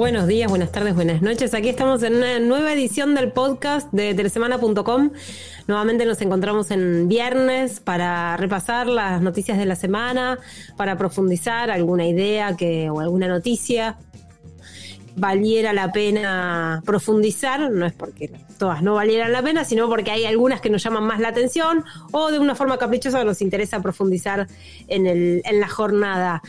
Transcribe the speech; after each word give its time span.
Buenos 0.00 0.26
días, 0.26 0.48
buenas 0.48 0.72
tardes, 0.72 0.94
buenas 0.94 1.20
noches. 1.20 1.52
Aquí 1.52 1.68
estamos 1.68 2.02
en 2.02 2.14
una 2.14 2.38
nueva 2.40 2.72
edición 2.72 3.14
del 3.14 3.32
podcast 3.32 3.92
de 3.92 4.14
telesemana.com. 4.14 5.10
Nuevamente 5.66 6.06
nos 6.06 6.22
encontramos 6.22 6.70
en 6.70 7.06
viernes 7.06 7.80
para 7.80 8.34
repasar 8.38 8.86
las 8.86 9.20
noticias 9.20 9.58
de 9.58 9.66
la 9.66 9.76
semana, 9.76 10.38
para 10.78 10.96
profundizar 10.96 11.70
alguna 11.70 12.06
idea 12.06 12.56
que, 12.56 12.88
o 12.88 13.00
alguna 13.00 13.28
noticia 13.28 13.98
valiera 15.16 15.74
la 15.74 15.92
pena 15.92 16.82
profundizar, 16.86 17.70
no 17.70 17.84
es 17.84 17.92
porque 17.92 18.32
todas 18.58 18.82
no 18.82 18.94
valieran 18.94 19.32
la 19.32 19.42
pena, 19.42 19.66
sino 19.66 19.86
porque 19.86 20.12
hay 20.12 20.24
algunas 20.24 20.62
que 20.62 20.70
nos 20.70 20.82
llaman 20.82 21.04
más 21.04 21.20
la 21.20 21.28
atención 21.28 21.84
o 22.10 22.30
de 22.30 22.38
una 22.38 22.54
forma 22.54 22.78
caprichosa 22.78 23.22
nos 23.22 23.42
interesa 23.42 23.82
profundizar 23.82 24.46
en, 24.88 25.06
el, 25.06 25.42
en 25.44 25.60
la 25.60 25.68
jornada. 25.68 26.42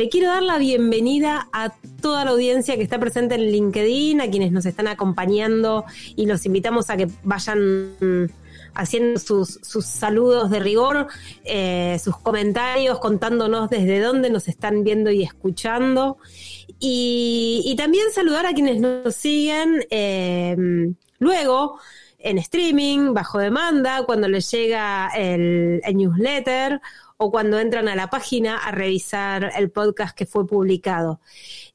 Le 0.00 0.08
quiero 0.08 0.28
dar 0.28 0.42
la 0.42 0.56
bienvenida 0.56 1.50
a 1.52 1.74
toda 2.00 2.24
la 2.24 2.30
audiencia 2.30 2.74
que 2.76 2.82
está 2.82 2.98
presente 2.98 3.34
en 3.34 3.42
LinkedIn, 3.42 4.22
a 4.22 4.30
quienes 4.30 4.50
nos 4.50 4.64
están 4.64 4.88
acompañando 4.88 5.84
y 6.16 6.24
los 6.24 6.46
invitamos 6.46 6.88
a 6.88 6.96
que 6.96 7.06
vayan 7.22 7.96
mm, 8.00 8.24
haciendo 8.72 9.20
sus, 9.20 9.60
saludos 9.84 10.50
de 10.50 10.58
rigor, 10.58 11.08
eh, 11.44 11.98
sus 12.02 12.16
comentarios, 12.16 12.98
contándonos 12.98 13.68
desde 13.68 14.00
dónde 14.00 14.30
nos 14.30 14.48
están 14.48 14.84
viendo 14.84 15.10
y 15.10 15.22
escuchando. 15.22 16.16
Y, 16.78 17.74
también 17.76 18.06
saludar 18.10 18.46
a 18.46 18.54
quienes 18.54 18.80
nos 18.80 19.14
siguen 19.14 19.84
eh, 19.90 20.56
luego 21.18 21.78
en 22.18 22.38
streaming, 22.38 23.12
bajo 23.12 23.38
demanda, 23.38 24.04
cuando 24.06 24.28
les 24.28 24.50
llega 24.50 25.10
el 25.14 25.82
newsletter 25.92 26.80
o 27.22 27.30
cuando 27.30 27.58
entran 27.58 27.86
a 27.88 27.94
la 27.94 28.08
página 28.08 28.56
a 28.56 28.72
revisar 28.72 29.52
el 29.54 29.70
podcast 29.70 30.16
que 30.16 30.24
fue 30.24 30.46
publicado. 30.46 31.20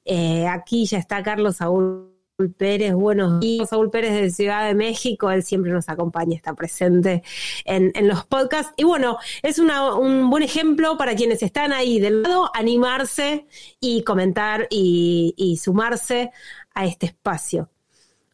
Eh, 0.03 0.47
aquí 0.47 0.87
ya 0.87 0.97
está 0.97 1.21
Carlos 1.21 1.57
Saúl 1.57 2.11
Pérez, 2.57 2.95
buenos 2.95 3.39
días, 3.39 3.69
Saúl 3.69 3.91
Pérez 3.91 4.13
de 4.13 4.31
Ciudad 4.31 4.65
de 4.65 4.73
México, 4.73 5.29
él 5.29 5.43
siempre 5.43 5.71
nos 5.71 5.87
acompaña, 5.87 6.35
está 6.35 6.55
presente 6.55 7.21
en, 7.63 7.91
los 8.07 8.25
podcasts. 8.25 8.73
Y 8.75 8.85
bueno, 8.85 9.19
es 9.43 9.59
un 9.59 10.31
buen 10.31 10.41
ejemplo 10.41 10.97
para 10.97 11.15
quienes 11.15 11.43
están 11.43 11.73
ahí 11.73 11.99
del 11.99 12.23
lado, 12.23 12.49
animarse 12.55 13.45
y 13.79 14.01
comentar 14.01 14.67
y, 14.71 15.35
y 15.37 15.57
sumarse 15.57 16.31
a 16.73 16.87
este 16.87 17.05
espacio. 17.05 17.69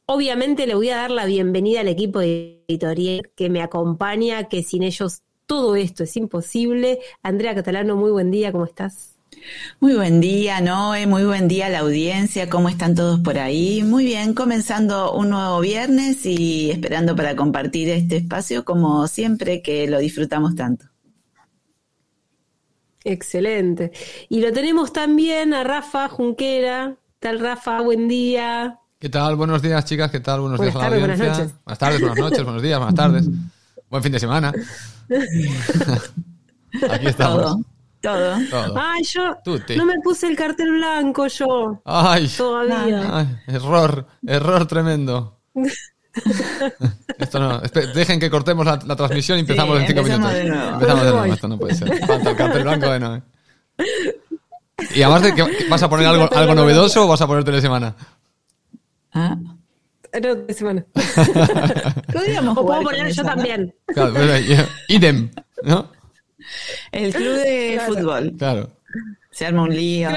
Obviamente 0.06 0.66
le 0.66 0.76
voy 0.76 0.90
a 0.90 0.96
dar 0.96 1.12
la 1.12 1.26
bienvenida 1.26 1.82
al 1.82 1.90
equipo 1.90 2.22
editorial 2.22 3.30
que 3.36 3.50
me 3.50 3.62
acompaña, 3.62 4.48
que 4.48 4.64
sin 4.64 4.84
ellos 4.84 5.24
todo 5.52 5.76
esto 5.76 6.06
es 6.06 6.16
imposible. 6.16 7.00
Andrea 7.24 7.54
Catalano, 7.54 7.98
muy 7.98 8.10
buen 8.10 8.32
día, 8.32 8.54
¿cómo 8.54 8.64
estás? 8.64 9.16
Muy 9.82 9.96
buen 9.96 10.22
día, 10.22 10.62
Noé, 10.62 11.08
muy 11.08 11.26
buen 11.26 11.50
día 11.50 11.66
a 11.66 11.70
la 11.70 11.80
audiencia, 11.80 12.50
¿cómo 12.50 12.70
están 12.70 12.96
todos 12.96 13.20
por 13.20 13.38
ahí? 13.38 13.84
Muy 13.84 14.06
bien, 14.06 14.34
comenzando 14.34 15.12
un 15.12 15.32
nuevo 15.32 15.60
viernes 15.60 16.26
y 16.26 16.72
esperando 16.72 17.18
para 17.18 17.36
compartir 17.36 17.90
este 17.90 18.16
espacio 18.16 18.64
como 18.64 19.06
siempre 19.10 19.62
que 19.62 19.90
lo 19.90 20.00
disfrutamos 20.00 20.56
tanto. 20.56 20.86
Excelente. 23.04 23.92
Y 24.30 24.40
lo 24.40 24.54
tenemos 24.54 24.94
también 24.94 25.54
a 25.54 25.66
Rafa 25.66 26.08
Junquera. 26.08 26.96
¿Qué 27.20 27.28
tal, 27.28 27.42
Rafa? 27.42 27.82
Buen 27.82 28.08
día. 28.08 28.80
¿Qué 29.00 29.10
tal? 29.10 29.36
Buenos 29.36 29.62
días, 29.62 29.84
chicas. 29.84 30.12
¿Qué 30.12 30.22
tal? 30.22 30.40
Buenos 30.40 30.62
días 30.62 30.74
a 30.78 30.80
la 30.80 30.86
audiencia. 30.86 31.08
Buenas 31.18 31.38
noches. 31.40 31.56
Buenas 31.66 31.80
tardes, 31.80 32.00
buenas 32.00 32.20
noches, 32.20 32.44
buenos 32.46 32.62
días, 32.62 32.80
buenas 32.80 32.96
tardes. 32.96 33.26
Buen 33.92 34.02
fin 34.02 34.12
de 34.14 34.20
semana. 34.20 34.54
Aquí 36.90 37.08
estamos. 37.08 37.58
Todo. 38.02 38.36
Ay, 38.78 39.04
yo 39.04 39.38
no 39.76 39.86
me 39.86 40.00
puse 40.02 40.28
el 40.28 40.36
cartel 40.38 40.72
blanco 40.72 41.28
yo. 41.28 41.82
Ay. 41.84 42.28
Todavía. 42.30 43.28
error, 43.48 44.08
error 44.26 44.66
tremendo. 44.66 45.42
Esto 47.20 47.40
no. 47.40 47.60
Dejen 47.60 48.20
que 48.20 48.30
cortemos 48.30 48.66
la, 48.66 48.96
transmisión 48.96 49.38
y 49.38 49.42
empezamos 49.42 49.80
en 49.82 49.88
cinco 49.88 50.04
minutos. 50.04 50.34
Empezamos 50.34 51.04
de 51.04 51.12
nuevo. 51.12 51.26
Esto 51.26 51.48
no 51.50 51.60
puede 51.60 51.76
ser. 51.76 52.06
Falta 52.08 52.32
el 52.32 52.38
cartel 52.38 52.64
blanco 52.64 52.90
de 52.90 53.00
no. 53.00 53.22
Y 54.96 55.04
además 55.04 55.22
de 55.22 55.36
que 55.36 55.68
vas 55.70 55.84
a 55.84 55.90
poner 55.90 56.08
algo, 56.08 56.28
algo 56.34 56.56
novedoso 56.56 57.06
o 57.06 57.08
vas 57.08 57.22
a 57.22 57.28
poner 57.28 57.44
telesemana. 57.44 57.96
Ah. 59.14 59.38
No, 60.20 60.36
de 60.36 60.54
semana. 60.54 60.86
Podríamos 62.14 62.58
o 62.58 62.66
puedo 62.66 62.82
poner 62.82 63.12
yo 63.12 63.24
también. 63.24 63.74
Claro, 63.88 64.14
idem, 64.90 65.32
¿no? 65.64 65.90
El 66.92 67.14
club 67.14 67.36
de 67.36 67.82
fútbol. 67.86 68.34
Claro. 68.38 68.72
Se 69.32 69.46
arma 69.46 69.64
un 69.64 69.76
lío. 69.76 70.10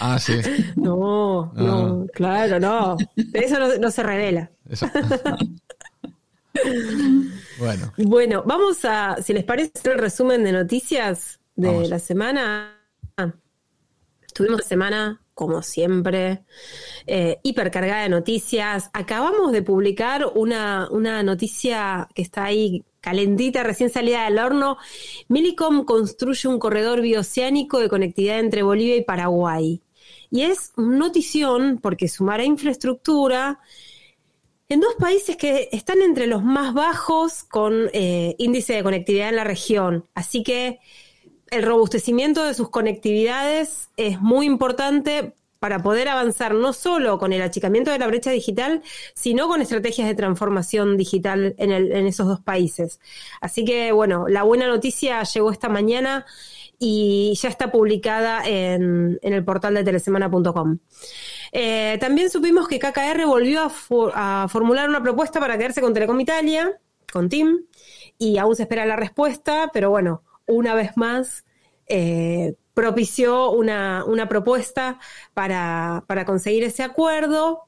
Ah, 0.00 0.18
sí. 0.18 0.40
No, 0.74 1.52
no, 1.54 2.06
claro, 2.12 2.58
no. 2.58 2.96
Eso 3.34 3.78
no, 3.78 3.90
se 3.90 4.02
revela. 4.02 4.50
Eso. 4.68 4.90
bueno. 7.58 7.92
Bueno, 7.98 8.42
vamos 8.44 8.84
a, 8.84 9.18
si 9.22 9.32
les 9.32 9.44
parece, 9.44 9.72
el 9.84 9.98
resumen 9.98 10.42
de 10.42 10.52
noticias 10.52 11.38
de 11.54 11.86
la 11.86 12.00
semana. 12.00 12.78
Tuvimos 14.34 14.64
semana 14.64 15.20
como 15.34 15.62
siempre, 15.62 16.44
eh, 17.06 17.38
hipercargada 17.42 18.02
de 18.02 18.08
noticias. 18.08 18.90
Acabamos 18.92 19.52
de 19.52 19.62
publicar 19.62 20.26
una, 20.34 20.88
una 20.90 21.22
noticia 21.22 22.08
que 22.14 22.22
está 22.22 22.44
ahí 22.44 22.84
calentita, 23.00 23.62
recién 23.62 23.90
salida 23.90 24.24
del 24.24 24.38
horno. 24.38 24.78
Milicom 25.28 25.84
construye 25.84 26.48
un 26.48 26.58
corredor 26.58 27.00
bioceánico 27.00 27.80
de 27.80 27.88
conectividad 27.88 28.38
entre 28.38 28.62
Bolivia 28.62 28.96
y 28.96 29.04
Paraguay. 29.04 29.82
Y 30.30 30.42
es 30.42 30.72
notición 30.76 31.78
porque 31.82 32.08
sumará 32.08 32.44
infraestructura 32.44 33.60
en 34.68 34.80
dos 34.80 34.94
países 34.98 35.36
que 35.36 35.68
están 35.72 36.00
entre 36.00 36.26
los 36.26 36.42
más 36.42 36.72
bajos 36.72 37.44
con 37.44 37.90
eh, 37.92 38.34
índice 38.38 38.72
de 38.72 38.82
conectividad 38.82 39.28
en 39.28 39.36
la 39.36 39.44
región. 39.44 40.06
Así 40.14 40.42
que 40.42 40.80
el 41.52 41.62
robustecimiento 41.62 42.44
de 42.44 42.54
sus 42.54 42.70
conectividades 42.70 43.90
es 43.96 44.20
muy 44.20 44.46
importante 44.46 45.34
para 45.62 45.80
poder 45.80 46.08
avanzar 46.08 46.54
no 46.54 46.72
solo 46.72 47.18
con 47.18 47.32
el 47.32 47.40
achicamiento 47.40 47.92
de 47.92 47.98
la 48.00 48.08
brecha 48.08 48.32
digital, 48.32 48.82
sino 49.14 49.46
con 49.46 49.62
estrategias 49.62 50.08
de 50.08 50.16
transformación 50.16 50.96
digital 50.96 51.54
en, 51.58 51.70
esos 52.06 52.26
dos 52.26 52.40
países. 52.40 52.98
Así 53.40 53.64
que, 53.64 53.92
bueno, 53.92 54.26
la 54.26 54.42
buena 54.42 54.66
noticia 54.66 55.22
llegó 55.22 55.52
esta 55.52 55.68
mañana 55.68 56.26
y 56.80 57.34
ya 57.40 57.48
está 57.48 57.70
publicada 57.70 58.42
en, 58.44 59.20
el 59.22 59.44
portal 59.44 59.74
de 59.74 59.84
telesemana.com. 59.84 60.78
Eh, 61.52 61.96
también 62.00 62.28
supimos 62.28 62.66
que 62.66 62.80
KKR 62.80 63.24
volvió 63.26 63.60
a, 63.60 64.42
a 64.44 64.48
formular 64.48 64.88
una 64.88 65.00
propuesta 65.00 65.38
para 65.38 65.56
quedarse 65.56 65.80
con 65.80 65.94
Telecom 65.94 66.18
Italia, 66.18 66.72
con 67.12 67.28
TIM, 67.28 67.66
y 68.18 68.38
aún 68.38 68.56
se 68.56 68.62
espera 68.62 68.84
la 68.84 68.96
respuesta, 68.96 69.70
pero 69.72 69.90
bueno, 69.90 70.24
una 70.52 70.74
vez 70.74 70.96
más 70.96 71.44
eh, 71.86 72.54
propició 72.74 73.50
una, 73.50 74.04
propuesta 74.28 74.98
para, 75.34 76.04
conseguir 76.26 76.64
ese 76.64 76.82
acuerdo. 76.82 77.64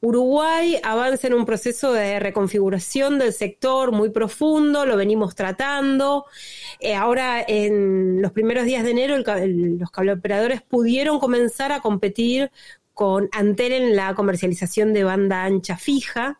Uruguay 0.00 0.78
avanza 0.82 1.28
en 1.28 1.34
un 1.34 1.46
proceso 1.46 1.92
de 1.94 2.20
reconfiguración 2.20 3.18
del 3.18 3.32
sector 3.32 3.90
muy 3.90 4.10
profundo, 4.10 4.84
lo 4.84 4.98
venimos 4.98 5.34
tratando. 5.34 6.26
Eh, 6.78 6.94
ahora, 6.94 7.42
en 7.46 8.20
los 8.20 8.32
primeros 8.32 8.66
días 8.66 8.84
de 8.84 8.90
enero, 8.90 9.16
los 9.16 9.90
cableoperadores 9.90 10.60
pudieron 10.60 11.18
comenzar 11.18 11.72
a 11.72 11.80
competir 11.80 12.50
con 12.92 13.30
Antel 13.32 13.72
en 13.72 13.96
la 13.96 14.14
comercialización 14.14 14.92
de 14.92 15.04
banda 15.04 15.44
ancha 15.44 15.78
fija. 15.78 16.38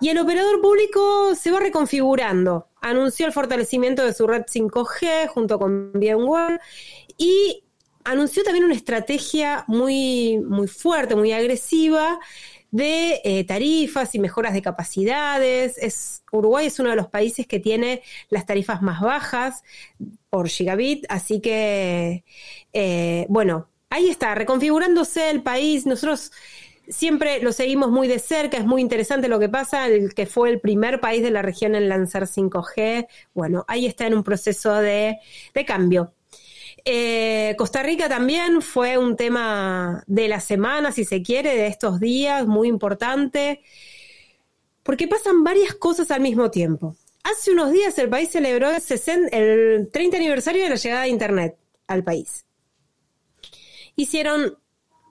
Y 0.00 0.08
el 0.08 0.18
operador 0.18 0.60
público 0.60 1.34
se 1.34 1.50
va 1.50 1.60
reconfigurando. 1.60 2.68
Anunció 2.80 3.26
el 3.26 3.32
fortalecimiento 3.32 4.04
de 4.04 4.12
su 4.12 4.26
red 4.26 4.42
5G 4.42 5.28
junto 5.28 5.58
con 5.58 5.92
VMware 5.92 6.60
y 7.16 7.64
anunció 8.04 8.42
también 8.42 8.64
una 8.64 8.74
estrategia 8.74 9.64
muy, 9.66 10.38
muy 10.38 10.68
fuerte, 10.68 11.16
muy 11.16 11.32
agresiva 11.32 12.18
de 12.70 13.20
eh, 13.22 13.44
tarifas 13.44 14.14
y 14.16 14.18
mejoras 14.18 14.52
de 14.52 14.60
capacidades. 14.60 15.78
Es, 15.78 16.24
Uruguay 16.32 16.66
es 16.66 16.78
uno 16.80 16.90
de 16.90 16.96
los 16.96 17.08
países 17.08 17.46
que 17.46 17.60
tiene 17.60 18.02
las 18.30 18.46
tarifas 18.46 18.82
más 18.82 19.00
bajas 19.00 19.62
por 20.28 20.48
gigabit, 20.48 21.04
así 21.08 21.40
que, 21.40 22.24
eh, 22.72 23.26
bueno, 23.28 23.68
ahí 23.90 24.10
está, 24.10 24.34
reconfigurándose 24.34 25.30
el 25.30 25.42
país. 25.42 25.86
Nosotros 25.86 26.32
siempre 26.88 27.40
lo 27.40 27.52
seguimos 27.52 27.90
muy 27.90 28.08
de 28.08 28.18
cerca, 28.18 28.56
es 28.56 28.66
muy 28.66 28.80
interesante 28.80 29.28
lo 29.28 29.38
que 29.38 29.48
pasa, 29.48 29.86
el 29.86 30.14
que 30.14 30.26
fue 30.26 30.50
el 30.50 30.60
primer 30.60 31.00
país 31.00 31.22
de 31.22 31.30
la 31.30 31.42
región 31.42 31.74
en 31.74 31.88
lanzar 31.88 32.26
5G, 32.26 33.06
bueno, 33.32 33.64
ahí 33.68 33.86
está 33.86 34.06
en 34.06 34.14
un 34.14 34.22
proceso 34.22 34.74
de, 34.74 35.18
cambio. 35.66 36.12
Eh, 36.84 37.54
Costa 37.56 37.82
Rica 37.82 38.08
también 38.08 38.60
fue 38.60 38.98
un 38.98 39.16
tema 39.16 40.04
de 40.06 40.28
la 40.28 40.40
semana, 40.40 40.92
si 40.92 41.04
se 41.04 41.22
quiere, 41.22 41.56
de 41.56 41.66
estos 41.66 41.98
días, 42.00 42.46
muy 42.46 42.68
importante, 42.68 43.62
porque 44.82 45.08
pasan 45.08 45.44
varias 45.44 45.74
cosas 45.74 46.10
al 46.10 46.20
mismo 46.20 46.50
tiempo. 46.50 46.96
Hace 47.22 47.52
unos 47.52 47.72
días 47.72 47.96
el 47.98 48.10
país 48.10 48.28
celebró 48.30 48.68
el, 48.70 49.28
el 49.32 49.90
30 49.90 50.16
aniversario 50.18 50.62
de 50.62 50.68
la 50.68 50.76
llegada 50.76 51.02
de 51.02 51.08
Internet 51.08 51.56
al 51.86 52.04
país. 52.04 52.44
Hicieron 53.96 54.58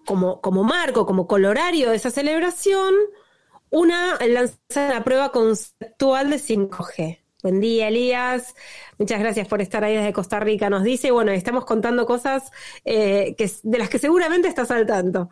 como, 0.06 0.42
como 0.42 0.64
marco, 0.64 1.06
como 1.06 1.28
colorario 1.28 1.90
de 1.90 1.96
esa 1.96 2.12
celebración, 2.12 2.94
una 3.70 4.18
lanzada 4.26 4.94
la 4.94 5.04
prueba 5.04 5.32
conceptual 5.32 6.30
de 6.30 6.38
5G. 6.38 7.20
Buen 7.44 7.60
día, 7.60 7.90
Elías. 7.90 8.56
Muchas 8.98 9.20
gracias 9.20 9.50
por 9.50 9.62
estar 9.62 9.84
ahí 9.84 9.98
desde 9.98 10.14
Costa 10.14 10.40
Rica. 10.40 10.70
Nos 10.70 10.84
dice, 10.84 11.12
bueno, 11.12 11.34
estamos 11.34 11.66
contando 11.66 12.06
cosas 12.06 12.52
eh, 12.86 13.36
que, 13.38 13.52
de 13.64 13.78
las 13.78 13.90
que 13.90 14.00
seguramente 14.00 14.48
estás 14.48 14.72
al 14.72 14.86
tanto. 14.86 15.30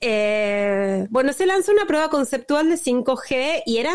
Eh, 0.00 1.06
bueno, 1.10 1.34
se 1.34 1.44
lanzó 1.44 1.72
una 1.72 1.84
prueba 1.84 2.08
conceptual 2.08 2.70
de 2.70 2.76
5G 2.76 3.64
y 3.66 3.76
era 3.76 3.92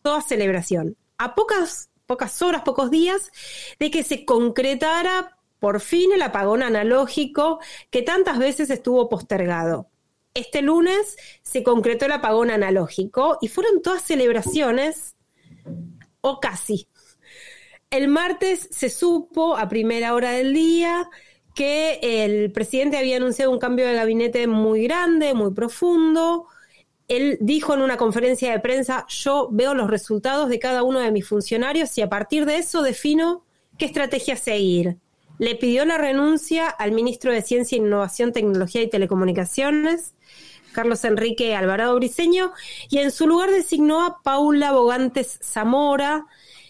toda 0.00 0.22
celebración. 0.22 0.96
A 1.18 1.34
pocas, 1.34 1.90
pocas 2.06 2.40
horas, 2.40 2.62
pocos 2.62 2.90
días 2.90 3.30
de 3.78 3.90
que 3.90 4.02
se 4.02 4.24
concretara 4.24 5.36
por 5.64 5.80
fin 5.80 6.12
el 6.12 6.20
apagón 6.20 6.62
analógico 6.62 7.58
que 7.90 8.02
tantas 8.02 8.38
veces 8.38 8.68
estuvo 8.68 9.08
postergado. 9.08 9.88
Este 10.34 10.60
lunes 10.60 11.16
se 11.40 11.62
concretó 11.62 12.04
el 12.04 12.12
apagón 12.12 12.50
analógico 12.50 13.38
y 13.40 13.48
fueron 13.48 13.80
todas 13.80 14.02
celebraciones, 14.02 15.16
o 16.20 16.38
casi. 16.38 16.86
El 17.88 18.08
martes 18.08 18.68
se 18.72 18.90
supo 18.90 19.56
a 19.56 19.70
primera 19.70 20.12
hora 20.12 20.32
del 20.32 20.52
día 20.52 21.08
que 21.54 21.98
el 22.02 22.52
presidente 22.52 22.98
había 22.98 23.16
anunciado 23.16 23.50
un 23.50 23.58
cambio 23.58 23.86
de 23.86 23.94
gabinete 23.94 24.46
muy 24.46 24.82
grande, 24.82 25.32
muy 25.32 25.54
profundo. 25.54 26.46
Él 27.08 27.38
dijo 27.40 27.72
en 27.72 27.80
una 27.80 27.96
conferencia 27.96 28.52
de 28.52 28.60
prensa, 28.60 29.06
yo 29.08 29.48
veo 29.50 29.72
los 29.72 29.88
resultados 29.88 30.50
de 30.50 30.58
cada 30.58 30.82
uno 30.82 31.00
de 31.00 31.10
mis 31.10 31.26
funcionarios 31.26 31.96
y 31.96 32.02
a 32.02 32.10
partir 32.10 32.44
de 32.44 32.58
eso 32.58 32.82
defino 32.82 33.46
qué 33.78 33.86
estrategia 33.86 34.36
seguir 34.36 34.98
le 35.38 35.54
pidió 35.56 35.84
la 35.84 35.98
renuncia 35.98 36.68
al 36.68 36.92
ministro 36.92 37.32
de 37.32 37.42
Ciencia, 37.42 37.76
Innovación, 37.76 38.32
Tecnología 38.32 38.82
y 38.82 38.90
Telecomunicaciones, 38.90 40.14
Carlos 40.72 41.04
Enrique 41.04 41.54
Alvarado 41.54 41.94
Briceño, 41.96 42.52
y 42.88 42.98
en 42.98 43.10
su 43.10 43.26
lugar 43.26 43.50
designó 43.50 44.04
a 44.04 44.22
Paula 44.22 44.72
Bogantes 44.72 45.38
Zamora. 45.42 46.26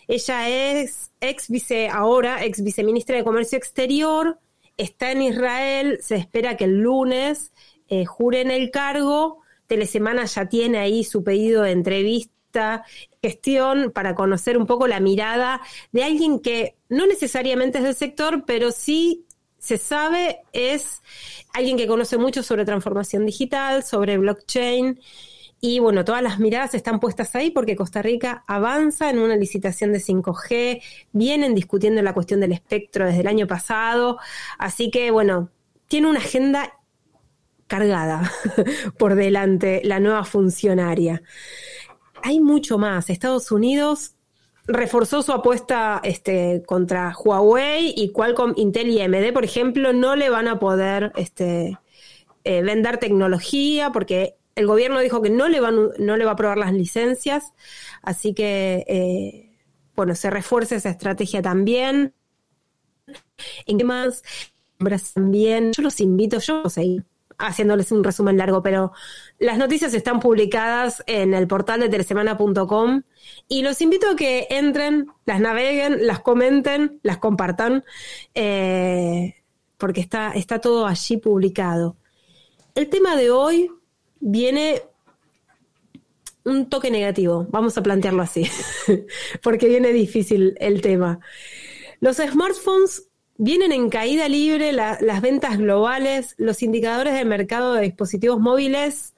Ella 0.09 0.49
es 0.49 1.11
ex 1.21 1.49
vice, 1.49 1.89
ahora 1.89 2.45
ex 2.45 2.63
viceministra 2.63 3.17
de 3.17 3.25
Comercio 3.25 3.57
Exterior, 3.57 4.39
está 4.77 5.13
en 5.13 5.23
Israel, 5.23 5.99
se 6.03 6.17
espera 6.17 6.57
que 6.57 6.65
el 6.65 6.81
lunes 6.81 7.53
eh, 7.89 8.05
jure 8.05 8.41
en 8.41 8.51
el 8.51 8.71
cargo. 8.71 9.41
Telesemana 9.67 10.27
ya 10.27 10.47
tiene 10.47 10.79
ahí 10.79 11.05
su 11.05 11.25
pedido 11.25 11.63
de 11.63 11.71
entrevista 11.71 12.34
gestión 13.23 13.91
para 13.93 14.15
conocer 14.15 14.59
un 14.59 14.67
poco 14.67 14.87
la 14.87 15.01
mirada 15.01 15.61
de 15.93 16.05
alguien 16.05 16.41
que 16.41 16.77
no 16.89 17.07
necesariamente 17.07 17.79
es 17.79 17.85
del 17.85 17.95
sector, 17.95 18.45
pero 18.47 18.71
sí 18.71 19.25
se 19.65 19.79
sabe 19.79 20.41
es 20.53 21.03
alguien 21.55 21.79
que 21.79 21.87
conoce 21.87 22.19
mucho 22.19 22.43
sobre 22.43 22.67
transformación 22.67 23.25
digital, 23.25 23.83
sobre 23.83 24.19
blockchain. 24.19 25.01
Y 25.61 25.79
bueno, 25.79 26.05
todas 26.05 26.23
las 26.23 26.39
miradas 26.39 26.75
están 26.75 27.01
puestas 27.01 27.35
ahí 27.35 27.51
porque 27.51 27.75
Costa 27.75 28.03
Rica 28.03 28.45
avanza 28.47 29.09
en 29.09 29.19
una 29.19 29.37
licitación 29.37 29.93
de 29.93 30.01
5G, 30.01 30.83
vienen 31.13 31.55
discutiendo 31.55 32.03
la 32.03 32.13
cuestión 32.13 32.41
del 32.41 32.53
espectro 32.53 33.07
desde 33.07 33.23
el 33.23 33.27
año 33.27 33.47
pasado, 33.47 34.19
así 34.59 34.91
que 34.91 35.11
bueno, 35.11 35.49
tiene 35.89 36.09
una 36.09 36.19
agenda 36.19 36.75
cargada 37.67 38.31
por 38.99 39.15
delante 39.15 39.81
la 39.85 40.01
nueva 40.01 40.25
funcionaria 40.25 41.23
hay 42.25 42.41
mucho 42.41 42.79
más. 42.79 43.11
Estados 43.11 43.53
Unidos 43.53 44.15
reforzó 44.67 45.23
su 45.23 45.31
apuesta 45.33 46.01
este, 46.03 46.63
contra 46.67 47.15
Huawei 47.15 47.93
y 47.95 48.13
Qualcomm, 48.13 48.55
Intel 48.57 48.89
y 48.89 49.03
AMD, 49.03 49.35
por 49.35 49.45
ejemplo, 49.45 49.93
no 49.93 50.17
le 50.17 50.31
van 50.31 50.49
a 50.49 50.59
poder 50.59 51.13
este, 51.17 51.79
eh, 52.45 52.63
vender 52.63 52.97
tecnología 52.97 53.93
porque 53.93 54.37
el 54.55 54.67
gobierno 54.67 55.01
dijo 55.01 55.21
que 55.21 55.29
no 55.29 55.49
le, 55.49 55.61
van, 55.61 55.91
no 55.99 56.17
le 56.17 56.25
va 56.25 56.31
a 56.31 56.35
aprobar 56.35 56.57
las 56.57 56.73
licencias, 56.73 57.53
así 58.01 58.33
que, 58.33 58.85
eh, 58.89 59.59
bueno, 59.95 60.15
se 60.15 60.31
refuerza 60.31 60.77
esa 60.77 60.89
estrategia 60.89 61.43
también. 61.43 62.15
¿En 63.67 63.77
qué 63.77 63.85
más? 63.85 64.23
También, 65.13 65.73
yo 65.73 65.83
los 65.83 66.01
invito, 66.01 66.39
yo 66.39 66.63
los 66.63 66.73
seguir 66.73 67.05
haciéndoles 67.39 67.93
un 67.93 68.05
resumen 68.05 68.37
largo, 68.37 68.63
pero 68.63 68.93
las 69.39 69.59
noticias 69.59 69.95
están 69.95 70.21
publicadas 70.21 71.03
en 71.07 71.35
el 71.35 71.47
portal 71.47 71.81
de 71.81 71.89
telesemana.com 71.89 73.03
y 73.49 73.63
los 73.63 73.81
invito 73.81 74.11
a 74.11 74.17
que 74.17 74.47
entren, 74.51 75.09
las 75.27 75.41
naveguen, 75.41 76.07
las 76.07 76.21
comenten, 76.21 77.01
las 77.03 77.19
compartan, 77.19 77.85
eh, 78.35 79.35
porque 79.79 80.01
está, 80.01 80.33
está 80.33 80.61
todo 80.61 80.87
allí 80.87 81.17
publicado. 81.17 81.97
El 82.75 82.89
tema 82.89 83.17
de 83.17 83.31
hoy 83.31 83.71
viene 84.21 84.83
un 86.45 86.69
toque 86.69 86.91
negativo, 86.91 87.47
vamos 87.51 87.77
a 87.79 87.83
plantearlo 87.83 88.23
así, 88.23 88.47
porque 89.43 89.69
viene 89.69 89.93
difícil 89.93 90.57
el 90.61 90.81
tema. 90.81 91.21
Los 92.01 92.17
smartphones 92.17 93.09
Vienen 93.37 93.73
en 93.73 93.91
caída 93.91 94.29
libre 94.29 94.73
las 94.73 95.21
ventas 95.21 95.59
globales, 95.59 96.35
los 96.39 96.63
indicadores 96.63 97.15
de 97.15 97.25
mercado 97.25 97.75
de 97.75 97.83
dispositivos 97.83 98.39
móviles 98.39 99.15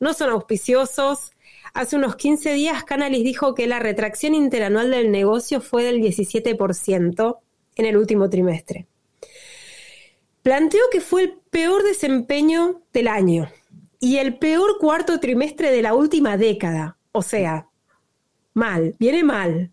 no 0.00 0.12
son 0.12 0.30
auspiciosos. 0.30 1.30
Hace 1.72 1.94
unos 1.94 2.16
15 2.16 2.52
días 2.54 2.82
Canalis 2.82 3.22
dijo 3.22 3.54
que 3.54 3.68
la 3.68 3.78
retracción 3.78 4.34
interanual 4.34 4.90
del 4.90 5.12
negocio 5.12 5.60
fue 5.60 5.84
del 5.84 6.00
17% 6.00 7.38
en 7.76 7.86
el 7.86 7.96
último 7.96 8.28
trimestre. 8.28 8.86
Planteó 10.42 10.80
que 10.90 11.00
fue 11.00 11.22
el 11.22 11.32
peor 11.50 11.84
desempeño 11.84 12.82
del 12.92 13.06
año 13.06 13.48
y 14.00 14.16
el 14.16 14.38
peor 14.38 14.78
cuarto 14.80 15.20
trimestre 15.20 15.70
de 15.70 15.82
la 15.82 15.94
última 15.94 16.36
década. 16.36 16.96
O 17.12 17.22
sea, 17.22 17.68
mal, 18.54 18.96
viene 18.98 19.22
mal. 19.22 19.70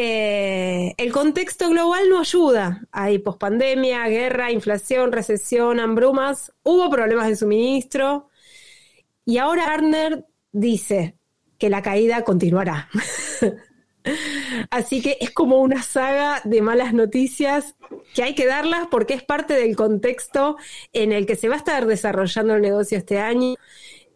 Eh, 0.00 0.94
el 0.96 1.10
contexto 1.10 1.68
global 1.70 2.08
no 2.08 2.20
ayuda. 2.20 2.86
Hay 2.92 3.18
pospandemia, 3.18 4.06
guerra, 4.06 4.52
inflación, 4.52 5.10
recesión, 5.10 5.80
hambrumas. 5.80 6.52
Hubo 6.62 6.88
problemas 6.88 7.26
de 7.26 7.34
suministro. 7.34 8.28
Y 9.24 9.38
ahora 9.38 9.72
Arner 9.72 10.24
dice 10.52 11.16
que 11.58 11.68
la 11.68 11.82
caída 11.82 12.22
continuará. 12.22 12.88
Así 14.70 15.02
que 15.02 15.18
es 15.20 15.32
como 15.32 15.58
una 15.58 15.82
saga 15.82 16.42
de 16.44 16.62
malas 16.62 16.94
noticias 16.94 17.74
que 18.14 18.22
hay 18.22 18.36
que 18.36 18.46
darlas 18.46 18.86
porque 18.92 19.14
es 19.14 19.24
parte 19.24 19.54
del 19.54 19.74
contexto 19.74 20.58
en 20.92 21.10
el 21.10 21.26
que 21.26 21.34
se 21.34 21.48
va 21.48 21.56
a 21.56 21.58
estar 21.58 21.86
desarrollando 21.86 22.54
el 22.54 22.62
negocio 22.62 22.98
este 22.98 23.18
año 23.18 23.56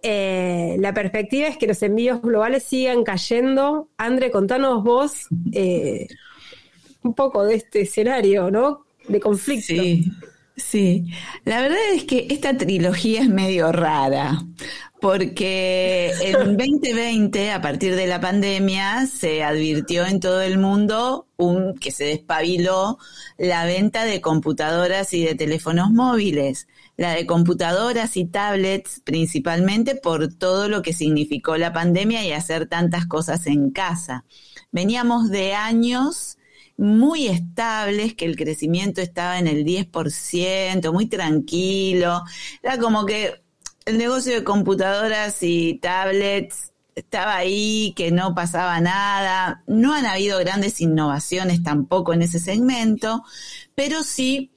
eh, 0.02 0.76
la 0.80 0.92
perspectiva 0.92 1.46
es 1.46 1.56
que 1.56 1.68
los 1.68 1.82
envíos 1.82 2.20
globales 2.20 2.64
sigan 2.64 3.04
cayendo. 3.04 3.88
Andre, 3.96 4.30
contanos 4.30 4.82
vos 4.82 5.28
eh, 5.52 6.08
un 7.02 7.14
poco 7.14 7.44
de 7.44 7.54
este 7.54 7.82
escenario, 7.82 8.50
¿no? 8.50 8.84
De 9.06 9.20
conflicto. 9.20 9.66
Sí, 9.66 10.04
sí. 10.56 11.06
La 11.44 11.60
verdad 11.60 11.78
es 11.94 12.04
que 12.04 12.26
esta 12.30 12.56
trilogía 12.56 13.22
es 13.22 13.28
medio 13.28 13.70
rara, 13.70 14.42
porque 15.00 16.12
en 16.20 16.32
2020, 16.56 17.52
a 17.52 17.62
partir 17.62 17.94
de 17.94 18.08
la 18.08 18.20
pandemia, 18.20 19.06
se 19.06 19.44
advirtió 19.44 20.04
en 20.04 20.18
todo 20.18 20.42
el 20.42 20.58
mundo 20.58 21.28
un, 21.36 21.78
que 21.78 21.92
se 21.92 22.04
despabiló 22.04 22.98
la 23.38 23.64
venta 23.66 24.04
de 24.04 24.20
computadoras 24.20 25.14
y 25.14 25.24
de 25.24 25.36
teléfonos 25.36 25.90
móviles 25.90 26.66
la 26.96 27.12
de 27.12 27.26
computadoras 27.26 28.16
y 28.16 28.26
tablets 28.26 29.00
principalmente 29.04 29.94
por 29.94 30.32
todo 30.32 30.68
lo 30.68 30.82
que 30.82 30.92
significó 30.92 31.56
la 31.56 31.72
pandemia 31.72 32.24
y 32.24 32.32
hacer 32.32 32.66
tantas 32.66 33.06
cosas 33.06 33.46
en 33.46 33.70
casa. 33.70 34.24
Veníamos 34.70 35.30
de 35.30 35.54
años 35.54 36.38
muy 36.76 37.28
estables, 37.28 38.14
que 38.14 38.24
el 38.24 38.36
crecimiento 38.36 39.00
estaba 39.00 39.38
en 39.38 39.46
el 39.46 39.64
10%, 39.64 40.92
muy 40.92 41.06
tranquilo. 41.06 42.22
Era 42.62 42.78
como 42.78 43.06
que 43.06 43.42
el 43.84 43.98
negocio 43.98 44.34
de 44.34 44.44
computadoras 44.44 45.42
y 45.42 45.78
tablets 45.80 46.72
estaba 46.94 47.36
ahí, 47.36 47.94
que 47.96 48.10
no 48.10 48.34
pasaba 48.34 48.80
nada. 48.80 49.62
No 49.66 49.94
han 49.94 50.06
habido 50.06 50.38
grandes 50.38 50.80
innovaciones 50.80 51.62
tampoco 51.62 52.12
en 52.12 52.22
ese 52.22 52.38
segmento, 52.38 53.22
pero 53.74 54.02
sí 54.02 54.50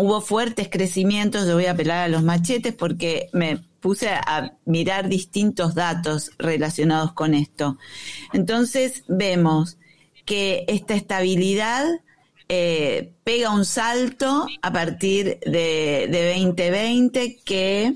hubo 0.00 0.20
fuertes 0.20 0.68
crecimientos, 0.70 1.46
yo 1.46 1.54
voy 1.54 1.66
a 1.66 1.72
apelar 1.72 2.04
a 2.04 2.08
los 2.08 2.22
machetes 2.22 2.74
porque 2.74 3.28
me 3.32 3.58
puse 3.80 4.08
a 4.08 4.54
mirar 4.64 5.08
distintos 5.08 5.74
datos 5.74 6.32
relacionados 6.38 7.12
con 7.12 7.34
esto. 7.34 7.78
Entonces 8.32 9.04
vemos 9.08 9.78
que 10.24 10.64
esta 10.68 10.94
estabilidad 10.94 11.86
eh, 12.48 13.12
pega 13.24 13.54
un 13.54 13.64
salto 13.64 14.46
a 14.60 14.72
partir 14.72 15.38
de, 15.40 16.34
2020 16.34 17.38
que 17.44 17.94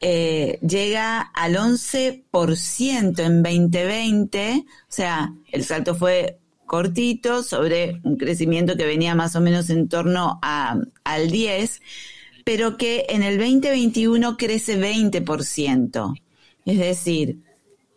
eh, 0.00 0.58
llega 0.60 1.20
al 1.20 1.56
11% 1.56 3.18
en 3.18 3.42
2020, 3.42 4.64
o 4.64 4.84
sea, 4.88 5.32
el 5.50 5.64
salto 5.64 5.94
fue 5.94 6.38
cortito 6.66 7.42
sobre 7.42 8.00
un 8.02 8.16
crecimiento 8.16 8.76
que 8.76 8.84
venía 8.84 9.14
más 9.14 9.36
o 9.36 9.40
menos 9.40 9.70
en 9.70 9.88
torno 9.88 10.38
a, 10.42 10.78
al 11.04 11.30
10, 11.30 11.80
pero 12.44 12.76
que 12.76 13.06
en 13.08 13.22
el 13.22 13.38
2021 13.38 14.36
crece 14.36 14.78
20%. 14.78 16.20
Es 16.66 16.78
decir, 16.78 17.38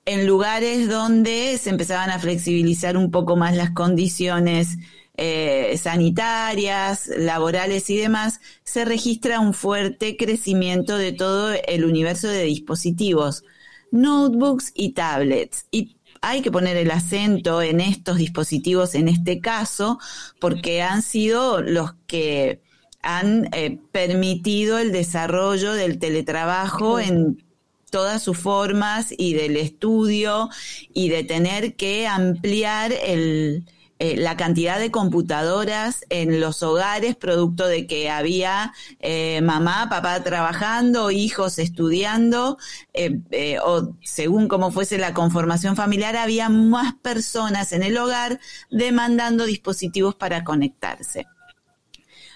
en 0.05 0.25
lugares 0.25 0.87
donde 0.87 1.57
se 1.57 1.69
empezaban 1.69 2.09
a 2.09 2.19
flexibilizar 2.19 2.97
un 2.97 3.11
poco 3.11 3.35
más 3.35 3.55
las 3.55 3.71
condiciones 3.71 4.77
eh, 5.17 5.77
sanitarias, 5.77 7.11
laborales 7.15 7.89
y 7.89 7.97
demás, 7.97 8.39
se 8.63 8.85
registra 8.85 9.39
un 9.39 9.53
fuerte 9.53 10.15
crecimiento 10.17 10.97
de 10.97 11.11
todo 11.11 11.51
el 11.67 11.83
universo 11.83 12.27
de 12.27 12.43
dispositivos, 12.43 13.43
notebooks 13.91 14.71
y 14.73 14.93
tablets. 14.93 15.65
Y 15.71 15.97
hay 16.21 16.41
que 16.41 16.51
poner 16.51 16.77
el 16.77 16.91
acento 16.91 17.61
en 17.61 17.81
estos 17.81 18.17
dispositivos 18.17 18.95
en 18.95 19.07
este 19.07 19.39
caso, 19.39 19.99
porque 20.39 20.81
han 20.81 21.01
sido 21.01 21.61
los 21.61 21.93
que 22.07 22.61
han 23.01 23.49
eh, 23.53 23.79
permitido 23.91 24.77
el 24.77 24.91
desarrollo 24.91 25.73
del 25.73 25.99
teletrabajo 25.99 26.99
en 26.99 27.43
todas 27.89 28.21
sus 28.21 28.37
formas 28.37 29.13
y 29.17 29.33
del 29.33 29.57
estudio 29.57 30.49
y 30.93 31.09
de 31.09 31.23
tener 31.23 31.75
que 31.75 32.07
ampliar 32.07 32.91
el, 32.91 33.65
eh, 34.01 34.15
la 34.15 34.37
cantidad 34.37 34.79
de 34.79 34.91
computadoras 34.91 36.05
en 36.09 36.39
los 36.39 36.63
hogares, 36.63 37.17
producto 37.17 37.67
de 37.67 37.85
que 37.85 38.09
había 38.09 38.71
eh, 38.99 39.41
mamá, 39.41 39.89
papá 39.89 40.23
trabajando, 40.23 41.11
hijos 41.11 41.59
estudiando, 41.59 42.57
eh, 42.93 43.57
o 43.61 43.97
según 44.01 44.47
como 44.47 44.71
fuese 44.71 44.97
la 44.97 45.13
conformación 45.13 45.75
familiar, 45.75 46.15
había 46.15 46.47
más 46.47 46.93
personas 46.95 47.73
en 47.73 47.83
el 47.83 47.97
hogar 47.97 48.39
demandando 48.71 49.45
dispositivos 49.45 50.15
para 50.15 50.45
conectarse. 50.45 51.27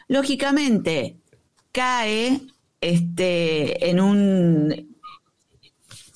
Lógicamente, 0.09 1.15
cae 1.71 2.41
este, 2.81 3.89
en 3.89 4.01
un 4.01 4.92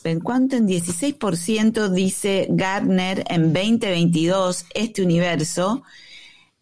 en 0.07 0.19
cuanto 0.19 0.55
en 0.55 0.67
16% 0.67 1.89
dice 1.89 2.47
Gardner 2.49 3.23
en 3.29 3.53
2022 3.53 4.65
este 4.73 5.01
universo 5.01 5.83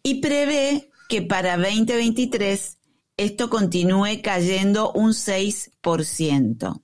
y 0.02 0.20
prevé 0.20 0.90
que 1.08 1.22
para 1.22 1.56
2023 1.56 2.78
esto 3.16 3.48
continúe 3.48 4.20
cayendo 4.22 4.92
un 4.92 5.12
6%. 5.12 6.82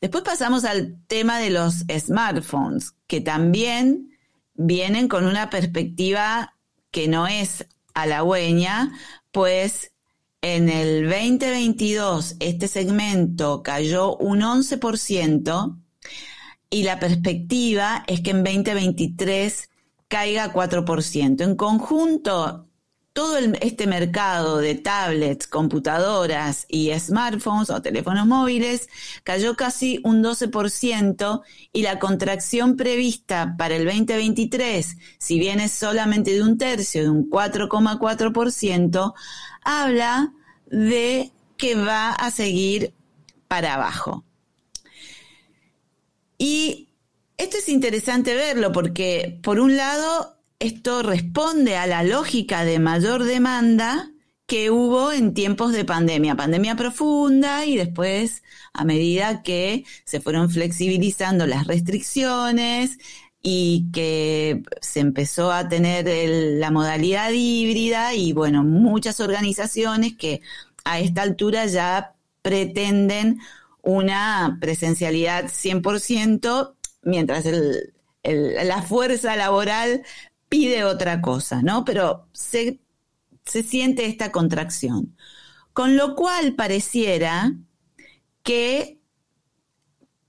Después 0.00 0.24
pasamos 0.24 0.64
al 0.64 1.02
tema 1.06 1.38
de 1.38 1.50
los 1.50 1.84
smartphones, 1.98 2.94
que 3.06 3.20
también 3.20 4.10
vienen 4.54 5.08
con 5.08 5.26
una 5.26 5.48
perspectiva 5.48 6.54
que 6.90 7.08
no 7.08 7.26
es 7.26 7.66
halagüeña, 7.94 8.92
pues 9.32 9.92
en 10.42 10.68
el 10.68 11.08
2022 11.08 12.36
este 12.40 12.68
segmento 12.68 13.62
cayó 13.62 14.16
un 14.16 14.40
11% 14.40 15.76
y 16.70 16.82
la 16.82 16.98
perspectiva 16.98 18.04
es 18.06 18.20
que 18.20 18.30
en 18.30 18.44
2023 18.44 19.70
caiga 20.08 20.52
4%. 20.52 21.42
En 21.42 21.56
conjunto, 21.56 22.66
todo 23.16 23.38
este 23.38 23.86
mercado 23.86 24.58
de 24.58 24.74
tablets, 24.74 25.46
computadoras 25.46 26.66
y 26.68 26.92
smartphones 26.98 27.70
o 27.70 27.80
teléfonos 27.80 28.26
móviles 28.26 28.90
cayó 29.24 29.56
casi 29.56 30.00
un 30.04 30.22
12% 30.22 31.40
y 31.72 31.80
la 31.80 31.98
contracción 31.98 32.76
prevista 32.76 33.54
para 33.56 33.76
el 33.76 33.86
2023, 33.86 34.98
si 35.18 35.38
bien 35.38 35.60
es 35.60 35.72
solamente 35.72 36.32
de 36.32 36.42
un 36.42 36.58
tercio, 36.58 37.04
de 37.04 37.08
un 37.08 37.30
4,4%, 37.30 39.14
habla 39.66 40.32
de 40.66 41.32
que 41.56 41.74
va 41.74 42.12
a 42.12 42.30
seguir 42.30 42.94
para 43.48 43.74
abajo. 43.74 44.24
Y 46.38 46.88
esto 47.36 47.58
es 47.58 47.68
interesante 47.68 48.34
verlo 48.34 48.72
porque, 48.72 49.38
por 49.42 49.58
un 49.60 49.76
lado, 49.76 50.38
esto 50.58 51.02
responde 51.02 51.76
a 51.76 51.86
la 51.86 52.02
lógica 52.02 52.64
de 52.64 52.78
mayor 52.78 53.24
demanda 53.24 54.10
que 54.46 54.70
hubo 54.70 55.12
en 55.12 55.34
tiempos 55.34 55.72
de 55.72 55.84
pandemia, 55.84 56.36
pandemia 56.36 56.76
profunda 56.76 57.66
y 57.66 57.76
después 57.76 58.44
a 58.72 58.84
medida 58.84 59.42
que 59.42 59.84
se 60.04 60.20
fueron 60.20 60.50
flexibilizando 60.50 61.46
las 61.46 61.66
restricciones 61.66 62.98
y 63.48 63.92
que 63.92 64.64
se 64.80 64.98
empezó 64.98 65.52
a 65.52 65.68
tener 65.68 66.04
la 66.58 66.72
modalidad 66.72 67.30
híbrida 67.30 68.12
y 68.12 68.32
bueno, 68.32 68.64
muchas 68.64 69.20
organizaciones 69.20 70.16
que 70.16 70.42
a 70.84 70.98
esta 70.98 71.22
altura 71.22 71.66
ya 71.66 72.16
pretenden 72.42 73.38
una 73.82 74.58
presencialidad 74.60 75.44
100%, 75.44 76.74
mientras 77.02 77.44
la 78.24 78.82
fuerza 78.82 79.36
laboral 79.36 80.02
pide 80.48 80.82
otra 80.82 81.20
cosa, 81.20 81.62
¿no? 81.62 81.84
Pero 81.84 82.26
se, 82.32 82.80
se 83.44 83.62
siente 83.62 84.06
esta 84.06 84.32
contracción. 84.32 85.16
Con 85.72 85.96
lo 85.96 86.16
cual 86.16 86.56
pareciera 86.56 87.54
que, 88.42 88.95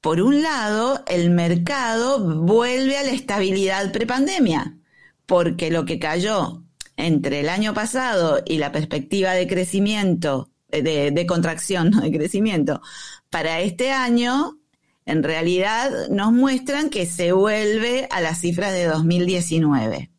por 0.01 0.21
un 0.21 0.41
lado, 0.41 1.03
el 1.07 1.29
mercado 1.31 2.19
vuelve 2.19 2.97
a 2.97 3.03
la 3.03 3.11
estabilidad 3.11 3.91
prepandemia, 3.91 4.77
porque 5.25 5.71
lo 5.71 5.85
que 5.85 5.99
cayó 5.99 6.63
entre 6.95 7.41
el 7.41 7.49
año 7.49 7.73
pasado 7.73 8.41
y 8.45 8.57
la 8.57 8.71
perspectiva 8.71 9.33
de 9.33 9.47
crecimiento, 9.47 10.49
de, 10.69 11.11
de 11.11 11.25
contracción, 11.25 11.89
no 11.91 12.01
de 12.01 12.11
crecimiento, 12.11 12.81
para 13.29 13.59
este 13.61 13.91
año, 13.91 14.59
en 15.05 15.23
realidad 15.23 16.09
nos 16.09 16.31
muestran 16.31 16.89
que 16.89 17.05
se 17.05 17.31
vuelve 17.31 18.07
a 18.11 18.21
las 18.21 18.41
cifras 18.41 18.73
de 18.73 18.85
2019. 18.85 20.11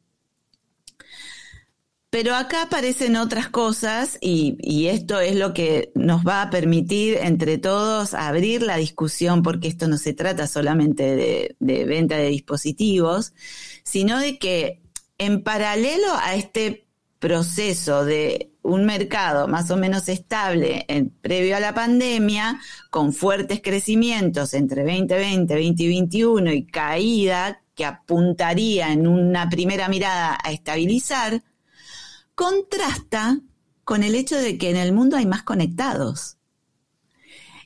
Pero 2.11 2.35
acá 2.35 2.62
aparecen 2.62 3.17
otras 3.17 3.50
cosas 3.50 4.17
y, 4.23 4.87
esto 4.87 5.21
es 5.21 5.37
lo 5.37 5.53
que 5.53 5.93
nos 5.95 6.27
va 6.27 6.41
a 6.41 6.49
permitir 6.50 7.19
entre 7.21 7.59
todos 7.59 8.15
abrir 8.15 8.62
la 8.62 8.79
discusión, 8.79 9.43
porque 9.43 9.69
esto 9.69 9.88
no 9.88 9.99
se 9.99 10.15
trata 10.15 10.47
solamente 10.47 11.17
de, 11.59 11.85
venta 11.85 12.17
de 12.17 12.29
dispositivos, 12.29 13.35
sino 13.85 14.19
de 14.21 14.38
que 14.38 14.81
en 15.19 15.43
paralelo 15.43 16.07
a 16.23 16.35
este 16.35 16.87
proceso 17.19 18.05
de 18.07 18.53
un 18.62 18.87
mercado 18.87 19.47
más 19.47 19.71
o 19.71 19.77
menos 19.77 20.09
estable 20.09 20.87
previo 21.21 21.57
a 21.57 21.61
la 21.61 21.75
pandemia, 21.75 22.59
con 22.91 23.12
fuertes 23.12 23.61
crecimientos 23.62 24.55
entre 24.55 24.83
2020, 24.83 25.55
2021 25.55 26.53
y 26.53 26.67
caída 26.67 27.61
que 27.75 27.85
apuntaría 27.85 28.93
en 28.93 29.07
una 29.07 29.49
primera 29.50 29.88
mirada 29.88 30.38
a 30.43 30.53
estabilizar, 30.53 31.43
contrasta 32.38 33.40
con 33.83 34.04
el 34.04 34.14
hecho 34.14 34.37
de 34.37 34.59
que 34.59 34.71
en 34.71 34.76
el 34.76 34.92
mundo 34.92 35.16
hay 35.16 35.26
más 35.26 35.42
conectados. 35.42 36.38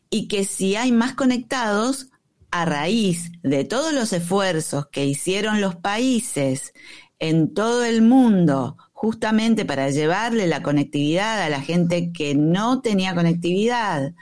Y 0.08 0.28
que 0.28 0.46
si 0.46 0.76
hay 0.76 0.92
más 0.92 1.14
conectados, 1.14 2.08
a 2.50 2.64
raíz 2.64 3.32
de 3.42 3.64
todos 3.64 3.92
los 3.92 4.14
esfuerzos 4.14 4.86
que 4.86 5.04
hicieron 5.04 5.60
los 5.60 5.76
países 5.76 6.72
en 7.18 7.52
todo 7.52 7.84
el 7.84 8.00
mundo 8.00 8.78
justamente 8.92 9.66
para 9.66 9.90
llevarle 9.90 10.46
la 10.46 10.62
conectividad 10.62 11.42
a 11.42 11.50
la 11.50 11.60
gente 11.60 12.10
que 12.10 12.34
no 12.34 12.80
tenía 12.80 13.14
conectividad, 13.14 14.14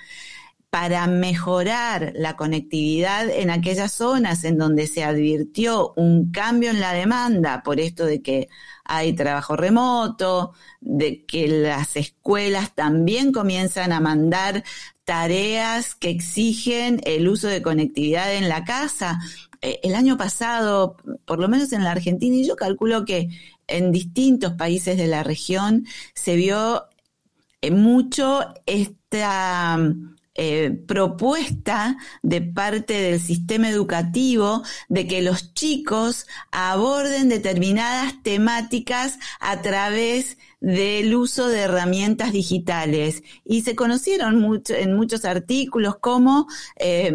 para 0.70 1.08
mejorar 1.08 2.12
la 2.14 2.36
conectividad 2.36 3.28
en 3.28 3.50
aquellas 3.50 3.92
zonas 3.92 4.44
en 4.44 4.56
donde 4.56 4.86
se 4.86 5.02
advirtió 5.02 5.92
un 5.96 6.30
cambio 6.30 6.70
en 6.70 6.80
la 6.80 6.92
demanda 6.92 7.62
por 7.64 7.80
esto 7.80 8.06
de 8.06 8.22
que 8.22 8.48
hay 8.84 9.12
trabajo 9.12 9.56
remoto, 9.56 10.52
de 10.80 11.24
que 11.26 11.48
las 11.48 11.96
escuelas 11.96 12.74
también 12.74 13.32
comienzan 13.32 13.92
a 13.92 14.00
mandar 14.00 14.62
tareas 15.04 15.96
que 15.96 16.10
exigen 16.10 17.00
el 17.04 17.28
uso 17.28 17.48
de 17.48 17.62
conectividad 17.62 18.32
en 18.34 18.48
la 18.48 18.64
casa. 18.64 19.20
Eh, 19.62 19.80
el 19.82 19.96
año 19.96 20.16
pasado, 20.16 20.96
por 21.24 21.40
lo 21.40 21.48
menos 21.48 21.72
en 21.72 21.82
la 21.82 21.90
Argentina, 21.90 22.36
y 22.36 22.46
yo 22.46 22.54
calculo 22.54 23.04
que 23.04 23.28
en 23.66 23.90
distintos 23.90 24.52
países 24.54 24.96
de 24.96 25.08
la 25.08 25.24
región 25.24 25.84
se 26.14 26.36
vio 26.36 26.84
eh, 27.60 27.72
mucho 27.72 28.54
esta 28.66 29.78
eh, 30.34 30.70
propuesta 30.86 31.96
de 32.22 32.40
parte 32.40 32.94
del 32.94 33.20
sistema 33.20 33.68
educativo 33.68 34.62
de 34.88 35.06
que 35.06 35.22
los 35.22 35.54
chicos 35.54 36.26
aborden 36.52 37.28
determinadas 37.28 38.22
temáticas 38.22 39.18
a 39.40 39.60
través 39.60 40.38
del 40.60 41.14
uso 41.14 41.48
de 41.48 41.60
herramientas 41.60 42.32
digitales 42.32 43.22
y 43.44 43.62
se 43.62 43.74
conocieron 43.74 44.38
mucho, 44.38 44.74
en 44.74 44.94
muchos 44.94 45.24
artículos 45.24 45.96
cómo 46.00 46.46
eh, 46.76 47.12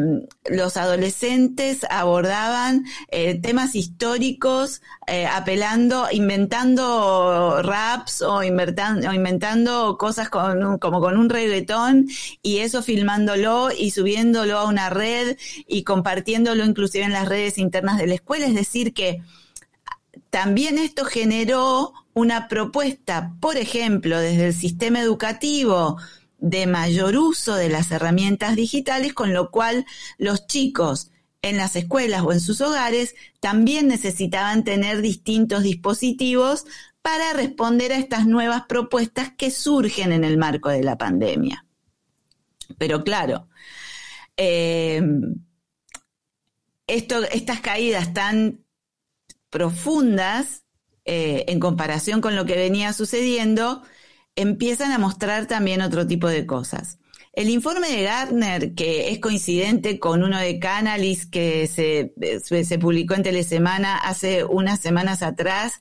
los 0.50 0.78
adolescentes 0.78 1.86
abordaban 1.90 2.86
eh, 3.10 3.40
temas 3.40 3.76
históricos 3.76 4.82
eh, 5.06 5.28
apelando, 5.28 6.08
inventando 6.12 7.62
raps 7.62 8.24
o, 8.24 8.42
inventando, 8.42 9.10
o 9.10 9.14
inventando 9.14 9.98
cosas 9.98 10.30
con, 10.30 10.80
como 10.80 11.00
con 11.00 11.18
un 11.18 11.30
reggaetón 11.30 12.08
y 12.42 12.58
eso 12.60 12.82
filmándolo 12.82 13.70
y 13.78 13.92
subiéndolo 13.92 14.58
a 14.58 14.66
una 14.66 14.90
red 14.90 15.38
y 15.68 15.84
compartiéndolo 15.84 16.66
inclusive 16.66 17.06
en 17.06 17.14
las 17.14 17.30
redes 17.30 17.60
internas 17.60 17.98
de 17.98 18.08
la 18.08 18.16
escuela. 18.16 18.48
Es 18.48 18.56
decir, 18.56 18.94
que 18.94 19.22
también 20.32 20.80
esto 20.80 21.06
generó 21.06 21.94
una 22.16 22.48
propuesta, 22.48 23.36
por 23.42 23.58
ejemplo, 23.58 24.18
desde 24.18 24.48
el 24.48 24.54
sistema 24.54 25.02
educativo 25.02 25.98
de 26.40 26.66
mayor 26.66 27.18
uso 27.18 27.56
de 27.56 27.70
las 27.70 27.92
herramientas 27.92 28.56
digitales, 28.56 29.14
con 29.14 29.34
lo 29.34 29.52
cual 29.52 29.86
los 30.18 30.48
chicos 30.48 31.12
en 31.42 31.58
las 31.58 31.76
escuelas 31.76 32.24
o 32.24 32.32
en 32.32 32.40
sus 32.40 32.62
hogares 32.62 33.16
también 33.42 33.88
necesitaban 33.88 34.64
tener 34.64 35.02
distintos 35.02 35.62
dispositivos 35.64 36.66
para 37.02 37.34
responder 37.34 37.92
a 37.92 37.98
estas 37.98 38.26
nuevas 38.26 38.64
propuestas 38.68 39.32
que 39.38 39.52
surgen 39.52 40.14
en 40.14 40.24
el 40.24 40.38
marco 40.38 40.70
de 40.70 40.84
la 40.84 40.98
pandemia. 40.98 41.66
Pero 42.78 43.04
claro, 43.04 43.50
eh, 44.38 45.04
estas 46.88 47.60
caídas 47.60 48.14
tan 48.14 48.64
profundas 49.50 50.65
eh, 51.06 51.46
en 51.48 51.60
comparación 51.60 52.22
con 52.22 52.36
lo 52.36 52.46
que 52.46 52.56
venía 52.56 52.94
sucediendo, 52.94 53.84
empiezan 54.36 54.92
a 54.92 54.98
mostrar 54.98 55.48
también 55.48 55.82
otro 55.82 56.06
tipo 56.08 56.28
de 56.28 56.46
cosas. 56.46 57.00
El 57.34 57.50
informe 57.50 57.90
de 57.90 58.04
Gardner, 58.04 58.76
que 58.76 59.12
es 59.12 59.20
coincidente 59.20 60.00
con 60.00 60.24
uno 60.24 60.40
de 60.40 60.58
Canalis 60.58 61.26
que 61.26 61.68
se, 61.68 62.14
se, 62.42 62.80
publicó 62.80 63.14
en 63.14 63.24
Telesemana 63.24 63.98
hace 63.98 64.46
unas 64.46 64.80
semanas 64.80 65.22
atrás, 65.22 65.80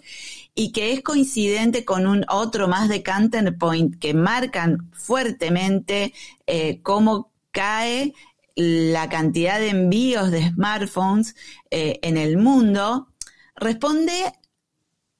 y 0.56 0.72
que 0.72 0.92
es 0.92 1.02
coincidente 1.02 1.84
con 1.84 2.06
un 2.06 2.24
otro 2.28 2.68
más 2.68 2.88
de 2.88 3.02
Counterpoint 3.02 3.98
que 3.98 4.14
marcan 4.14 4.90
fuertemente 4.92 6.12
eh, 6.46 6.80
cómo 6.82 7.32
cae 7.50 8.14
la 8.56 9.08
cantidad 9.08 9.58
de 9.58 9.70
envíos 9.70 10.30
de 10.30 10.48
smartphones 10.50 11.34
eh, 11.70 11.98
en 12.02 12.16
el 12.16 12.36
mundo, 12.36 13.08
responde 13.56 14.12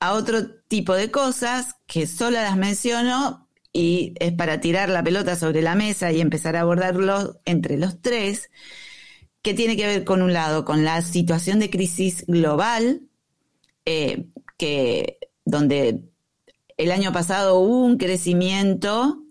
a 0.04 0.12
otro 0.12 0.46
tipo 0.68 0.92
de 0.92 1.10
cosas 1.10 1.76
que 1.86 2.06
solo 2.06 2.32
las 2.32 2.58
menciono 2.58 3.48
y 3.72 4.12
es 4.20 4.34
para 4.34 4.60
tirar 4.60 4.90
la 4.90 5.02
pelota 5.02 5.34
sobre 5.34 5.62
la 5.62 5.74
mesa 5.74 6.12
y 6.12 6.20
empezar 6.20 6.56
a 6.56 6.60
abordarlo 6.60 7.40
entre 7.46 7.78
los 7.78 8.02
tres, 8.02 8.50
que 9.40 9.54
tiene 9.54 9.78
que 9.78 9.86
ver 9.86 10.04
con 10.04 10.20
un 10.20 10.34
lado 10.34 10.66
con 10.66 10.84
la 10.84 11.00
situación 11.00 11.58
de 11.58 11.70
crisis 11.70 12.26
global, 12.26 13.00
eh, 13.86 14.26
que 14.58 15.18
donde 15.46 16.02
el 16.76 16.92
año 16.92 17.10
pasado 17.10 17.58
hubo 17.58 17.86
un 17.86 17.96
crecimiento 17.96 19.22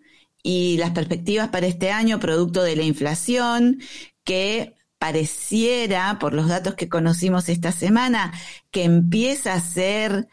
y 0.41 0.77
las 0.77 0.89
perspectivas 0.89 1.49
para 1.49 1.67
este 1.67 1.91
año, 1.91 2.19
producto 2.19 2.63
de 2.63 2.75
la 2.75 2.83
inflación, 2.83 3.79
que 4.23 4.73
pareciera, 4.97 6.17
por 6.19 6.33
los 6.33 6.47
datos 6.47 6.73
que 6.73 6.89
conocimos 6.89 7.47
esta 7.47 7.71
semana, 7.71 8.33
que 8.71 8.85
empieza 8.85 9.53
a 9.53 9.61
ser 9.61 10.27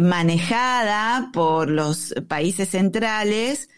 manejada 0.00 1.30
por 1.32 1.70
los 1.70 2.14
países 2.28 2.70
centrales, 2.70 3.68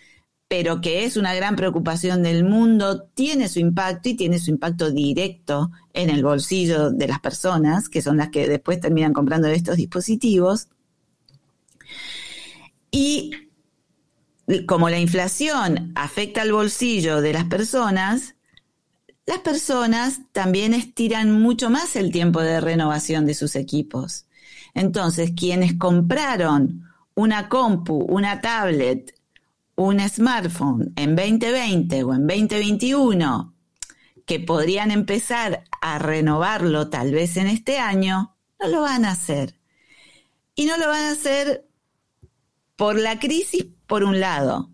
pero 0.48 0.80
que 0.80 1.04
es 1.04 1.16
una 1.16 1.34
gran 1.34 1.54
preocupación 1.54 2.22
del 2.22 2.44
mundo, 2.44 3.02
tiene 3.14 3.48
su 3.48 3.60
impacto 3.60 4.08
y 4.08 4.14
tiene 4.14 4.38
su 4.38 4.50
impacto 4.50 4.90
directo 4.90 5.70
en 5.92 6.10
el 6.10 6.24
bolsillo 6.24 6.90
de 6.90 7.06
las 7.06 7.20
personas, 7.20 7.88
que 7.88 8.02
son 8.02 8.16
las 8.16 8.30
que 8.30 8.48
después 8.48 8.80
terminan 8.80 9.12
comprando 9.12 9.46
estos 9.48 9.76
dispositivos. 9.76 10.68
Y 12.90 13.30
como 14.66 14.90
la 14.90 14.98
inflación 14.98 15.92
afecta 15.94 16.42
al 16.42 16.52
bolsillo 16.52 17.20
de 17.20 17.32
las 17.32 17.44
personas, 17.44 18.34
las 19.26 19.38
personas 19.38 20.20
también 20.32 20.74
estiran 20.74 21.30
mucho 21.30 21.70
más 21.70 21.94
el 21.94 22.10
tiempo 22.10 22.40
de 22.40 22.60
renovación 22.60 23.26
de 23.26 23.34
sus 23.34 23.54
equipos. 23.54 24.26
Entonces, 24.74 25.32
quienes 25.36 25.74
compraron 25.74 26.84
una 27.14 27.48
compu, 27.48 27.98
una 28.08 28.40
tablet, 28.40 29.14
un 29.76 30.00
smartphone 30.08 30.92
en 30.96 31.16
2020 31.16 32.04
o 32.04 32.14
en 32.14 32.26
2021, 32.26 33.54
que 34.26 34.40
podrían 34.40 34.90
empezar 34.90 35.64
a 35.80 35.98
renovarlo 35.98 36.88
tal 36.88 37.12
vez 37.12 37.36
en 37.36 37.46
este 37.46 37.78
año, 37.78 38.36
no 38.60 38.68
lo 38.68 38.82
van 38.82 39.04
a 39.04 39.12
hacer. 39.12 39.56
Y 40.54 40.66
no 40.66 40.76
lo 40.76 40.88
van 40.88 41.06
a 41.06 41.12
hacer 41.12 41.66
por 42.76 42.98
la 42.98 43.18
crisis, 43.18 43.66
por 43.86 44.04
un 44.04 44.20
lado, 44.20 44.70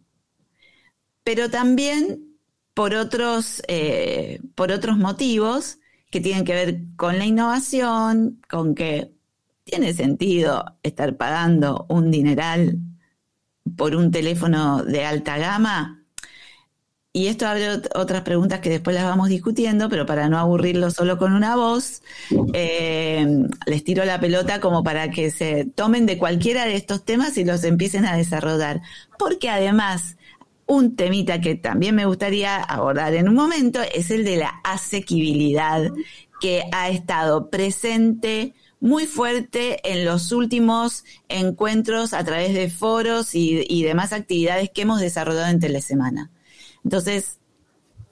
pero 1.24 1.50
también 1.50 2.38
por 2.72 2.94
otros, 2.94 3.62
eh, 3.68 4.38
por 4.54 4.70
otros 4.70 4.98
motivos 4.98 5.78
que 6.10 6.20
tienen 6.20 6.44
que 6.44 6.54
ver 6.54 6.80
con 6.96 7.18
la 7.18 7.24
innovación, 7.24 8.40
con 8.48 8.74
que 8.74 9.15
¿Tiene 9.66 9.94
sentido 9.94 10.64
estar 10.84 11.16
pagando 11.16 11.86
un 11.88 12.12
dineral 12.12 12.78
por 13.76 13.96
un 13.96 14.12
teléfono 14.12 14.84
de 14.84 15.04
alta 15.04 15.38
gama? 15.38 16.04
Y 17.12 17.26
esto 17.26 17.48
abre 17.48 17.80
otras 17.96 18.22
preguntas 18.22 18.60
que 18.60 18.70
después 18.70 18.94
las 18.94 19.04
vamos 19.04 19.28
discutiendo, 19.28 19.88
pero 19.88 20.06
para 20.06 20.28
no 20.28 20.38
aburrirlo 20.38 20.92
solo 20.92 21.18
con 21.18 21.32
una 21.32 21.56
voz, 21.56 22.02
eh, 22.52 23.26
les 23.66 23.82
tiro 23.82 24.04
la 24.04 24.20
pelota 24.20 24.60
como 24.60 24.84
para 24.84 25.10
que 25.10 25.32
se 25.32 25.64
tomen 25.64 26.06
de 26.06 26.16
cualquiera 26.16 26.64
de 26.64 26.76
estos 26.76 27.04
temas 27.04 27.36
y 27.36 27.44
los 27.44 27.64
empiecen 27.64 28.06
a 28.06 28.16
desarrollar. 28.16 28.82
Porque 29.18 29.50
además, 29.50 30.16
un 30.66 30.94
temita 30.94 31.40
que 31.40 31.56
también 31.56 31.96
me 31.96 32.06
gustaría 32.06 32.62
abordar 32.62 33.14
en 33.14 33.28
un 33.28 33.34
momento 33.34 33.80
es 33.92 34.12
el 34.12 34.24
de 34.24 34.36
la 34.36 34.60
asequibilidad 34.62 35.90
que 36.40 36.62
ha 36.70 36.88
estado 36.88 37.50
presente 37.50 38.54
muy 38.80 39.06
fuerte 39.06 39.80
en 39.90 40.04
los 40.04 40.32
últimos 40.32 41.04
encuentros 41.28 42.12
a 42.12 42.24
través 42.24 42.54
de 42.54 42.70
foros 42.70 43.34
y, 43.34 43.82
demás 43.82 44.12
actividades 44.12 44.70
que 44.70 44.82
hemos 44.82 45.00
desarrollado 45.00 45.48
en 45.48 45.60
Telesemana. 45.60 46.30
Entonces, 46.84 47.38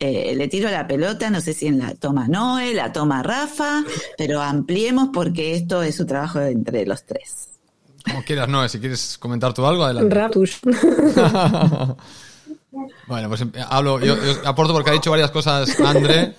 eh, 0.01 0.35
le 0.37 0.49
tiro 0.49 0.71
la 0.71 0.87
pelota, 0.87 1.31
no 1.31 1.41
sé 1.41 1.55
si 1.55 1.67
en 1.67 1.79
la 1.79 1.95
toma 1.95 2.29
Noé, 2.29 2.75
la 2.75 2.93
toma 2.93 3.23
Rafa, 3.23 3.85
pero 4.19 4.43
ampliemos 4.43 5.11
porque 5.13 5.55
esto 5.55 5.83
es 5.83 5.95
su 5.95 6.07
trabajo 6.07 6.41
entre 6.41 6.87
los 6.87 7.05
tres. 7.05 7.51
Como 8.05 8.23
quieras, 8.25 8.49
Noé, 8.49 8.69
si 8.69 8.81
quieres 8.81 9.17
comentar 9.19 9.55
tú 9.55 9.65
algo, 9.67 9.85
adelante. 9.85 10.15
bueno, 13.07 13.29
pues 13.29 13.45
hablo, 13.69 14.01
yo, 14.01 14.17
yo, 14.17 14.47
aporto 14.49 14.73
porque 14.73 14.91
ha 14.91 14.95
dicho 14.95 15.11
varias 15.11 15.31
cosas 15.31 15.79
André 15.81 16.35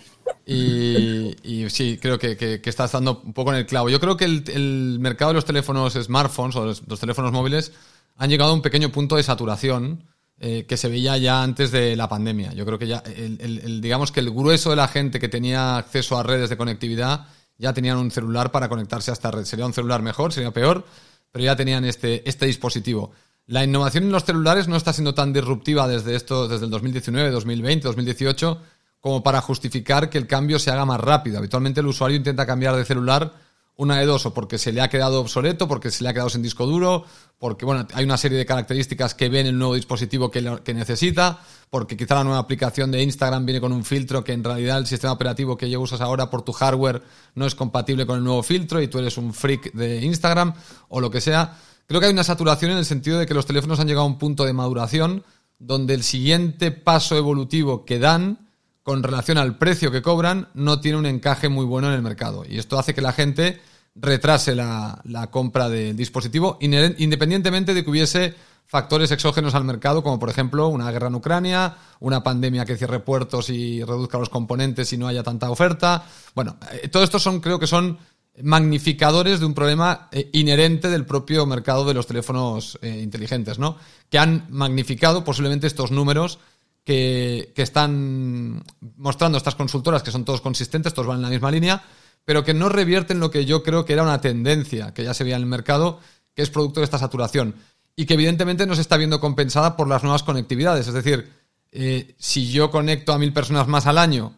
y, 0.46 1.66
sí, 1.70 1.98
creo 2.02 2.20
que, 2.20 2.38
que, 2.38 2.62
estás 2.66 2.92
dando 2.92 3.22
un 3.24 3.34
poco 3.34 3.52
en 3.52 3.58
el 3.58 3.66
clavo. 3.66 3.90
Yo 3.90 4.00
creo 4.00 4.16
que 4.16 4.26
el, 4.26 4.98
mercado 5.00 5.30
de 5.30 5.36
los 5.36 5.46
teléfonos 5.46 5.94
smartphones 5.94 6.56
o 6.56 6.66
los, 6.66 7.00
teléfonos 7.00 7.32
móviles 7.32 7.72
han 8.16 8.30
llegado 8.30 8.52
a 8.52 8.54
un 8.54 8.62
pequeño 8.62 8.92
punto 8.92 9.16
de 9.16 9.24
saturación 9.24 10.04
eh, 10.40 10.66
que 10.68 10.78
se 10.78 10.88
veía 10.88 11.18
ya 11.18 11.42
antes 11.42 11.72
de 11.72 11.96
la 11.96 12.08
pandemia. 12.08 12.54
Yo 12.54 12.66
creo 12.66 12.78
que 12.78 12.88
ya, 12.88 13.04
el, 13.06 13.82
digamos 13.82 14.12
que 14.12 14.20
el 14.20 14.32
grueso 14.32 14.70
de 14.70 14.76
la 14.76 14.88
gente 14.88 15.20
que 15.20 15.30
tenía 15.30 15.78
acceso 15.78 16.18
a 16.18 16.24
redes 16.24 16.50
de 16.50 16.58
conectividad 16.58 17.28
ya 17.58 17.74
tenían 17.74 17.98
un 17.98 18.12
celular 18.12 18.52
para 18.52 18.70
conectarse 18.70 19.12
a 19.12 19.14
esta 19.14 19.32
red. 19.32 19.46
Sería 19.46 19.66
un 19.66 19.74
celular 19.74 20.02
mejor, 20.02 20.32
sería 20.34 20.52
peor, 20.52 20.86
pero 21.32 21.46
ya 21.46 21.56
tenían 21.56 21.86
este, 21.86 22.28
este 22.30 22.46
dispositivo. 22.46 23.12
La 23.48 23.64
innovación 23.64 24.06
en 24.06 24.12
los 24.12 24.26
celulares 24.26 24.68
no 24.68 24.76
está 24.76 24.92
siendo 24.92 25.14
tan 25.14 25.32
disruptiva 25.32 25.88
desde 25.88 26.16
esto, 26.16 26.48
desde 26.48 26.66
el 26.66 26.72
2019, 26.72 27.30
2020, 27.32 27.88
2018 27.88 28.62
como 29.06 29.22
para 29.22 29.40
justificar 29.40 30.10
que 30.10 30.18
el 30.18 30.26
cambio 30.26 30.58
se 30.58 30.72
haga 30.72 30.84
más 30.84 31.00
rápido. 31.00 31.38
Habitualmente 31.38 31.80
el 31.80 31.86
usuario 31.86 32.18
intenta 32.18 32.48
cambiar 32.48 32.76
de 32.76 32.84
celular 32.86 33.34
una 33.76 34.00
de 34.00 34.06
dos, 34.08 34.26
o 34.26 34.34
porque 34.34 34.58
se 34.58 34.72
le 34.72 34.82
ha 34.82 34.90
quedado 34.90 35.22
obsoleto, 35.22 35.68
porque 35.68 35.92
se 35.92 36.04
le 36.04 36.10
ha 36.10 36.14
quedado 36.14 36.32
sin 36.32 36.42
disco 36.42 36.66
duro, 36.66 37.06
porque 37.38 37.66
bueno, 37.66 37.88
hay 37.94 38.04
una 38.04 38.18
serie 38.18 38.40
de 38.40 38.48
características 38.48 39.14
que 39.14 39.30
ven 39.30 39.46
el 39.46 39.60
nuevo 39.60 39.76
dispositivo 39.76 40.32
que, 40.32 40.58
que 40.64 40.74
necesita, 40.74 41.40
porque 41.70 41.96
quizá 41.96 42.16
la 42.16 42.24
nueva 42.24 42.40
aplicación 42.40 42.90
de 42.90 43.04
Instagram 43.04 43.46
viene 43.46 43.62
con 43.62 43.74
un 43.74 43.86
filtro 43.86 44.24
que 44.24 44.34
en 44.34 44.44
realidad 44.44 44.80
el 44.80 44.88
sistema 44.88 45.14
operativo 45.14 45.56
que 45.56 45.70
ya 45.70 45.78
usas 45.78 46.02
ahora 46.02 46.32
por 46.32 46.42
tu 46.42 46.52
hardware 46.54 47.04
no 47.36 47.46
es 47.46 47.54
compatible 47.54 48.08
con 48.08 48.18
el 48.18 48.24
nuevo 48.24 48.42
filtro 48.42 48.82
y 48.82 48.88
tú 48.88 48.98
eres 48.98 49.20
un 49.20 49.36
freak 49.36 49.72
de 49.74 50.04
Instagram 50.04 50.56
o 50.90 51.00
lo 51.00 51.12
que 51.12 51.22
sea. 51.22 51.60
Creo 51.86 52.00
que 52.00 52.08
hay 52.08 52.14
una 52.14 52.24
saturación 52.24 52.72
en 52.72 52.80
el 52.80 52.86
sentido 52.86 53.20
de 53.20 53.28
que 53.28 53.36
los 53.36 53.46
teléfonos 53.46 53.80
han 53.80 53.86
llegado 53.86 54.08
a 54.08 54.10
un 54.10 54.18
punto 54.18 54.46
de 54.46 54.54
maduración 54.54 55.24
donde 55.60 55.94
el 55.94 56.02
siguiente 56.02 56.72
paso 56.72 57.16
evolutivo 57.16 57.86
que 57.86 58.00
dan 58.00 58.45
con 58.86 59.02
relación 59.02 59.40
al 59.40 59.58
precio 59.58 59.90
que 59.90 60.04
cobran, 60.04 60.50
no 60.54 60.80
tiene 60.80 61.00
un 61.00 61.08
encaje 61.08 61.50
muy 61.50 61.66
bueno 61.66 61.88
en 61.88 61.96
el 61.96 62.04
mercado. 62.04 62.46
Y 62.48 62.60
esto 62.60 62.78
hace 62.78 62.94
que 62.94 63.02
la 63.02 63.14
gente 63.14 63.60
retrase 63.96 64.54
la, 64.54 65.02
compra 65.32 65.70
del 65.70 65.98
dispositivo, 65.98 66.60
independientemente 66.62 67.74
de 67.74 67.84
que 67.84 67.90
hubiese 67.90 68.36
factores 68.68 69.10
exógenos 69.10 69.56
al 69.56 69.64
mercado, 69.64 70.04
como 70.04 70.20
por 70.20 70.30
ejemplo 70.30 70.68
una 70.68 70.92
guerra 70.92 71.08
en 71.08 71.16
Ucrania, 71.16 71.78
una 72.00 72.22
pandemia 72.22 72.64
que 72.64 72.78
cierre 72.78 73.00
puertos 73.00 73.50
y 73.50 73.84
reduzca 73.84 74.20
los 74.20 74.30
componentes 74.30 74.94
y 74.94 74.98
no 74.98 75.08
haya 75.08 75.24
tanta 75.24 75.50
oferta. 75.50 76.06
Bueno, 76.36 76.58
eh, 76.72 76.88
todo 76.88 77.02
esto 77.02 77.18
son, 77.18 77.40
creo 77.40 77.58
que 77.58 77.66
son 77.66 77.98
magnificadores 78.44 79.40
de 79.40 79.48
un 79.48 79.56
problema 79.56 80.10
eh, 80.12 80.30
inherente 80.34 80.90
del 80.90 81.08
propio 81.08 81.48
mercado 81.48 81.86
de 81.86 81.96
los 81.96 82.06
teléfonos 82.06 82.78
eh, 82.84 83.00
inteligentes, 83.02 83.58
¿no? 83.58 83.78
Que 84.12 84.20
han 84.20 84.46
magnificado 84.52 85.24
posiblemente 85.24 85.66
estos 85.66 85.90
números 85.90 86.38
que, 86.86 87.52
están 87.58 88.64
mostrando 88.96 89.38
estas 89.38 89.56
consultoras, 89.56 90.04
que 90.04 90.12
son 90.12 90.24
todos 90.24 90.40
consistentes, 90.40 90.94
todos 90.94 91.08
van 91.08 91.18
en 91.18 91.24
la 91.24 91.30
misma 91.30 91.52
línea, 91.52 91.84
pero 92.24 92.46
que 92.46 92.54
no 92.54 92.70
revierten 92.70 93.20
lo 93.20 93.32
que 93.32 93.46
yo 93.46 93.64
creo 93.64 93.86
que 93.86 93.94
era 93.94 94.04
una 94.04 94.22
tendencia 94.22 94.94
que 94.94 95.04
ya 95.04 95.14
se 95.14 95.24
veía 95.24 95.36
en 95.36 95.42
el 95.42 95.50
mercado, 95.50 96.00
que 96.34 96.44
es 96.44 96.50
producto 96.50 96.80
de 96.80 96.86
esta 96.86 97.00
saturación. 97.00 97.56
Y 97.96 98.06
que 98.06 98.14
evidentemente 98.14 98.66
no 98.66 98.76
se 98.76 98.82
está 98.82 98.98
viendo 98.98 99.20
compensada 99.20 99.76
por 99.76 99.88
las 99.88 100.04
nuevas 100.04 100.24
conectividades. 100.24 100.88
Es 100.88 100.94
decir, 100.94 101.32
eh, 101.72 102.14
si 102.20 102.52
yo 102.52 102.70
conecto 102.70 103.14
a 103.14 103.18
mil 103.18 103.34
personas 103.34 103.68
más 103.68 103.88
al 103.88 103.98
año, 103.98 104.36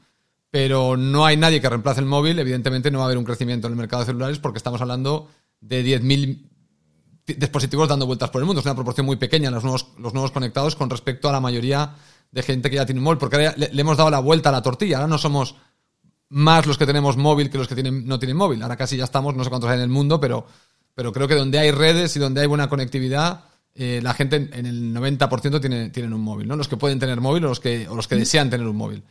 pero 0.49 0.95
no 0.95 1.25
hay 1.25 1.37
nadie 1.37 1.59
que 1.59 1.69
reemplace 1.69 1.99
el 1.99 2.05
móvil, 2.05 2.39
evidentemente 2.39 2.91
no 2.91 2.99
va 2.99 3.05
a 3.05 3.07
haber 3.07 3.17
un 3.17 3.25
crecimiento 3.25 3.67
en 3.67 3.73
el 3.73 3.77
mercado 3.77 4.03
de 4.03 4.07
celulares 4.07 4.39
porque 4.39 4.57
estamos 4.57 4.79
hablando 4.79 5.29
de 5.59 5.83
10.000 5.83 6.47
dispositivos 7.25 7.89
dando 7.89 8.05
vueltas 8.05 8.29
por 8.29 8.41
el 8.41 8.45
mundo. 8.45 8.61
Es 8.61 8.65
una 8.65 8.75
proporción 8.75 9.05
muy 9.05 9.17
pequeña 9.17 9.51
los 9.51 9.63
nuevos, 9.63 9.87
los 9.97 10.13
nuevos 10.13 10.31
conectados 10.31 10.75
con 10.75 10.89
respecto 10.89 11.27
a 11.27 11.33
la 11.33 11.41
mayoría 11.41 11.95
de 12.31 12.43
gente 12.43 12.69
que 12.69 12.75
ya 12.75 12.85
tiene 12.85 12.99
un 12.99 13.05
móvil, 13.05 13.17
porque 13.17 13.37
le, 13.37 13.69
le, 13.71 13.81
hemos 13.81 13.97
dado 13.97 14.09
la 14.09 14.19
vuelta 14.19 14.49
a 14.49 14.51
la 14.51 14.61
tortilla. 14.61 14.97
Ahora 14.97 15.07
no 15.07 15.17
somos 15.17 15.55
más 16.29 16.65
los 16.65 16.77
que 16.77 16.85
tenemos 16.85 17.17
móvil 17.17 17.49
que 17.49 17.57
los 17.57 17.67
que 17.67 17.75
tienen, 17.75 18.05
no 18.05 18.19
tienen 18.19 18.37
móvil. 18.37 18.61
Ahora 18.61 18.75
casi 18.75 18.97
ya 18.97 19.05
estamos, 19.05 19.35
no 19.35 19.43
sé 19.43 19.49
cuántos 19.49 19.69
hay 19.69 19.77
en 19.77 19.83
el 19.83 19.89
mundo, 19.89 20.19
pero, 20.19 20.45
pero 20.93 21.11
creo 21.11 21.27
que 21.27 21.35
donde 21.35 21.59
hay 21.59 21.71
redes 21.71 22.15
y 22.15 22.19
donde 22.19 22.41
hay 22.41 22.47
buena 22.47 22.67
conectividad, 22.69 23.45
eh, 23.73 23.99
la 24.01 24.13
gente 24.13 24.49
en 24.51 24.65
el 24.65 24.93
90% 24.93 25.61
tiene, 25.61 25.89
tienen 25.89 26.13
un 26.13 26.21
móvil, 26.21 26.47
¿no? 26.47 26.55
Los 26.55 26.67
que 26.67 26.77
pueden 26.77 26.99
tener 26.99 27.21
móvil 27.21 27.45
o 27.45 27.49
los 27.49 27.59
que, 27.59 27.87
o 27.87 27.95
los 27.95 28.07
que 28.07 28.15
desean 28.15 28.49
tener 28.49 28.67
un 28.67 28.75
móvil. 28.75 29.03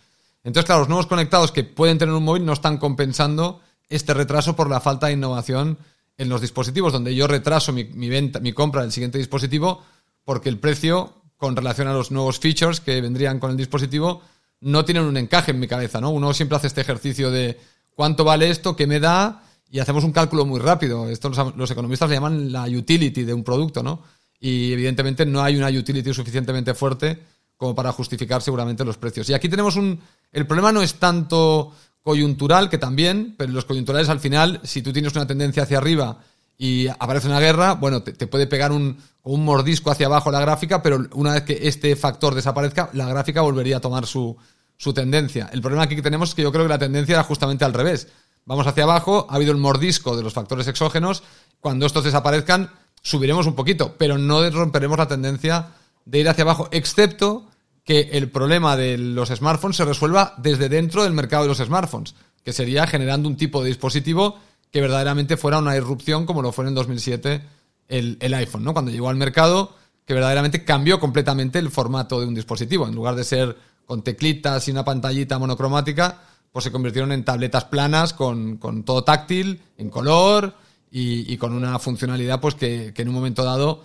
Entonces, 0.42 0.66
claro, 0.66 0.80
los 0.80 0.88
nuevos 0.88 1.06
conectados 1.06 1.52
que 1.52 1.64
pueden 1.64 1.98
tener 1.98 2.14
un 2.14 2.24
móvil 2.24 2.44
no 2.44 2.52
están 2.52 2.78
compensando 2.78 3.60
este 3.88 4.12
retraso 4.14 4.56
por 4.56 4.68
la 4.68 4.80
falta 4.80 5.06
de 5.06 5.14
innovación 5.14 5.78
en 6.18 6.28
los 6.28 6.40
dispositivos, 6.40 6.92
donde 6.92 7.14
yo 7.14 7.26
retraso 7.26 7.72
mi, 7.72 7.84
mi 7.84 8.08
venta, 8.08 8.40
mi 8.40 8.52
compra 8.52 8.82
del 8.82 8.92
siguiente 8.92 9.18
dispositivo, 9.18 9.82
porque 10.24 10.48
el 10.48 10.58
precio, 10.58 11.14
con 11.36 11.56
relación 11.56 11.88
a 11.88 11.92
los 11.92 12.10
nuevos 12.10 12.38
features 12.38 12.80
que 12.80 13.00
vendrían 13.00 13.38
con 13.38 13.50
el 13.50 13.56
dispositivo, 13.56 14.22
no 14.60 14.84
tienen 14.84 15.04
un 15.04 15.16
encaje 15.16 15.50
en 15.50 15.60
mi 15.60 15.68
cabeza, 15.68 16.00
¿no? 16.00 16.10
Uno 16.10 16.32
siempre 16.32 16.56
hace 16.56 16.66
este 16.66 16.80
ejercicio 16.80 17.30
de 17.30 17.58
cuánto 17.94 18.24
vale 18.24 18.48
esto, 18.48 18.74
qué 18.74 18.86
me 18.86 19.00
da, 19.00 19.42
y 19.70 19.80
hacemos 19.80 20.04
un 20.04 20.12
cálculo 20.12 20.46
muy 20.46 20.60
rápido. 20.60 21.08
Esto 21.08 21.28
los, 21.28 21.70
economistas 21.70 22.08
le 22.08 22.16
llaman 22.16 22.52
la 22.52 22.64
utility 22.64 23.24
de 23.24 23.34
un 23.34 23.44
producto, 23.44 23.82
¿no? 23.82 24.02
Y 24.38 24.72
evidentemente 24.72 25.26
no 25.26 25.42
hay 25.42 25.56
una 25.56 25.68
utility 25.68 26.12
suficientemente 26.14 26.74
fuerte 26.74 27.18
como 27.56 27.74
para 27.74 27.90
justificar 27.92 28.42
seguramente 28.42 28.84
los 28.84 28.98
precios. 28.98 29.28
Y 29.30 29.34
aquí 29.34 29.48
tenemos 29.48 29.76
un... 29.76 29.98
El 30.30 30.46
problema 30.46 30.72
no 30.72 30.82
es 30.82 30.94
tanto 30.94 31.72
coyuntural, 32.02 32.68
que 32.68 32.78
también, 32.78 33.34
pero 33.36 33.52
los 33.52 33.64
coyunturales 33.64 34.08
al 34.08 34.20
final, 34.20 34.60
si 34.62 34.82
tú 34.82 34.92
tienes 34.92 35.14
una 35.14 35.26
tendencia 35.26 35.64
hacia 35.64 35.78
arriba 35.78 36.18
y 36.58 36.88
aparece 36.88 37.28
una 37.28 37.40
guerra, 37.40 37.74
bueno, 37.74 38.02
te, 38.02 38.26
puede 38.26 38.46
pegar 38.46 38.72
un, 38.72 38.98
un, 39.22 39.44
mordisco 39.44 39.90
hacia 39.90 40.06
abajo 40.06 40.30
la 40.30 40.40
gráfica, 40.40 40.82
pero 40.82 41.06
una 41.14 41.34
vez 41.34 41.42
que 41.42 41.68
este 41.68 41.94
factor 41.96 42.34
desaparezca, 42.34 42.88
la 42.94 43.06
gráfica 43.06 43.42
volvería 43.42 43.76
a 43.76 43.80
tomar 43.80 44.06
su, 44.06 44.36
su 44.76 44.94
tendencia. 44.94 45.50
El 45.52 45.60
problema 45.60 45.84
aquí 45.84 45.96
que 45.96 46.02
tenemos 46.02 46.30
es 46.30 46.34
que 46.34 46.42
yo 46.42 46.52
creo 46.52 46.64
que 46.64 46.70
la 46.70 46.78
tendencia 46.78 47.14
era 47.14 47.24
justamente 47.24 47.64
al 47.64 47.74
revés. 47.74 48.08
Vamos 48.46 48.66
hacia 48.66 48.84
abajo, 48.84 49.26
ha 49.28 49.34
habido 49.34 49.52
el 49.52 49.58
mordisco 49.58 50.16
de 50.16 50.22
los 50.22 50.32
factores 50.32 50.66
exógenos, 50.68 51.22
cuando 51.60 51.84
estos 51.84 52.04
desaparezcan, 52.04 52.70
subiremos 53.02 53.46
un 53.46 53.54
poquito, 53.54 53.94
pero 53.98 54.18
no 54.18 54.48
romperemos 54.50 54.98
la 54.98 55.08
tendencia 55.08 55.68
de 56.04 56.20
ir 56.20 56.28
hacia 56.28 56.42
abajo, 56.44 56.68
excepto 56.70 57.48
que 57.84 58.10
el 58.12 58.30
problema 58.30 58.76
de 58.76 58.98
los 58.98 59.28
smartphones 59.28 59.76
se 59.76 59.84
resuelva 59.84 60.34
desde 60.38 60.68
dentro 60.68 61.04
del 61.04 61.12
mercado 61.12 61.44
de 61.44 61.48
los 61.48 61.58
smartphones, 61.58 62.14
que 62.44 62.52
sería 62.52 62.86
generando 62.86 63.28
un 63.28 63.36
tipo 63.36 63.62
de 63.62 63.68
dispositivo 63.68 64.38
que 64.70 64.80
verdaderamente 64.80 65.36
fuera 65.36 65.58
una 65.58 65.76
irrupción 65.76 66.26
como 66.26 66.42
lo 66.42 66.52
fue 66.52 66.66
en 66.66 66.74
2007 66.74 67.42
el, 67.88 68.18
el 68.20 68.34
iPhone, 68.34 68.64
¿no? 68.64 68.72
Cuando 68.72 68.90
llegó 68.90 69.08
al 69.08 69.16
mercado, 69.16 69.74
que 70.04 70.14
verdaderamente 70.14 70.64
cambió 70.64 71.00
completamente 71.00 71.58
el 71.58 71.70
formato 71.70 72.20
de 72.20 72.26
un 72.26 72.34
dispositivo. 72.34 72.86
En 72.86 72.94
lugar 72.94 73.14
de 73.14 73.24
ser 73.24 73.56
con 73.84 74.02
teclitas 74.02 74.66
y 74.68 74.70
una 74.70 74.84
pantallita 74.84 75.38
monocromática, 75.38 76.20
pues 76.52 76.64
se 76.64 76.72
convirtieron 76.72 77.12
en 77.12 77.24
tabletas 77.24 77.64
planas 77.64 78.12
con, 78.12 78.58
todo 78.84 79.04
táctil, 79.04 79.60
en 79.76 79.90
color 79.90 80.54
y, 80.90 81.36
con 81.36 81.52
una 81.52 81.78
funcionalidad 81.78 82.40
pues 82.40 82.54
que, 82.54 82.94
en 82.96 83.08
un 83.08 83.14
momento 83.14 83.44
dado 83.44 83.84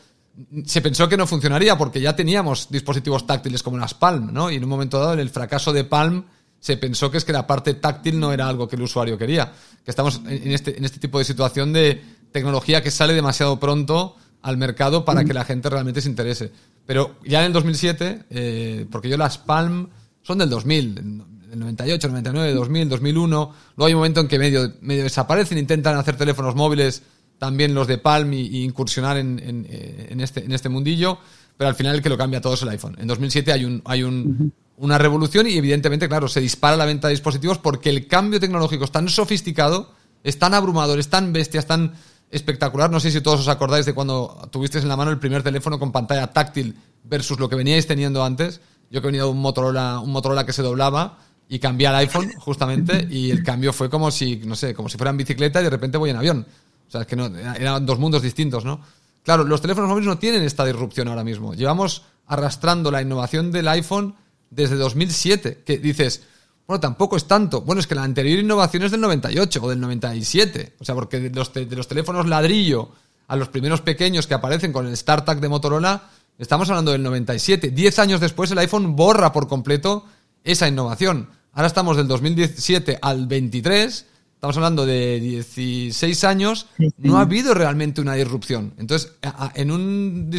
se 0.65 0.81
pensó 0.81 1.09
que 1.09 1.17
no 1.17 1.27
funcionaría 1.27 1.77
porque 1.77 1.99
ya 1.99 2.15
teníamos 2.15 2.69
dispositivos 2.69 3.27
táctiles 3.27 3.61
como 3.61 3.77
las 3.77 3.93
Palm, 3.93 4.31
¿no? 4.31 4.49
Y 4.49 4.55
en 4.55 4.63
un 4.63 4.69
momento 4.69 4.97
dado, 4.97 5.11
en 5.13 5.19
el 5.19 5.29
fracaso 5.29 5.73
de 5.73 5.83
Palm, 5.83 6.23
se 6.61 6.77
pensó 6.77 7.11
que 7.11 7.17
es 7.17 7.25
que 7.25 7.33
la 7.33 7.47
parte 7.47 7.73
táctil 7.73 8.19
no 8.19 8.31
era 8.31 8.47
algo 8.47 8.67
que 8.67 8.77
el 8.77 8.83
usuario 8.83 9.17
quería. 9.17 9.51
Que 9.83 9.91
estamos 9.91 10.21
en 10.27 10.51
este, 10.51 10.77
en 10.77 10.85
este 10.85 10.99
tipo 10.99 11.17
de 11.17 11.25
situación 11.25 11.73
de 11.73 12.01
tecnología 12.31 12.81
que 12.81 12.91
sale 12.91 13.13
demasiado 13.13 13.59
pronto 13.59 14.15
al 14.43 14.57
mercado 14.57 15.03
para 15.03 15.25
que 15.25 15.33
la 15.33 15.43
gente 15.43 15.69
realmente 15.69 16.01
se 16.01 16.09
interese. 16.09 16.51
Pero 16.85 17.15
ya 17.25 17.39
en 17.39 17.47
el 17.47 17.53
2007, 17.53 18.25
eh, 18.29 18.85
porque 18.91 19.09
yo 19.09 19.17
las 19.17 19.39
Palm 19.39 19.89
son 20.21 20.37
del 20.37 20.49
2000, 20.49 20.95
del 20.95 21.59
98, 21.59 22.07
99, 22.07 22.53
2000, 22.53 22.89
2001. 22.89 23.53
Luego 23.75 23.87
hay 23.87 23.93
un 23.93 23.99
momento 23.99 24.21
en 24.21 24.27
que 24.27 24.37
medio, 24.37 24.71
medio 24.81 25.03
desaparecen, 25.03 25.57
intentan 25.57 25.97
hacer 25.97 26.15
teléfonos 26.15 26.55
móviles 26.55 27.01
también 27.39 27.73
los 27.73 27.87
de 27.87 27.97
Palm 27.97 28.31
y, 28.33 28.63
incursionar 28.63 29.17
en, 29.17 29.39
en, 29.39 29.65
eh, 29.67 30.09
en, 30.11 30.21
este, 30.21 30.45
en 30.45 30.51
este 30.51 30.69
mundillo, 30.69 31.17
pero 31.57 31.69
al 31.69 31.75
final 31.75 31.95
el 31.95 32.03
que 32.03 32.09
lo 32.09 32.17
cambia 32.17 32.39
todo 32.39 32.53
es 32.53 32.61
el 32.61 32.69
iPhone. 32.69 32.95
En 32.99 33.07
2007 33.07 33.51
hay, 33.51 33.65
un, 33.65 33.81
hay 33.83 34.03
un, 34.03 34.53
una 34.81 34.97
revolución 34.97 35.47
y 35.47 35.57
evidentemente, 35.57 36.09
claro, 36.09 36.27
se 36.27 36.41
dispara 36.41 36.75
la 36.75 36.85
venta 36.85 37.07
de 37.07 37.13
dispositivos 37.13 37.59
porque 37.59 37.89
el 37.89 38.07
cambio 38.07 38.39
tecnológico 38.39 38.83
es 38.83 38.91
tan 38.91 39.07
sofisticado, 39.09 39.91
es 40.23 40.39
tan 40.39 40.55
abrumador, 40.55 40.97
es 40.97 41.07
tan 41.07 41.31
bestia, 41.31 41.59
es 41.59 41.67
tan 41.67 41.93
espectacular. 42.31 42.89
No 42.89 42.99
sé 42.99 43.11
si 43.11 43.21
todos 43.21 43.41
os 43.41 43.47
acordáis 43.47 43.85
de 43.85 43.93
cuando 43.93 44.49
tuvisteis 44.51 44.83
en 44.83 44.89
la 44.89 44.97
mano 44.97 45.11
el 45.11 45.19
primer 45.19 45.43
teléfono 45.43 45.77
con 45.77 45.91
pantalla 45.91 46.33
táctil 46.33 46.75
versus 47.03 47.39
lo 47.39 47.47
que 47.47 47.55
veníais 47.55 47.85
teniendo 47.85 48.23
antes. 48.23 48.59
Yo 48.89 49.01
que 49.01 49.07
venido 49.07 49.27
de 49.27 49.33
un 49.33 49.39
Motorola, 49.39 49.99
un 49.99 50.11
Motorola 50.11 50.47
que 50.47 50.53
se 50.53 50.63
doblaba 50.63 51.19
y 51.47 51.59
cambié 51.59 51.85
al 51.85 51.95
iPhone 51.97 52.31
justamente 52.39 53.07
y 53.07 53.29
el 53.29 53.43
cambio 53.43 53.73
fue 53.73 53.87
como 53.87 54.09
si, 54.09 54.37
no 54.37 54.55
sé, 54.55 54.73
como 54.73 54.89
si 54.89 54.97
fuera 54.97 55.11
en 55.11 55.17
bicicleta 55.17 55.61
y 55.61 55.65
de 55.65 55.69
repente 55.69 55.99
voy 55.99 56.09
en 56.09 56.15
avión. 56.15 56.47
O 56.87 56.91
sea, 56.91 57.01
es 57.01 57.07
que 57.07 57.15
no, 57.15 57.27
eran 57.27 57.85
dos 57.85 57.99
mundos 57.99 58.23
distintos, 58.23 58.65
¿no? 58.65 58.81
Claro, 59.23 59.43
los 59.43 59.61
teléfonos 59.61 59.91
móviles 59.91 60.07
no 60.07 60.17
tienen 60.17 60.41
esta 60.41 60.65
disrupción 60.65 61.07
ahora 61.07 61.23
mismo. 61.23 61.53
Llevamos 61.53 62.01
arrastrando 62.25 62.89
la 62.89 63.03
innovación 63.03 63.51
del 63.51 63.67
iPhone 63.67 64.15
desde 64.51 64.75
2007, 64.75 65.63
que 65.65 65.79
dices, 65.79 66.21
bueno, 66.67 66.79
tampoco 66.79 67.17
es 67.17 67.25
tanto. 67.25 67.61
Bueno, 67.61 67.79
es 67.79 67.87
que 67.87 67.95
la 67.95 68.03
anterior 68.03 68.39
innovación 68.39 68.83
es 68.83 68.91
del 68.91 69.01
98 69.01 69.59
o 69.63 69.69
del 69.69 69.79
97. 69.79 70.75
O 70.79 70.85
sea, 70.85 70.93
porque 70.93 71.19
de 71.19 71.29
los, 71.31 71.51
de 71.53 71.75
los 71.75 71.87
teléfonos 71.87 72.27
ladrillo 72.27 72.91
a 73.27 73.35
los 73.35 73.49
primeros 73.49 73.81
pequeños 73.81 74.27
que 74.27 74.33
aparecen 74.33 74.71
con 74.71 74.85
el 74.87 74.95
StarTAC 74.95 75.39
de 75.39 75.49
Motorola, 75.49 76.09
estamos 76.37 76.69
hablando 76.69 76.91
del 76.91 77.01
97. 77.01 77.71
Diez 77.71 77.97
años 77.97 78.19
después 78.19 78.51
el 78.51 78.57
iPhone 78.59 78.95
borra 78.95 79.31
por 79.31 79.47
completo 79.47 80.05
esa 80.43 80.67
innovación. 80.67 81.29
Ahora 81.53 81.67
estamos 81.67 81.97
del 81.97 82.07
2017 82.07 82.99
al 83.01 83.27
23, 83.27 84.05
estamos 84.35 84.57
hablando 84.57 84.85
de 84.85 85.19
16 85.19 86.23
años, 86.23 86.67
no 86.97 87.17
ha 87.17 87.21
habido 87.21 87.53
realmente 87.53 88.01
una 88.01 88.15
disrupción. 88.15 88.73
Entonces, 88.77 89.13
en 89.55 89.71
un, 89.71 90.29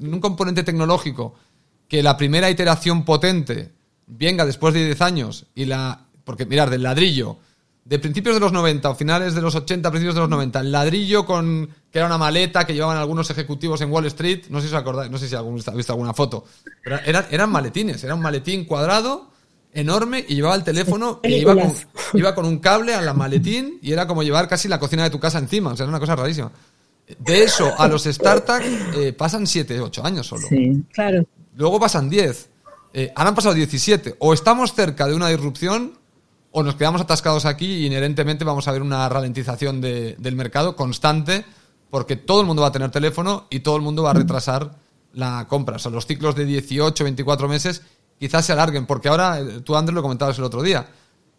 en 0.00 0.14
un 0.14 0.20
componente 0.20 0.62
tecnológico 0.62 1.34
que 1.92 2.02
la 2.02 2.16
primera 2.16 2.48
iteración 2.48 3.04
potente 3.04 3.70
venga 4.06 4.46
después 4.46 4.72
de 4.72 4.82
10 4.86 5.00
años 5.02 5.44
y 5.54 5.66
la... 5.66 6.06
Porque 6.24 6.46
mirar, 6.46 6.70
del 6.70 6.84
ladrillo, 6.84 7.36
de 7.84 7.98
principios 7.98 8.34
de 8.34 8.40
los 8.40 8.50
90 8.50 8.88
o 8.88 8.94
finales 8.94 9.34
de 9.34 9.42
los 9.42 9.54
80, 9.54 9.90
principios 9.90 10.14
de 10.14 10.22
los 10.22 10.30
90, 10.30 10.60
el 10.60 10.72
ladrillo 10.72 11.26
con 11.26 11.68
que 11.90 11.98
era 11.98 12.06
una 12.06 12.16
maleta 12.16 12.64
que 12.64 12.72
llevaban 12.72 12.96
algunos 12.96 13.28
ejecutivos 13.28 13.82
en 13.82 13.92
Wall 13.92 14.06
Street, 14.06 14.44
no 14.48 14.62
sé 14.62 14.68
si 14.68 14.74
os 14.74 14.80
acordáis, 14.80 15.10
no 15.10 15.18
sé 15.18 15.28
si 15.28 15.34
habéis 15.34 15.66
visto 15.76 15.92
alguna 15.92 16.14
foto, 16.14 16.46
pero 16.82 16.98
eran, 17.04 17.26
eran 17.30 17.50
maletines, 17.50 18.02
era 18.02 18.14
un 18.14 18.22
maletín 18.22 18.64
cuadrado 18.64 19.30
enorme 19.74 20.24
y 20.26 20.36
llevaba 20.36 20.54
el 20.54 20.64
teléfono 20.64 21.20
y 21.22 21.34
iba 21.34 21.54
con, 21.54 21.74
iba 22.14 22.34
con 22.34 22.46
un 22.46 22.58
cable 22.58 22.94
a 22.94 23.02
la 23.02 23.12
maletín 23.12 23.78
y 23.82 23.92
era 23.92 24.06
como 24.06 24.22
llevar 24.22 24.48
casi 24.48 24.66
la 24.66 24.80
cocina 24.80 25.02
de 25.02 25.10
tu 25.10 25.20
casa 25.20 25.38
encima, 25.38 25.72
o 25.72 25.76
sea, 25.76 25.84
era 25.84 25.90
una 25.90 26.00
cosa 26.00 26.16
rarísima. 26.16 26.50
De 27.18 27.42
eso 27.42 27.70
a 27.76 27.86
los 27.86 28.04
startups 28.04 28.64
eh, 28.96 29.12
pasan 29.12 29.46
7, 29.46 29.78
8 29.78 30.06
años 30.06 30.26
solo. 30.26 30.48
Sí, 30.48 30.82
claro. 30.94 31.26
Luego 31.54 31.80
pasan 31.80 32.08
10. 32.08 32.50
Eh, 32.94 33.12
ahora 33.14 33.30
han 33.30 33.34
pasado 33.34 33.54
17. 33.54 34.16
O 34.18 34.32
estamos 34.32 34.74
cerca 34.74 35.06
de 35.06 35.14
una 35.14 35.28
disrupción 35.28 35.98
o 36.50 36.62
nos 36.62 36.74
quedamos 36.74 37.00
atascados 37.00 37.46
aquí 37.46 37.66
y 37.66 37.86
inherentemente 37.86 38.44
vamos 38.44 38.68
a 38.68 38.72
ver 38.72 38.82
una 38.82 39.08
ralentización 39.08 39.80
del 39.80 40.36
mercado 40.36 40.76
constante 40.76 41.44
porque 41.90 42.16
todo 42.16 42.40
el 42.40 42.46
mundo 42.46 42.62
va 42.62 42.68
a 42.68 42.72
tener 42.72 42.90
teléfono 42.90 43.46
y 43.50 43.60
todo 43.60 43.76
el 43.76 43.82
mundo 43.82 44.02
va 44.02 44.10
a 44.10 44.14
retrasar 44.14 44.76
la 45.14 45.46
compra. 45.48 45.78
Son 45.78 45.92
los 45.92 46.06
ciclos 46.06 46.34
de 46.34 46.44
18, 46.44 47.04
24 47.04 47.48
meses 47.48 47.82
quizás 48.22 48.46
se 48.46 48.52
alarguen, 48.52 48.86
porque 48.86 49.08
ahora, 49.08 49.40
eh, 49.40 49.62
tú 49.64 49.74
Andrés 49.74 49.96
lo 49.96 50.00
comentabas 50.00 50.38
el 50.38 50.44
otro 50.44 50.62
día, 50.62 50.86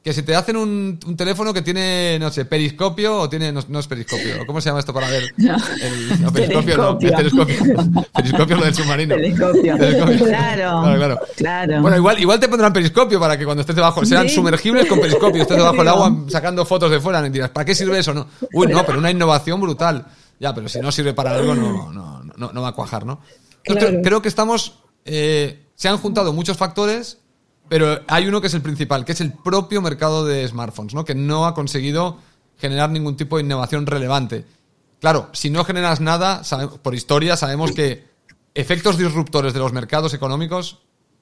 que 0.03 0.11
si 0.11 0.21
te 0.23 0.35
hacen 0.35 0.57
un, 0.57 0.99
teléfono 1.15 1.53
que 1.53 1.61
tiene, 1.61 2.17
no 2.19 2.29
sé, 2.29 2.43
periscopio 2.43 3.19
o 3.19 3.29
tiene, 3.29 3.53
no, 3.53 3.79
es 3.79 3.87
periscopio, 3.87 4.45
¿cómo 4.45 4.59
se 4.59 4.69
llama 4.69 4.79
esto 4.79 4.93
para 4.93 5.09
ver? 5.09 5.33
El, 5.37 6.31
periscopio 6.33 6.77
no, 6.77 6.99
periscopio. 6.99 7.55
periscopio 8.13 8.57
lo 8.57 8.65
del 8.65 8.75
submarino. 8.75 9.15
Periscopio. 9.15 9.77
Claro, 9.77 11.19
claro, 11.37 11.81
Bueno, 11.81 11.95
igual, 11.95 12.19
igual 12.19 12.37
te 12.37 12.49
pondrán 12.49 12.73
periscopio 12.73 13.17
para 13.17 13.37
que 13.37 13.45
cuando 13.45 13.61
estés 13.61 13.77
debajo, 13.77 14.03
sean 14.03 14.27
sumergibles 14.27 14.87
con 14.87 14.99
periscopio, 14.99 15.43
estés 15.43 15.55
debajo 15.55 15.77
del 15.77 15.87
agua 15.87 16.25
sacando 16.27 16.65
fotos 16.65 16.91
de 16.91 16.99
fuera, 16.99 17.25
y 17.25 17.29
dirás, 17.29 17.51
¿para 17.51 17.63
qué 17.63 17.73
sirve 17.73 17.99
eso? 17.99 18.13
No. 18.13 18.27
Uy, 18.51 18.67
no, 18.67 18.85
pero 18.85 18.99
una 18.99 19.09
innovación 19.09 19.61
brutal. 19.61 20.05
Ya, 20.37 20.53
pero 20.53 20.67
si 20.67 20.81
no 20.81 20.91
sirve 20.91 21.13
para 21.13 21.31
algo, 21.31 21.55
no, 21.55 21.93
no, 21.93 22.21
no, 22.35 22.51
no 22.51 22.61
va 22.61 22.69
a 22.69 22.73
cuajar, 22.73 23.05
¿no? 23.05 23.21
Creo, 23.63 24.21
que 24.21 24.27
estamos, 24.27 24.79
eh, 25.05 25.67
se 25.75 25.87
han 25.87 25.97
juntado 25.97 26.33
muchos 26.33 26.57
factores 26.57 27.19
pero 27.69 28.01
hay 28.07 28.27
uno 28.27 28.41
que 28.41 28.47
es 28.47 28.53
el 28.53 28.61
principal, 28.61 29.05
que 29.05 29.13
es 29.13 29.21
el 29.21 29.33
propio 29.33 29.81
mercado 29.81 30.25
de 30.25 30.47
smartphones, 30.47 30.93
¿no? 30.93 31.05
Que 31.05 31.15
no 31.15 31.45
ha 31.45 31.53
conseguido 31.53 32.17
generar 32.57 32.89
ningún 32.89 33.17
tipo 33.17 33.37
de 33.37 33.43
innovación 33.43 33.85
relevante. 33.85 34.45
Claro, 34.99 35.29
si 35.33 35.49
no 35.49 35.65
generas 35.65 35.99
nada, 35.99 36.41
por 36.81 36.95
historia 36.95 37.35
sabemos 37.35 37.71
que 37.71 38.07
efectos 38.53 38.97
disruptores 38.97 39.53
de 39.53 39.59
los 39.59 39.73
mercados 39.73 40.13
económicos 40.13 40.79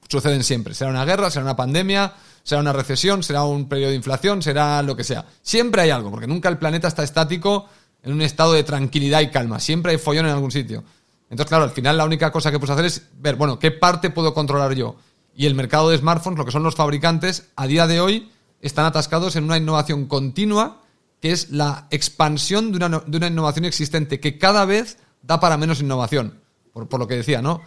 suceden 0.08 0.43
siempre. 0.43 0.73
Será 0.73 0.91
una 0.91 1.06
guerra, 1.06 1.32
será 1.32 1.45
una 1.45 1.56
pandemia, 1.56 2.13
será 2.43 2.62
una 2.62 2.73
recesión, 2.73 3.23
será 3.23 3.43
un 3.43 3.69
periodo 3.69 3.91
de 3.91 3.95
inflación, 3.95 4.41
será 4.41 4.82
lo 4.84 4.95
que 4.95 5.04
sea. 5.04 5.25
Siempre 5.41 5.82
hay 5.82 5.89
algo, 5.89 6.12
porque 6.12 6.27
nunca 6.27 6.49
el 6.49 6.58
planeta 6.58 6.88
está 6.88 7.04
estático 7.04 7.67
en 8.04 8.13
un 8.13 8.21
estado 8.21 8.54
de 8.54 8.63
tranquilidad 8.63 9.21
y 9.21 9.30
calma. 9.30 9.60
Siempre 9.60 9.93
hay 9.93 9.97
follón 9.97 10.25
en 10.25 10.34
algún 10.34 10.51
sitio. 10.51 10.84
Entonces, 11.30 11.47
claro, 11.47 11.63
al 11.63 11.71
final 11.71 11.97
la 11.97 12.06
única 12.06 12.32
cosa 12.32 12.51
que 12.51 12.60
puedes 12.60 12.73
hacer 12.73 12.86
es 12.86 13.08
ver, 13.19 13.36
bueno, 13.36 13.58
¿qué 13.58 13.71
parte 13.71 14.10
puedo 14.10 14.34
controlar 14.34 14.73
yo? 14.73 14.97
Y 15.36 15.46
el 15.46 15.56
mercado 15.56 15.89
de 15.89 15.98
smartphones, 15.98 16.38
lo 16.38 16.46
que 16.46 16.52
son 16.52 16.63
los 16.63 16.76
fabricantes, 16.76 17.50
a 17.56 17.67
día 17.67 17.88
de 17.88 18.00
hoy 18.00 18.32
están 18.62 18.86
atascados 18.86 19.36
en 19.36 19.44
una 19.46 19.58
innovación 19.58 20.06
continua, 20.08 20.82
que 21.20 21.32
es 21.32 21.52
la 21.52 21.88
expansión 21.91 22.72
de 22.72 22.78
una, 22.78 23.00
de 23.06 23.17
una 23.17 23.28
innovación 23.28 23.65
existente, 23.65 24.20
que 24.20 24.38
cada 24.38 24.65
vez 24.65 24.98
da 25.22 25.39
para 25.39 25.58
menos 25.58 25.82
innovación. 25.82 26.39
Por, 26.74 27.00
lo 27.00 27.08
que 27.08 27.17
decía, 27.17 27.41
¿no? 27.41 27.62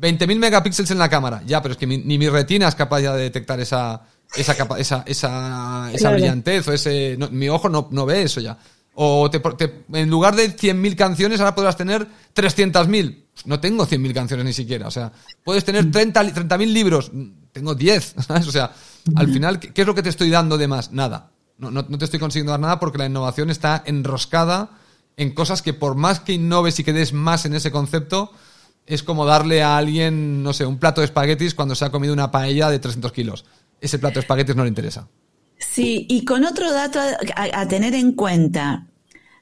20.000 0.00 0.38
megapíxeles 0.38 0.90
en 0.90 0.98
la 0.98 1.08
cámara. 1.08 1.42
Ya, 1.46 1.62
pero 1.62 1.72
es 1.72 1.78
que 1.78 1.86
ni 1.86 2.18
mi 2.18 2.28
retina 2.28 2.68
es 2.68 2.74
capaz 2.74 3.00
ya 3.00 3.14
de 3.14 3.22
detectar 3.22 3.58
esa, 3.58 4.02
esa, 4.36 4.52
esa, 4.78 5.02
esa, 5.06 5.90
esa 5.92 6.10
brillantez 6.10 6.68
o 6.68 6.72
ese... 6.72 7.18
mi 7.30 7.48
ojo 7.48 7.68
no, 7.68 7.88
no 7.90 8.06
ve 8.06 8.22
eso 8.22 8.40
ya. 8.40 8.58
O 9.02 9.30
te, 9.30 9.40
en 9.94 10.10
lugar 10.10 10.36
de 10.36 10.54
100.000 10.54 10.94
canciones, 10.94 11.40
ahora 11.40 11.54
podrás 11.54 11.74
tener 11.74 12.06
300.000. 12.34 13.24
No 13.46 13.58
tengo 13.58 13.86
100.000 13.86 14.12
canciones 14.12 14.44
ni 14.44 14.52
siquiera. 14.52 14.88
O 14.88 14.90
sea, 14.90 15.10
puedes 15.42 15.64
tener 15.64 15.86
30.000 15.86 16.34
30 16.34 16.58
libros. 16.58 17.10
Tengo 17.50 17.74
10. 17.74 18.16
¿sabes? 18.26 18.46
O 18.46 18.52
sea, 18.52 18.72
al 19.14 19.32
final, 19.32 19.58
¿qué 19.58 19.80
es 19.80 19.86
lo 19.86 19.94
que 19.94 20.02
te 20.02 20.10
estoy 20.10 20.28
dando 20.28 20.58
de 20.58 20.68
más? 20.68 20.92
Nada. 20.92 21.30
No, 21.56 21.70
no, 21.70 21.82
te 21.84 22.04
estoy 22.04 22.20
consiguiendo 22.20 22.50
dar 22.50 22.60
nada 22.60 22.78
porque 22.78 22.98
la 22.98 23.06
innovación 23.06 23.48
está 23.48 23.82
enroscada 23.86 24.68
en 25.16 25.32
cosas 25.32 25.62
que 25.62 25.72
por 25.72 25.94
más 25.94 26.20
que 26.20 26.34
innoves 26.34 26.78
y 26.78 26.84
que 26.84 26.92
des 26.92 27.14
más 27.14 27.46
en 27.46 27.54
ese 27.54 27.70
concepto, 27.70 28.32
es 28.84 29.02
como 29.02 29.24
darle 29.24 29.62
a 29.62 29.78
alguien, 29.78 30.42
no 30.42 30.52
sé, 30.52 30.66
un 30.66 30.78
plato 30.78 31.00
de 31.00 31.06
espaguetis 31.06 31.54
cuando 31.54 31.74
se 31.74 31.86
ha 31.86 31.90
comido 31.90 32.12
una 32.12 32.30
paella 32.30 32.68
de 32.68 32.78
300 32.78 33.12
kilos. 33.12 33.46
Ese 33.80 33.98
plato 33.98 34.16
de 34.16 34.20
espaguetis 34.20 34.56
no 34.56 34.64
le 34.64 34.68
interesa. 34.68 35.08
Sí, 35.60 36.06
y 36.08 36.24
con 36.24 36.44
otro 36.44 36.72
dato 36.72 36.98
a, 37.36 37.68
tener 37.68 37.94
en 37.94 38.12
cuenta, 38.12 38.86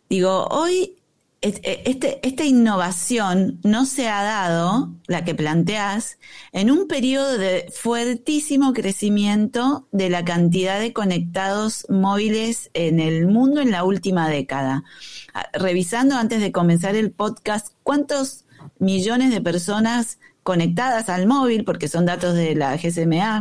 digo, 0.09 0.47
hoy 0.51 0.99
e, 1.41 1.83
este, 1.85 2.27
esta 2.27 2.45
innovación 2.45 3.61
no 3.63 3.87
se 3.87 4.09
ha 4.09 4.23
dado, 4.23 4.93
la 5.07 5.25
que 5.25 5.37
planteas, 5.37 6.19
en 6.53 6.71
un 6.71 6.89
periodo 6.89 7.39
de 7.39 7.71
fuertísimo 7.73 8.73
crecimiento 8.73 9.87
de 9.93 10.11
la 10.11 10.25
cantidad 10.25 10.81
de 10.81 10.93
conectados 10.93 11.87
móviles 11.89 12.71
en 12.75 12.99
el 12.99 13.29
mundo 13.29 13.61
en 13.61 13.71
la 13.71 13.85
última 13.85 14.29
década. 14.29 14.83
Ah, 15.33 15.47
revisando 15.53 16.17
antes 16.17 16.41
de 16.41 16.51
comenzar 16.51 16.97
el 16.97 17.13
podcast, 17.13 17.69
¿cuántos 17.85 18.45
millones 18.81 19.31
de 19.31 19.41
personas 19.41 20.19
conectadas 20.43 21.09
al 21.09 21.27
móvil, 21.27 21.65
porque 21.65 21.89
son 21.89 22.07
datos 22.07 22.35
de 22.35 22.55
la 22.55 22.77
GSMA, 22.77 23.41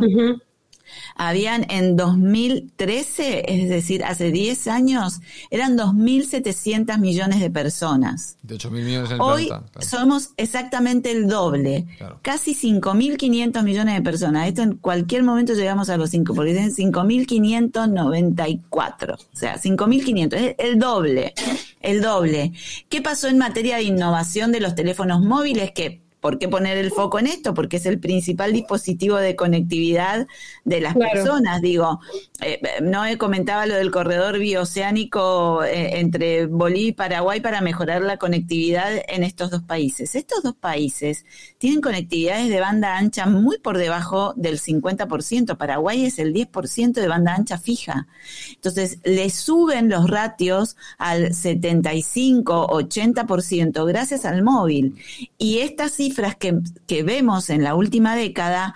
habían 1.14 1.66
en 1.70 1.96
2013, 1.96 3.44
es 3.46 3.68
decir, 3.68 4.04
hace 4.04 4.30
10 4.30 4.68
años, 4.68 5.20
eran 5.50 5.76
2.700 5.76 6.98
millones 6.98 7.40
de 7.40 7.50
personas. 7.50 8.36
De 8.42 8.56
8.000 8.56 8.70
millones 8.70 9.10
en 9.10 9.20
Hoy 9.20 9.50
somos 9.80 10.30
exactamente 10.36 11.10
el 11.10 11.28
doble, 11.28 11.86
casi 12.22 12.54
5.500 12.54 13.62
millones 13.62 13.96
de 13.96 14.02
personas. 14.02 14.48
Esto 14.48 14.62
en 14.62 14.76
cualquier 14.76 15.22
momento 15.22 15.54
llegamos 15.54 15.90
a 15.90 15.96
los 15.96 16.10
5, 16.10 16.34
porque 16.34 16.52
dicen 16.52 16.92
5.594, 16.92 19.14
o 19.14 19.18
sea, 19.32 19.56
5.500, 19.56 20.34
es 20.34 20.54
el 20.58 20.78
doble, 20.78 21.34
el 21.80 22.00
doble. 22.00 22.52
¿Qué 22.88 23.02
pasó 23.02 23.28
en 23.28 23.38
materia 23.38 23.76
de 23.76 23.84
innovación 23.84 24.52
de 24.52 24.60
los 24.60 24.74
teléfonos 24.74 25.22
móviles? 25.22 25.72
Que 25.72 26.02
¿Por 26.20 26.38
qué 26.38 26.48
poner 26.48 26.76
el 26.78 26.90
foco 26.90 27.18
en 27.18 27.28
esto? 27.28 27.54
Porque 27.54 27.76
es 27.76 27.86
el 27.86 28.00
principal 28.00 28.52
dispositivo 28.52 29.16
de 29.16 29.36
conectividad 29.36 30.26
de 30.64 30.80
las 30.80 30.96
personas. 30.96 31.62
Digo, 31.62 32.00
eh, 32.40 32.60
no 32.82 33.04
he 33.04 33.18
comentaba 33.18 33.66
lo 33.66 33.74
del 33.74 33.90
corredor 33.90 34.38
bioceánico 34.38 35.62
eh, 35.64 36.00
entre 36.00 36.46
Bolivia 36.46 36.88
y 36.88 36.92
Paraguay 36.92 37.40
para 37.40 37.60
mejorar 37.60 38.02
la 38.02 38.16
conectividad 38.16 38.90
en 39.08 39.22
estos 39.22 39.50
dos 39.50 39.62
países. 39.62 40.14
Estos 40.14 40.42
dos 40.42 40.54
países 40.54 41.24
tienen 41.58 41.80
conectividades 41.80 42.48
de 42.48 42.60
banda 42.60 42.96
ancha 42.96 43.26
muy 43.26 43.58
por 43.58 43.78
debajo 43.78 44.34
del 44.36 44.58
50%. 44.58 45.56
Paraguay 45.56 46.04
es 46.04 46.18
el 46.18 46.32
10% 46.32 46.92
de 46.92 47.08
banda 47.08 47.34
ancha 47.34 47.58
fija. 47.58 48.06
Entonces, 48.54 48.98
le 49.04 49.30
suben 49.30 49.88
los 49.88 50.08
ratios 50.08 50.76
al 50.98 51.34
75, 51.34 52.68
80% 52.68 53.86
gracias 53.86 54.24
al 54.24 54.42
móvil. 54.42 54.96
Y 55.38 55.58
estas 55.58 56.00
cifras 56.08 56.36
que, 56.36 56.58
que 56.86 57.02
vemos 57.02 57.50
en 57.50 57.62
la 57.62 57.74
última 57.74 58.16
década 58.16 58.74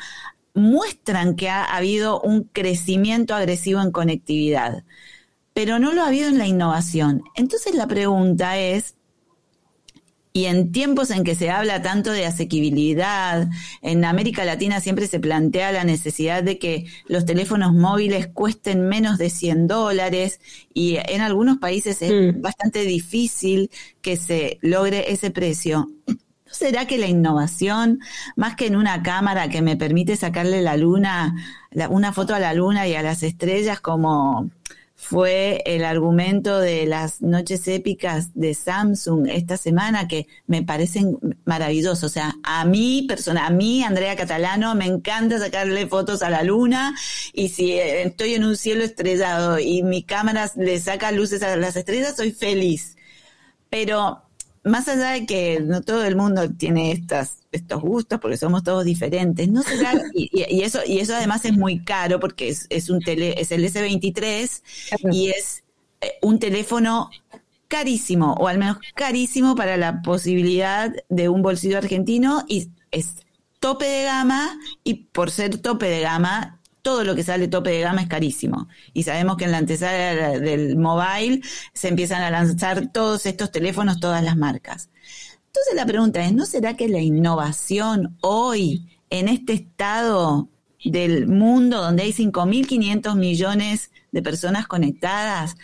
muestran 0.55 1.35
que 1.35 1.49
ha 1.49 1.65
habido 1.65 2.21
un 2.21 2.45
crecimiento 2.45 3.35
agresivo 3.35 3.81
en 3.81 3.91
conectividad, 3.91 4.85
pero 5.55 5.79
no 5.79 5.93
lo 5.93 6.03
ha 6.03 6.09
habido 6.09 6.29
en 6.29 6.39
la 6.39 6.47
innovación. 6.47 7.23
Entonces 7.35 7.75
la 7.75 7.87
pregunta 7.87 8.59
es, 8.59 8.95
y 10.35 10.47
en 10.47 10.73
tiempos 10.73 11.11
en 11.11 11.25
que 11.25 11.35
se 11.35 11.51
habla 11.51 11.83
tanto 11.83 12.11
de 12.11 12.25
asequibilidad, 12.25 13.49
en 13.83 14.05
América 14.05 14.47
Latina 14.47 14.81
siempre 14.81 15.07
se 15.07 15.21
plantea 15.21 15.73
la 15.73 15.85
necesidad 15.85 16.43
de 16.43 16.59
que 16.59 16.87
los 17.07 17.27
teléfonos 17.27 17.75
móviles 17.75 18.29
cuesten 18.29 18.89
menos 18.89 19.19
de 19.19 19.29
100 19.29 19.67
dólares 19.67 20.41
y 20.73 20.97
en 20.97 21.21
algunos 21.21 21.59
países 21.59 22.01
es 22.01 22.35
mm. 22.35 22.41
bastante 22.41 22.81
difícil 22.83 23.71
que 24.01 24.17
se 24.17 24.59
logre 24.63 25.13
ese 25.13 25.31
precio 25.31 25.91
será 26.53 26.87
que 26.87 26.99
la 26.99 27.09
innovación, 27.09 28.01
más 28.37 28.55
que 28.55 28.67
en 28.67 28.77
una 28.77 29.03
cámara 29.03 29.49
que 29.49 29.63
me 29.63 29.77
permite 29.77 30.17
sacarle 30.17 30.63
la 30.63 30.77
luna, 30.77 31.35
una 31.91 32.13
foto 32.13 32.35
a 32.35 32.39
la 32.39 32.55
luna 32.55 32.87
y 32.87 32.95
a 32.95 33.03
las 33.03 33.23
estrellas 33.23 33.81
como 33.81 34.51
fue 35.03 35.63
el 35.67 35.85
argumento 35.85 36.61
de 36.61 36.87
las 36.87 37.23
noches 37.23 37.67
épicas 37.67 38.31
de 38.35 38.55
Samsung 38.55 39.27
esta 39.29 39.57
semana 39.57 40.07
que 40.07 40.29
me 40.47 40.63
parecen 40.63 41.19
maravillosos. 41.45 42.05
O 42.05 42.09
sea, 42.09 42.37
a 42.45 42.65
mí, 42.65 43.05
persona, 43.09 43.49
a 43.49 43.51
mí, 43.51 43.83
Andrea 43.83 44.15
Catalano, 44.15 44.77
me 44.77 44.87
encanta 44.87 45.41
sacarle 45.41 45.89
fotos 45.89 46.23
a 46.23 46.31
la 46.31 46.45
luna 46.45 46.95
y 47.33 47.49
si 47.49 47.73
estoy 47.73 48.35
en 48.35 48.45
un 48.45 48.57
cielo 48.57 48.85
estrellado 48.85 49.59
y 49.59 49.83
mi 49.83 50.05
cámara 50.05 50.49
le 50.55 50.79
saca 50.79 51.11
luces 51.11 51.43
a 51.43 51.57
las 51.57 51.75
estrellas, 51.75 52.15
soy 52.17 52.31
feliz. 52.31 52.97
Pero 53.71 54.23
más 54.65 54.89
allá 54.89 55.11
de 55.11 55.27
que 55.27 55.61
no 55.61 55.83
todo 55.83 56.05
el 56.05 56.17
mundo 56.17 56.51
tiene 56.51 56.93
estas, 56.93 57.39
estos 57.51 57.81
gustos, 57.81 58.21
porque 58.21 58.37
somos 58.37 58.63
todos 58.63 58.85
diferentes, 58.85 59.49
no 59.49 59.63
será, 59.63 59.93
y, 60.15 60.31
y, 60.33 60.63
eso, 60.63 60.81
y 60.87 61.01
eso 61.01 61.15
además 61.15 61.45
es 61.45 61.57
muy 61.57 61.81
caro 61.81 62.21
porque 62.21 62.49
es, 62.49 62.67
es 62.71 62.89
un 62.89 63.01
tele, 63.01 63.41
es 63.41 63.51
el 63.51 63.65
S23 63.65 64.63
y 65.13 65.31
es 65.31 65.65
eh, 66.01 66.13
un 66.23 66.39
teléfono 66.39 67.11
carísimo, 67.69 68.35
o 68.35 68.49
al 68.49 68.59
menos 68.59 68.79
carísimo 68.95 69.55
para 69.57 69.77
la 69.77 70.03
posibilidad 70.03 70.93
de 71.09 71.29
un 71.29 71.43
bolsillo 71.43 71.79
argentino, 71.79 72.45
y 72.47 72.69
es 72.91 73.15
tope 73.61 73.87
de 73.87 74.05
gama, 74.05 74.59
y 74.85 74.95
por 74.95 75.31
ser 75.31 75.57
tope 75.59 75.87
de 75.87 76.01
gama, 76.03 76.61
todo 76.83 77.05
lo 77.05 77.15
que 77.15 77.23
sale 77.23 77.49
tope 77.49 77.71
de 77.71 77.81
gama 77.81 78.03
es 78.03 78.09
carísimo. 78.09 78.69
Y 78.93 79.05
sabemos 79.05 79.37
que 79.37 79.45
en 79.45 79.53
la 79.53 79.59
antesala 79.59 80.39
del 80.39 80.77
mobile 80.77 81.41
se 81.73 81.89
empiezan 81.89 82.23
a 82.23 82.31
lanzar 82.31 82.93
todos 82.93 83.25
estos 83.27 83.51
teléfonos, 83.51 84.01
todas 84.01 84.23
las 84.23 84.37
marcas. 84.37 84.91
Entonces 85.47 85.75
la 85.75 85.87
pregunta 85.87 86.25
es, 86.25 86.33
¿no 86.33 86.45
será 86.45 86.77
que 86.77 86.89
la 86.89 87.01
innovación 87.01 88.17
hoy, 88.21 88.89
en 89.11 89.29
este 89.29 89.53
estado 89.53 90.49
del 90.85 91.29
mundo 91.29 91.81
donde 91.81 92.03
hay 92.03 92.13
5.500 92.13 93.15
millones 93.17 93.91
de 94.11 94.23
personas 94.23 94.67
conectadas, 94.67 95.57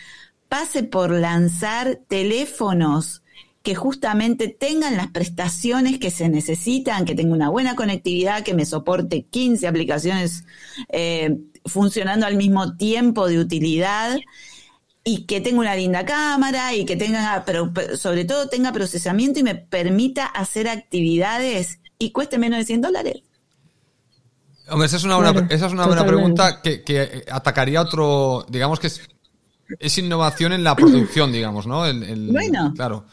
pase 0.47 0.83
por 0.83 1.11
lanzar 1.11 1.99
teléfonos 2.07 3.18
que 3.63 3.75
justamente 3.75 4.47
tengan 4.47 4.95
las 4.95 5.07
prestaciones 5.07 5.99
que 5.99 6.11
se 6.11 6.29
necesitan, 6.29 7.05
que 7.05 7.15
tenga 7.15 7.33
una 7.33 7.49
buena 7.49 7.75
conectividad, 7.75 8.43
que 8.43 8.53
me 8.53 8.65
soporte 8.65 9.23
15 9.23 9.67
aplicaciones 9.67 10.45
eh, 10.89 11.37
funcionando 11.65 12.25
al 12.25 12.37
mismo 12.37 12.77
tiempo 12.77 13.27
de 13.27 13.39
utilidad 13.39 14.17
y 15.03 15.25
que 15.25 15.41
tenga 15.41 15.59
una 15.59 15.75
linda 15.75 16.05
cámara 16.05 16.73
y 16.73 16.85
que 16.85 16.95
tenga, 16.95 17.43
pero, 17.45 17.71
sobre 17.97 18.25
todo 18.25 18.47
tenga 18.47 18.71
procesamiento 18.71 19.39
y 19.39 19.43
me 19.43 19.55
permita 19.55 20.25
hacer 20.25 20.69
actividades 20.69 21.79
y 21.97 22.11
cueste 22.11 22.37
menos 22.37 22.59
de 22.59 22.65
100 22.65 22.81
dólares. 22.81 23.23
Hombre, 24.69 24.85
esa 24.85 24.97
es 24.97 25.03
una 25.03 25.17
buena, 25.17 25.47
esa 25.49 25.65
es 25.65 25.73
una 25.73 25.87
buena 25.87 26.05
pregunta 26.05 26.61
que, 26.61 26.83
que, 26.83 27.25
atacaría 27.31 27.81
otro, 27.81 28.45
digamos 28.49 28.79
que 28.79 28.87
es, 28.87 29.01
es, 29.79 29.97
innovación 29.97 30.53
en 30.53 30.63
la 30.63 30.75
producción, 30.75 31.31
digamos, 31.31 31.65
¿no? 31.65 31.79
bueno. 32.31 32.73
Claro. 32.75 33.05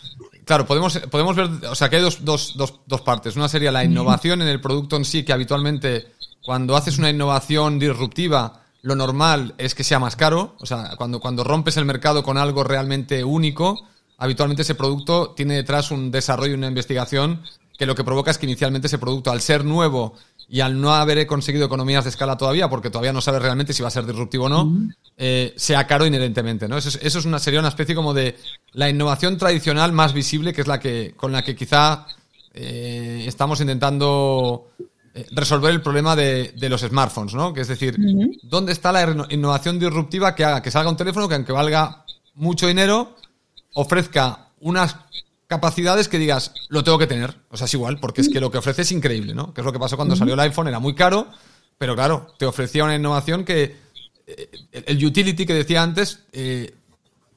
Claro, 0.47 0.65
podemos, 0.65 0.97
podemos 1.11 1.35
ver, 1.35 1.51
o 1.69 1.75
sea, 1.75 1.91
que 1.91 1.97
hay 1.97 2.03
dos, 2.03 2.25
dos, 2.25 2.57
dos, 2.57 2.75
dos 2.87 3.01
partes. 3.01 3.35
Una 3.35 3.49
sería 3.49 3.73
la 3.73 3.85
innovación 3.85 4.41
en 4.43 4.49
el 4.49 4.61
producto 4.61 4.97
en 4.97 5.05
sí, 5.05 5.25
que 5.25 5.33
habitualmente 5.33 6.07
cuando 6.41 6.77
haces 6.77 6.99
una 6.99 7.11
innovación 7.11 7.81
disruptiva, 7.81 8.63
lo 8.83 8.95
normal 8.95 9.57
es 9.59 9.75
que 9.75 9.83
sea 9.83 9.99
más 9.99 10.15
caro. 10.15 10.55
O 10.61 10.65
sea, 10.65 10.95
cuando, 10.97 11.19
cuando 11.19 11.43
rompes 11.43 11.77
el 11.79 11.85
mercado 11.85 12.23
con 12.23 12.39
algo 12.39 12.63
realmente 12.63 13.25
único, 13.25 13.89
habitualmente 14.19 14.63
ese 14.63 14.77
producto 14.77 15.35
tiene 15.37 15.55
detrás 15.55 15.91
un 15.91 16.13
desarrollo 16.13 16.53
y 16.53 16.59
una 16.59 16.69
investigación 16.69 17.43
que 17.77 17.85
lo 17.85 17.97
que 17.97 18.05
provoca 18.05 18.31
es 18.31 18.39
que 18.39 18.47
inicialmente 18.47 18.87
ese 18.87 18.99
producto, 18.99 19.33
al 19.33 19.41
ser 19.41 19.65
nuevo 19.65 20.15
y 20.49 20.61
al 20.61 20.81
no 20.81 20.95
haber 20.95 21.27
conseguido 21.27 21.67
economías 21.67 22.05
de 22.05 22.11
escala 22.11 22.37
todavía, 22.37 22.69
porque 22.69 22.91
todavía 22.91 23.13
no 23.13 23.21
sabes 23.21 23.43
realmente 23.43 23.73
si 23.73 23.83
va 23.83 23.89
a 23.89 23.93
ser 23.93 24.07
disruptivo 24.07 24.45
o 24.45 24.49
no, 24.49 24.73
eh, 25.17 25.53
sea 25.57 25.87
caro 25.87 26.07
inherentemente, 26.07 26.69
¿no? 26.69 26.77
Eso 26.77 26.99
es, 27.01 27.25
una, 27.25 27.39
sería 27.39 27.61
una 27.61 27.69
especie 27.69 27.95
como 27.95 28.15
de 28.15 28.37
la 28.73 28.89
innovación 28.89 29.39
tradicional 29.39 29.93
más 29.93 30.13
visible, 30.13 30.53
que 30.53 30.61
es 30.61 30.67
la 30.69 30.79
que, 30.79 31.15
con 31.17 31.33
la 31.33 31.43
que 31.43 31.57
quizá 31.57 32.07
eh, 32.55 33.25
estamos 33.27 33.61
intentando 33.61 34.69
eh, 35.15 35.27
resolver 35.33 35.73
el 35.73 35.83
problema 35.83 36.15
de, 36.15 36.53
los 36.69 36.83
smartphones, 36.83 37.35
¿no? 37.35 37.53
Que 37.53 37.63
es 37.63 37.69
decir, 37.69 37.97
¿dónde 38.43 38.73
está 38.73 38.93
la 38.93 39.27
innovación 39.31 39.81
disruptiva 39.81 40.35
que 40.35 40.45
haga 40.45 40.63
que 40.63 40.71
salga 40.71 40.91
un 40.91 40.97
teléfono 40.97 41.29
que 41.29 41.35
aunque 41.35 41.53
valga 41.53 42.05
mucho 42.35 42.69
dinero, 42.69 43.17
ofrezca 43.75 44.51
unas 44.61 44.97
capacidades 45.47 46.09
que 46.09 46.19
digas, 46.19 46.53
lo 46.69 46.85
tengo 46.85 46.99
que 46.99 47.07
tener. 47.07 47.37
O 47.51 47.57
sea, 47.57 47.67
es 47.67 47.75
igual, 47.75 47.99
porque 48.01 48.21
es 48.21 48.29
que 48.29 48.41
lo 48.41 48.51
que 48.51 48.59
ofrece 48.59 48.83
es 48.83 48.93
increíble, 48.93 49.35
¿no? 49.35 49.53
Que 49.55 49.61
es 49.61 49.65
lo 49.65 49.73
que 49.73 49.79
pasó 49.79 49.97
cuando 49.97 50.17
salió 50.17 50.35
el 50.35 50.41
iPhone, 50.41 50.69
era 50.69 50.79
muy 50.79 50.95
caro, 50.95 51.29
pero 51.79 51.95
claro, 51.95 52.35
te 52.39 52.47
ofrecía 52.47 52.85
una 52.85 52.97
innovación 52.97 53.45
que 53.45 53.77
eh, 54.27 54.51
el 54.73 55.05
utility 55.05 55.47
que 55.47 55.55
decía 55.55 55.83
antes, 55.83 56.21
eh, 56.33 56.75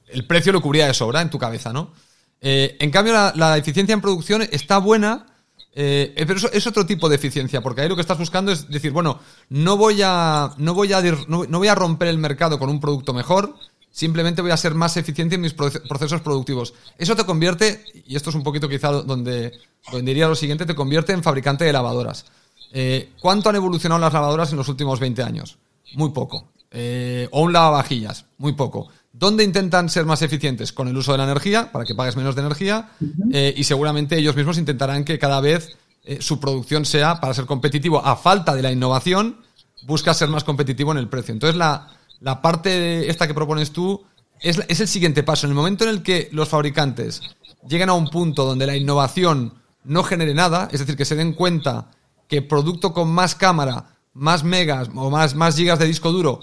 el 0.08 0.26
precio 0.26 0.52
lo 0.52 0.62
cubría 0.62 0.88
de 0.88 0.94
sobra 0.94 1.22
en 1.22 1.30
tu 1.30 1.38
cabeza, 1.38 1.74
¿no? 1.74 1.94
en 2.42 2.90
cambio, 2.90 3.12
la, 3.12 3.34
la, 3.36 3.58
eficiencia 3.58 3.92
en 3.92 4.00
producción 4.00 4.42
está 4.42 4.78
buena, 4.78 5.26
eh, 5.74 6.14
pero 6.28 6.36
eso 6.36 6.52
es 6.52 6.66
otro 6.68 6.86
tipo 6.86 7.08
de 7.10 7.16
eficiencia, 7.16 7.62
porque 7.62 7.82
ahí 7.82 7.90
lo 7.90 7.96
que 7.96 8.02
estás 8.02 8.18
buscando 8.18 8.52
es 8.52 8.70
decir, 8.70 8.92
bueno, 8.92 9.20
no 9.50 9.78
voy 9.78 10.02
a, 10.04 10.52
no 10.58 10.74
voy 10.74 10.92
a, 10.94 11.02
no, 11.28 11.46
voy 11.48 11.68
a 11.68 11.76
romper 11.76 12.08
el 12.08 12.18
mercado 12.18 12.58
con 12.60 12.70
un 12.70 12.80
producto 12.80 13.14
mejor, 13.14 13.56
simplemente 13.92 14.42
voy 14.42 14.52
a 14.52 14.58
ser 14.58 14.76
más 14.76 14.98
eficiente 14.98 15.36
en 15.36 15.42
mis 15.42 15.54
procesos 15.54 16.22
productivos. 16.22 16.74
Eso 16.98 17.16
te 17.16 17.26
convierte, 17.26 17.84
y 18.08 18.16
esto 18.16 18.30
es 18.30 18.36
un 18.36 18.44
poquito 18.44 18.70
quizá 18.70 18.92
donde, 18.92 19.54
donde 19.92 20.12
diría 20.12 20.28
lo 20.28 20.36
siguiente, 20.36 20.66
te 20.66 20.76
convierte 20.76 21.14
en 21.14 21.24
fabricante 21.24 21.66
de 21.66 21.74
lavadoras. 21.74 22.26
Eh, 22.72 23.10
¿Cuánto 23.20 23.50
han 23.50 23.56
evolucionado 23.56 24.00
las 24.00 24.14
lavadoras 24.14 24.52
en 24.52 24.58
los 24.58 24.70
últimos 24.70 25.00
20 25.00 25.24
años? 25.24 25.58
Muy 25.96 26.12
poco. 26.12 26.52
Eh, 26.72 27.28
o 27.32 27.42
un 27.42 27.54
lavavajillas, 27.54 28.26
muy 28.38 28.54
poco. 28.54 28.90
¿Dónde 29.12 29.44
intentan 29.44 29.90
ser 29.90 30.06
más 30.06 30.22
eficientes? 30.22 30.72
Con 30.72 30.88
el 30.88 30.96
uso 30.96 31.12
de 31.12 31.18
la 31.18 31.24
energía, 31.24 31.72
para 31.72 31.84
que 31.84 31.96
pagues 31.96 32.16
menos 32.16 32.36
de 32.36 32.42
energía, 32.42 32.92
eh, 33.32 33.54
y 33.58 33.64
seguramente 33.64 34.18
ellos 34.18 34.36
mismos 34.36 34.58
intentarán 34.58 35.04
que 35.04 35.18
cada 35.18 35.42
vez 35.42 35.76
eh, 36.04 36.20
su 36.22 36.40
producción 36.40 36.86
sea, 36.86 37.20
para 37.20 37.34
ser 37.34 37.46
competitivo, 37.46 38.06
a 38.06 38.16
falta 38.16 38.56
de 38.56 38.62
la 38.62 38.72
innovación, 38.72 39.38
busca 39.84 40.14
ser 40.14 40.30
más 40.30 40.44
competitivo 40.44 40.92
en 40.92 41.00
el 41.00 41.10
precio. 41.10 41.34
Entonces, 41.34 41.58
la, 41.58 41.88
la 42.22 42.42
parte 42.42 43.10
esta 43.10 43.28
que 43.28 43.34
propones 43.34 43.72
tú 43.72 44.04
es, 44.40 44.62
es 44.68 44.80
el 44.80 44.88
siguiente 44.88 45.24
paso. 45.24 45.46
En 45.46 45.52
el 45.52 45.56
momento 45.56 45.84
en 45.84 45.92
el 45.92 46.04
que 46.04 46.30
los 46.32 46.50
fabricantes 46.50 47.22
lleguen 47.68 47.90
a 47.90 47.94
un 47.94 48.10
punto 48.10 48.46
donde 48.46 48.68
la 48.68 48.76
innovación 48.76 49.54
no 49.84 50.04
genere 50.04 50.34
nada, 50.34 50.68
es 50.72 50.80
decir, 50.80 50.96
que 50.96 51.06
se 51.06 51.16
den 51.16 51.34
cuenta 51.34 51.92
que 52.28 52.42
producto 52.42 52.94
con 52.94 53.10
más 53.10 53.36
cámara, 53.36 53.98
más 54.14 54.44
megas 54.44 54.90
o 54.94 55.10
más, 55.10 55.36
más 55.36 55.56
gigas 55.56 55.80
de 55.80 55.88
disco 55.88 56.12
duro 56.12 56.42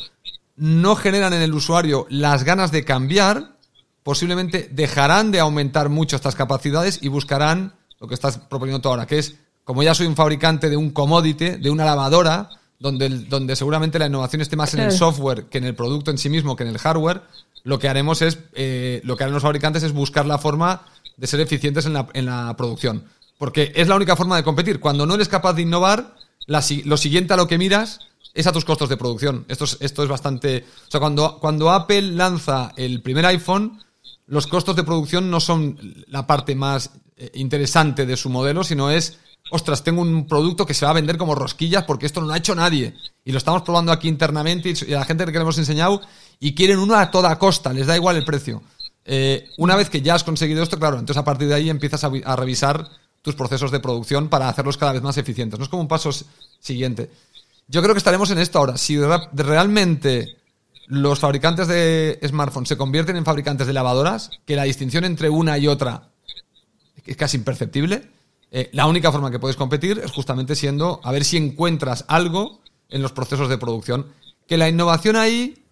no 0.57 0.97
generan 0.97 1.35
en 1.35 1.43
el 1.43 1.55
usuario 1.55 2.07
las 2.09 2.45
ganas 2.45 2.73
de 2.73 2.85
cambiar, 2.85 3.57
posiblemente 4.03 4.69
dejarán 4.73 5.31
de 5.31 5.41
aumentar 5.41 5.91
mucho 5.91 6.17
estas 6.17 6.35
capacidades 6.35 6.99
y 7.03 7.09
buscarán 7.09 7.75
lo 8.01 8.09
que 8.09 8.15
estás 8.15 8.39
proponiendo 8.39 8.81
tú 8.81 8.89
ahora, 8.89 9.07
que 9.07 9.19
es, 9.19 9.37
como 9.65 9.83
ya 9.83 9.95
soy 9.95 10.07
un 10.07 10.17
fabricante 10.17 10.71
de 10.71 10.77
un 10.77 10.91
commodity, 10.91 11.51
de 11.51 11.71
una 11.71 11.85
lavadora, 11.85 12.51
donde, 12.79 13.09
donde 13.09 13.57
seguramente 13.57 13.99
la 13.99 14.07
innovación 14.07 14.43
esté 14.43 14.57
más 14.57 14.75
en 14.75 14.81
el 14.81 14.93
software 14.93 15.45
que 15.45 15.59
en 15.59 15.65
el 15.65 15.75
producto 15.75 16.11
en 16.11 16.19
sí 16.19 16.29
mismo, 16.29 16.57
que 16.57 16.65
en 16.65 16.71
el 16.71 16.79
hardware, 16.79 17.23
lo 17.65 17.79
que 17.79 17.89
haremos 17.89 18.23
es, 18.23 18.39
eh, 18.55 19.01
lo 19.05 19.17
que 19.17 19.25
harán 19.25 19.35
los 19.35 19.43
fabricantes 19.43 19.83
es 19.83 19.93
buscar 19.93 20.27
la 20.27 20.39
forma 20.39 20.87
de 21.17 21.27
ser 21.27 21.41
eficientes 21.41 21.87
en 21.87 21.95
la, 21.95 22.07
en 22.13 22.27
la 22.27 22.55
producción. 22.57 23.05
Porque 23.39 23.73
es 23.75 23.89
la 23.89 23.97
única 23.97 24.17
forma 24.17 24.37
de 24.37 24.45
competir. 24.45 24.81
Cuando 24.81 25.07
no 25.07 25.15
eres 25.15 25.29
capaz 25.29 25.55
de 25.55 25.63
innovar, 25.63 26.17
lo 26.47 26.97
siguiente 26.97 27.35
a 27.35 27.37
lo 27.37 27.49
que 27.49 27.59
miras 27.59 28.01
es 28.35 28.47
a 28.47 28.53
tus 28.53 28.65
costos 28.65 28.89
de 28.89 28.97
producción. 28.97 29.45
Esto 29.49 29.65
es, 29.65 29.79
esto 29.81 30.03
es 30.03 30.09
bastante. 30.09 30.65
O 30.87 30.91
sea, 30.91 31.01
cuando, 31.01 31.39
cuando 31.39 31.71
Apple 31.71 32.03
lanza 32.03 32.73
el 32.77 33.03
primer 33.03 33.27
iPhone, 33.27 33.83
los 34.27 34.47
costos 34.47 34.77
de 34.77 34.85
producción 34.85 35.31
no 35.31 35.41
son 35.41 35.79
la 36.09 36.27
parte 36.27 36.55
más 36.55 36.91
eh, 37.17 37.31
interesante 37.35 38.07
de 38.07 38.17
su 38.17 38.29
modelo, 38.29 38.63
sino 38.63 38.91
es, 38.91 39.19
ostras, 39.51 39.85
tengo 39.85 40.03
un 40.03 40.27
producto 40.27 40.67
que 40.67 40.75
se 40.75 40.85
va 40.85 40.91
a 40.91 40.95
vender 40.95 41.17
como 41.17 41.35
rosquillas 41.35 41.85
porque 41.85 42.07
esto 42.07 42.21
no 42.21 42.27
lo 42.27 42.33
ha 42.33 42.39
hecho 42.39 42.55
nadie. 42.55 42.95
Y 43.25 43.33
lo 43.33 43.39
estamos 43.39 43.63
probando 43.63 43.93
aquí 43.93 44.09
internamente 44.09 44.73
y 44.87 44.93
a 44.93 45.01
la 45.01 45.05
gente 45.05 45.25
que 45.27 45.33
le 45.33 45.41
hemos 45.41 45.59
enseñado 45.59 46.01
y 46.41 46.55
quieren 46.55 46.79
uno 46.79 46.97
a 46.97 47.11
toda 47.11 47.39
costa, 47.39 47.73
les 47.73 47.87
da 47.87 47.97
igual 47.97 48.17
el 48.17 48.25
precio. 48.25 48.63
Eh, 49.05 49.49
una 49.59 49.77
vez 49.77 49.89
que 49.89 50.03
ya 50.03 50.15
has 50.15 50.25
conseguido 50.25 50.63
esto, 50.63 50.79
claro, 50.79 50.99
entonces 50.99 51.21
a 51.21 51.25
partir 51.25 51.49
de 51.49 51.55
ahí 51.55 51.71
empiezas 51.71 52.03
a, 52.05 52.11
a 52.25 52.37
revisar 52.37 52.89
tus 53.23 53.35
procesos 53.35 53.71
de 53.71 53.81
producción 53.81 54.29
para 54.29 54.49
hacerlos 54.49 54.77
cada 54.77 54.93
vez 54.93 55.03
más 55.03 55.17
eficientes. 55.17 55.59
No 55.59 55.65
es 55.65 55.69
como 55.69 55.83
un 55.83 55.89
paso 55.89 56.11
siguiente. 56.61 57.11
Yo 57.69 57.83
creo 57.83 57.95
que 57.95 57.99
estaremos 57.99 58.31
en 58.31 58.39
esto 58.39 58.59
ahora. 58.59 58.77
Si 58.77 58.99
realmente 59.33 60.37
los 60.87 61.19
fabricantes 61.19 61.67
de 61.67 62.19
smartphones 62.27 62.69
se 62.69 62.77
convierten 62.77 63.17
en 63.17 63.25
fabricantes 63.25 63.67
de 63.67 63.73
lavadoras, 63.73 64.31
que 64.45 64.57
la 64.57 64.65
distinción 64.65 65.05
entre 65.05 65.29
una 65.29 65.59
y 65.59 65.67
otra 65.67 66.11
es 67.05 67.17
casi 67.17 67.37
imperceptible, 67.37 68.09
eh, 68.51 68.71
la 68.73 68.87
única 68.87 69.13
forma 69.13 69.31
que 69.31 69.39
puedes 69.39 69.57
competir 69.57 70.01
es 70.05 70.11
justamente 70.11 70.55
siendo 70.55 71.01
a 71.03 71.13
ver 71.13 71.25
si 71.25 71.37
encuentras 71.37 72.05
algo 72.09 72.61
en 72.89 73.03
los 73.03 73.13
procesos 73.13 73.49
de 73.49 73.59
producción. 73.59 74.07
Que 74.47 74.57
la 74.57 74.69
innovación 74.69 75.17
ahí 75.17 75.65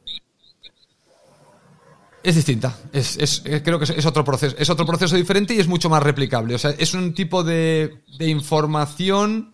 es 2.23 2.35
distinta. 2.35 2.77
Es, 2.93 3.43
creo 3.63 3.79
que 3.79 3.85
es, 3.85 4.07
otro 4.07 4.25
proceso. 4.25 4.57
Es 4.59 4.69
otro 4.71 4.87
proceso 4.87 5.15
diferente 5.15 5.55
y 5.55 5.61
es 5.61 5.69
mucho 5.69 5.89
más 5.89 6.03
replicable. 6.03 6.55
O 6.55 6.59
sea, 6.59 6.71
es 6.71 6.95
un 6.95 7.15
tipo 7.15 7.45
de, 7.45 8.03
de 8.19 8.29
información 8.29 9.53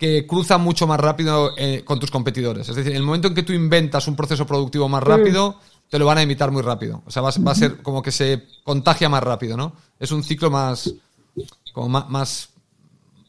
que 0.00 0.26
cruza 0.26 0.56
mucho 0.56 0.86
más 0.86 0.98
rápido 0.98 1.52
eh, 1.58 1.82
con 1.84 2.00
tus 2.00 2.10
competidores. 2.10 2.66
Es 2.70 2.74
decir, 2.74 2.92
en 2.92 2.96
el 2.96 3.02
momento 3.02 3.28
en 3.28 3.34
que 3.34 3.42
tú 3.42 3.52
inventas 3.52 4.08
un 4.08 4.16
proceso 4.16 4.46
productivo 4.46 4.88
más 4.88 5.02
rápido, 5.02 5.58
te 5.90 5.98
lo 5.98 6.06
van 6.06 6.16
a 6.16 6.22
imitar 6.22 6.50
muy 6.50 6.62
rápido. 6.62 7.02
O 7.04 7.10
sea, 7.10 7.20
va, 7.20 7.28
a 7.28 7.54
ser 7.54 7.82
como 7.82 8.00
que 8.00 8.10
se 8.10 8.46
contagia 8.64 9.10
más 9.10 9.22
rápido, 9.22 9.58
¿no? 9.58 9.74
Es 9.98 10.10
un 10.10 10.24
ciclo 10.24 10.50
más, 10.50 10.90
como 11.72 11.88
más, 11.88 12.50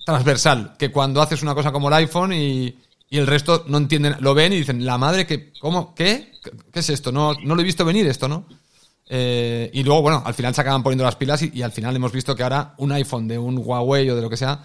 transversal 0.06 0.76
que 0.78 0.92
cuando 0.92 1.22
haces 1.22 1.42
una 1.44 1.56
cosa 1.56 1.72
como 1.72 1.88
el 1.88 1.94
iPhone 1.96 2.34
y, 2.34 2.76
el 3.10 3.28
resto 3.28 3.66
no 3.68 3.78
entienden, 3.78 4.16
lo 4.22 4.34
ven 4.34 4.54
y 4.54 4.58
dicen, 4.58 4.86
la 4.86 4.98
madre 4.98 5.28
que, 5.28 5.52
¿cómo? 5.60 5.94
¿Qué? 5.94 6.32
¿Qué 6.72 6.80
es 6.80 6.90
esto? 6.90 7.12
No, 7.12 7.34
no 7.44 7.56
lo 7.56 7.62
he 7.62 7.66
visto 7.66 7.84
venir 7.84 8.08
esto, 8.08 8.30
¿no? 8.30 8.46
Eh, 9.06 9.70
y 9.74 9.84
luego, 9.84 10.02
bueno, 10.02 10.24
al 10.26 10.34
final 10.34 10.56
se 10.56 10.62
acaban 10.62 10.82
poniendo 10.82 11.04
las 11.04 11.18
pilas 11.18 11.42
y, 11.42 11.52
y, 11.54 11.62
al 11.62 11.74
final 11.74 11.94
hemos 11.94 12.14
visto 12.14 12.34
que 12.38 12.44
ahora 12.44 12.74
un 12.78 12.94
iPhone 12.94 13.28
de 13.28 13.38
un 13.38 13.58
Huawei 13.58 14.10
o 14.10 14.16
de 14.16 14.22
lo 14.22 14.30
que 14.30 14.38
sea 14.38 14.64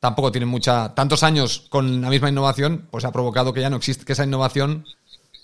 tampoco 0.00 0.30
tienen 0.30 0.48
mucha. 0.48 0.94
Tantos 0.94 1.22
años 1.22 1.66
con 1.68 2.00
la 2.00 2.10
misma 2.10 2.28
innovación, 2.28 2.86
pues 2.90 3.04
ha 3.04 3.12
provocado 3.12 3.52
que 3.52 3.60
ya 3.60 3.70
no 3.70 3.76
existe, 3.76 4.04
que 4.04 4.12
esa 4.12 4.24
innovación 4.24 4.86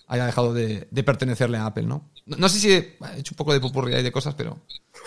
haya 0.06 0.26
dejado 0.26 0.52
de, 0.52 0.86
pertenecerle 1.04 1.58
a 1.58 1.66
Apple, 1.66 1.84
¿no? 1.84 2.10
¿no? 2.26 2.48
sé 2.48 2.58
si 2.58 2.72
he 2.72 2.96
hecho 3.16 3.32
un 3.32 3.36
poco 3.36 3.52
de 3.52 3.60
pupurria 3.60 4.00
y 4.00 4.02
de 4.02 4.12
cosas, 4.12 4.34
pero 4.34 4.58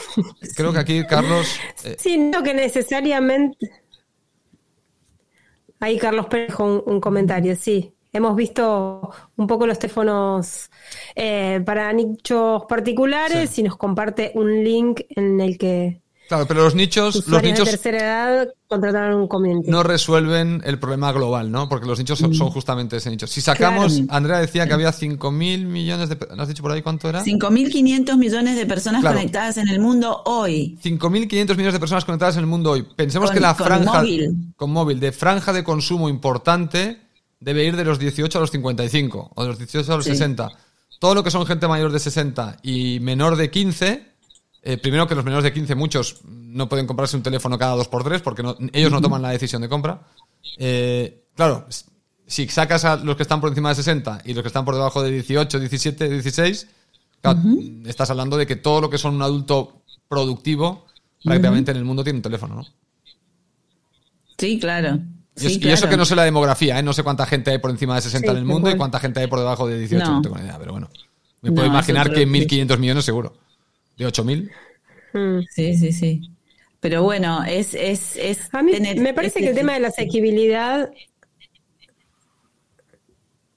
creo 0.55 0.73
que 0.73 0.79
aquí, 0.79 1.05
Carlos. 1.05 1.47
Eh, 1.83 1.95
sí, 1.99 2.17
no 2.17 2.43
que 2.43 2.53
necesariamente. 2.53 3.69
Ahí 5.79 5.97
Carlos 5.97 6.25
Pérez 6.27 6.59
un, 6.59 6.83
un 6.85 6.99
comentario, 6.99 7.55
sí. 7.55 7.93
Hemos 8.13 8.35
visto 8.35 9.11
un 9.35 9.47
poco 9.47 9.67
los 9.67 9.77
teléfonos 9.77 10.71
eh, 11.15 11.61
para 11.65 11.91
nichos 11.93 12.63
particulares 12.67 13.59
y 13.59 13.63
nos 13.63 13.77
comparte 13.77 14.31
un 14.33 14.63
link 14.63 15.01
en 15.09 15.39
el 15.39 15.57
que 15.57 16.01
Claro, 16.27 16.45
pero 16.45 16.63
los 16.63 16.75
nichos, 16.75 17.25
los 17.27 17.41
nichos 17.41 17.65
de 17.65 17.71
tercera 17.71 17.99
edad 17.99 18.47
contrataron 18.67 19.21
un 19.21 19.27
community. 19.27 19.71
no 19.71 19.81
resuelven 19.81 20.61
el 20.65 20.77
problema 20.77 21.11
global, 21.13 21.51
¿no? 21.51 21.69
Porque 21.69 21.87
los 21.87 21.97
nichos 21.99 22.19
son, 22.19 22.31
mm. 22.31 22.49
justamente 22.49 22.97
ese 22.97 23.09
nicho. 23.09 23.27
Si 23.27 23.39
sacamos, 23.39 24.01
Andrea 24.09 24.39
decía 24.39 24.67
que 24.67 24.73
había 24.73 24.91
5.000 24.91 25.65
millones 25.65 26.09
de... 26.09 26.17
¿No 26.35 26.43
has 26.43 26.49
dicho 26.49 26.61
por 26.61 26.71
ahí 26.71 26.81
cuánto 26.81 27.07
era? 27.07 27.23
5.500 27.23 28.17
millones 28.17 28.57
de 28.57 28.65
personas 28.65 29.03
conectadas 29.03 29.57
en 29.57 29.69
el 29.69 29.79
mundo 29.79 30.21
hoy. 30.25 30.77
5.500 30.83 31.49
millones 31.51 31.73
de 31.73 31.79
personas 31.79 32.03
conectadas 32.03 32.35
en 32.35 32.41
el 32.41 32.47
mundo 32.47 32.71
hoy. 32.71 32.85
Pensemos 32.95 33.31
que 33.31 33.39
la 33.39 33.55
franja... 33.55 33.91
Con 33.91 34.01
móvil. 34.01 34.53
Con 34.55 34.71
móvil, 34.71 34.99
de 34.99 35.11
franja 35.11 35.53
de 35.53 35.63
consumo 35.63 36.09
importante 36.09 36.99
debe 37.39 37.63
ir 37.63 37.75
de 37.75 37.85
los 37.85 37.99
18 37.99 38.37
a 38.37 38.41
los 38.41 38.51
55 38.51 39.31
o 39.33 39.41
de 39.43 39.49
los 39.49 39.57
18 39.57 39.93
a 39.93 39.95
los 39.95 40.05
60. 40.05 40.49
Todo 40.99 41.15
lo 41.15 41.23
que 41.23 41.31
son 41.31 41.45
gente 41.45 41.67
mayor 41.67 41.91
de 41.91 41.99
60 41.99 42.57
y 42.63 42.99
menor 42.99 43.37
de 43.37 43.49
15 43.49 44.16
eh, 44.69 44.77
primero 44.77 45.07
que 45.07 45.15
los 45.15 45.23
menores 45.23 45.45
de 45.45 45.53
15, 45.53 45.75
muchos 45.75 46.17
no 46.25 46.67
pueden 46.67 46.85
comprarse 46.85 47.15
un 47.15 47.23
teléfono 47.23 47.57
cada 47.57 47.73
dos 47.77 47.87
por 47.87 48.03
tres 48.03 48.21
porque 48.21 48.43
ellos 48.73 48.91
no 48.91 48.99
toman 48.99 49.21
la 49.21 49.29
decisión 49.29 49.61
de 49.61 49.69
compra. 49.69 50.01
Eh, 50.57 51.23
claro, 51.35 51.65
si 52.25 52.49
sacas 52.49 52.83
a 52.83 52.97
los 52.97 53.15
que 53.15 53.23
están 53.23 53.39
por 53.39 53.47
encima 53.47 53.69
de 53.69 53.75
60 53.75 54.23
y 54.25 54.33
los 54.33 54.43
que 54.43 54.47
están 54.47 54.65
por 54.65 54.75
debajo 54.75 55.01
de 55.01 55.11
18, 55.11 55.61
17, 55.61 56.09
16, 56.09 56.67
estás 57.85 58.09
hablando 58.09 58.35
de 58.35 58.45
que 58.45 58.57
todo 58.57 58.81
lo 58.81 58.89
que 58.89 58.97
son 58.97 59.15
un 59.15 59.21
adulto 59.21 59.83
productivo 60.09 60.85
prácticamente 61.23 61.71
en 61.71 61.77
el 61.77 61.85
mundo 61.85 62.03
tiene 62.03 62.19
un 62.19 62.23
teléfono, 62.23 62.55
¿no? 62.55 62.65
Sí, 64.37 64.59
claro. 64.59 64.99
Y, 65.39 65.65
eso 65.69 65.87
que 65.87 65.95
no 65.95 66.03
sé 66.03 66.13
la 66.13 66.25
demografía, 66.25 66.77
¿eh? 66.77 66.83
no 66.83 66.91
sé 66.91 67.03
cuánta 67.03 67.25
gente 67.25 67.51
hay 67.51 67.59
por 67.59 67.71
encima 67.71 67.95
de 67.95 68.01
60 68.01 68.31
en 68.31 68.37
el 68.37 68.43
mundo 68.43 68.69
y 68.69 68.75
cuánta 68.75 68.99
gente 68.99 69.21
hay 69.21 69.27
por 69.27 69.39
debajo 69.39 69.65
de 69.65 69.79
18, 69.79 70.11
no, 70.11 70.21
tengo 70.21 70.35
ni 70.35 70.41
idea, 70.41 70.57
pero 70.59 70.73
bueno. 70.73 70.89
Me 71.41 71.53
puedo 71.53 71.67
imaginar 71.67 72.11
que 72.11 72.27
1.500 72.27 72.77
millones 72.79 73.05
seguro 73.05 73.46
de 73.97 74.05
8.000. 74.05 74.51
Mm. 75.13 75.41
Sí, 75.49 75.75
sí, 75.75 75.91
sí. 75.91 76.31
Pero 76.79 77.03
bueno, 77.03 77.43
es... 77.43 77.73
es, 77.73 78.15
es 78.15 78.53
A 78.53 78.61
mí 78.61 78.73
me 78.97 79.13
parece 79.13 79.39
que 79.39 79.49
el 79.49 79.55
tema 79.55 79.73
de 79.73 79.79
la 79.79 79.87
asequibilidad... 79.89 80.91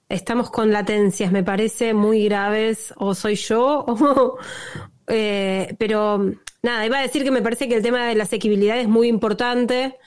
Estamos 0.08 0.50
con 0.50 0.72
latencias, 0.72 1.30
me 1.30 1.44
parece 1.44 1.94
muy 1.94 2.24
graves, 2.24 2.92
o 2.96 3.14
soy 3.14 3.36
yo, 3.36 3.84
o, 3.86 4.38
eh, 5.06 5.76
pero 5.78 6.32
nada, 6.64 6.84
iba 6.84 6.98
a 6.98 7.02
decir 7.02 7.22
que 7.22 7.30
me 7.30 7.42
parece 7.42 7.68
que 7.68 7.76
el 7.76 7.82
tema 7.84 8.08
de 8.08 8.16
la 8.16 8.24
asequibilidad 8.24 8.80
es 8.80 8.88
muy 8.88 9.06
importante, 9.06 9.98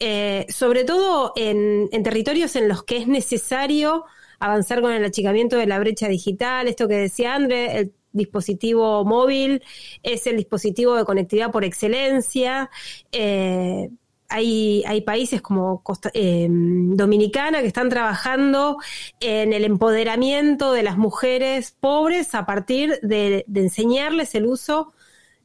eh, 0.00 0.44
sobre 0.50 0.84
todo 0.84 1.32
en, 1.34 1.88
en, 1.92 2.02
territorios 2.02 2.56
en 2.56 2.68
los 2.68 2.82
que 2.82 2.98
es 2.98 3.06
necesario 3.06 4.04
avanzar 4.38 4.82
con 4.82 4.92
el 4.92 5.02
achicamiento 5.02 5.56
de 5.56 5.66
la 5.66 5.78
brecha 5.78 6.08
digital, 6.08 6.68
esto 6.68 6.86
que 6.86 6.96
decía 6.96 7.34
André, 7.34 7.78
el 7.78 7.92
dispositivo 8.12 9.04
móvil 9.04 9.62
es 10.02 10.26
el 10.26 10.36
dispositivo 10.36 10.96
de 10.96 11.04
conectividad 11.04 11.50
por 11.50 11.64
excelencia. 11.64 12.70
Eh, 13.12 13.90
hay, 14.30 14.84
hay, 14.86 15.00
países 15.00 15.40
como 15.40 15.82
eh, 16.12 16.46
Dominicana 16.50 17.60
que 17.60 17.66
están 17.66 17.88
trabajando 17.88 18.76
en 19.20 19.54
el 19.54 19.64
empoderamiento 19.64 20.72
de 20.72 20.82
las 20.82 20.98
mujeres 20.98 21.74
pobres 21.80 22.34
a 22.34 22.44
partir 22.44 22.98
de, 23.02 23.46
enseñarles 23.54 24.34
el 24.34 24.44
uso 24.46 24.92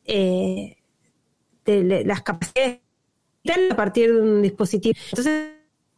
eh, 0.05 0.77
de 1.63 2.03
las 2.03 2.23
capacidades 2.23 2.81
a 3.71 3.75
partir 3.75 4.13
de 4.13 4.21
un 4.21 4.41
dispositivo. 4.41 4.95
Entonces, 5.11 5.51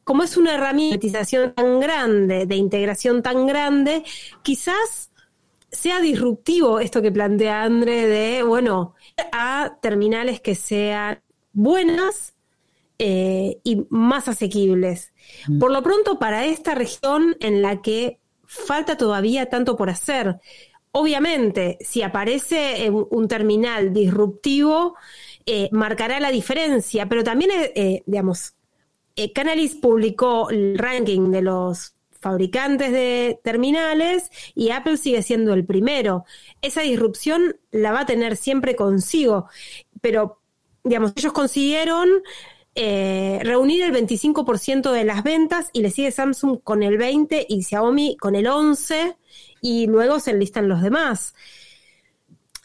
como 0.04 0.22
es 0.22 0.38
una 0.38 0.54
herramienta 0.54 1.26
tan 1.56 1.80
grande, 1.80 2.46
de 2.46 2.56
integración 2.56 3.24
tan 3.24 3.48
grande, 3.48 4.04
quizás 4.44 5.10
sea 5.76 6.02
disruptivo 6.02 6.80
esto 6.80 7.02
que 7.02 7.12
plantea 7.12 7.64
André 7.64 8.08
de, 8.08 8.44
bueno, 8.44 8.96
a 9.32 9.78
terminales 9.82 10.42
que 10.42 10.56
sean 10.56 11.22
buenas 11.54 12.34
eh, 12.98 13.60
y 13.64 13.86
más 13.90 14.28
asequibles. 14.28 15.14
Mm. 15.48 15.60
Por 15.60 15.72
lo 15.72 15.84
pronto, 15.84 16.18
para 16.18 16.46
esta 16.46 16.76
región 16.76 17.36
en 17.40 17.62
la 17.62 17.82
que 17.82 18.20
falta 18.46 18.96
todavía 18.98 19.48
tanto 19.48 19.76
por 19.76 19.90
hacer, 19.90 20.40
obviamente, 20.92 21.78
si 21.82 22.04
aparece 22.04 22.90
un 22.90 23.28
terminal 23.28 23.92
disruptivo, 23.92 24.96
eh, 25.46 25.70
marcará 25.72 26.20
la 26.20 26.32
diferencia, 26.32 27.10
pero 27.10 27.24
también, 27.24 27.52
eh, 27.54 28.04
digamos, 28.06 28.54
Canalis 29.34 29.76
publicó 29.76 30.50
el 30.50 30.78
ranking 30.78 31.32
de 31.32 31.42
los 31.42 31.95
fabricantes 32.26 32.92
de 32.92 33.40
terminales 33.44 34.32
y 34.56 34.72
Apple 34.72 34.98
sigue 34.98 35.22
siendo 35.22 35.54
el 35.54 35.64
primero. 35.64 36.26
Esa 36.64 36.82
disrupción 36.82 37.58
la 37.70 37.92
va 37.92 38.00
a 38.00 38.06
tener 38.08 38.36
siempre 38.36 38.76
consigo, 38.76 39.48
pero 40.02 40.42
digamos, 40.84 41.14
ellos 41.16 41.34
consiguieron 41.34 42.10
eh, 42.74 43.42
reunir 43.44 43.84
el 43.84 43.94
25% 43.94 44.92
de 44.92 45.04
las 45.04 45.22
ventas 45.24 45.70
y 45.72 45.82
le 45.84 45.92
sigue 45.92 46.10
Samsung 46.10 46.62
con 46.64 46.82
el 46.82 46.98
20% 46.98 47.46
y 47.48 47.62
Xiaomi 47.62 48.18
con 48.18 48.34
el 48.34 48.48
11% 48.48 49.18
y 49.62 49.86
luego 49.86 50.20
se 50.20 50.32
enlistan 50.32 50.68
los 50.68 50.82
demás. 50.82 51.36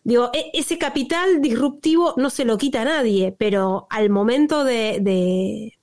Digo, 0.04 0.30
e, 0.32 0.52
ese 0.54 0.78
capital 0.78 1.42
disruptivo 1.42 2.14
no 2.16 2.30
se 2.30 2.46
lo 2.46 2.56
quita 2.56 2.80
a 2.80 2.86
nadie, 2.86 3.36
pero 3.38 3.86
al 3.90 4.08
momento 4.08 4.64
de, 4.64 5.00
de... 5.02 5.78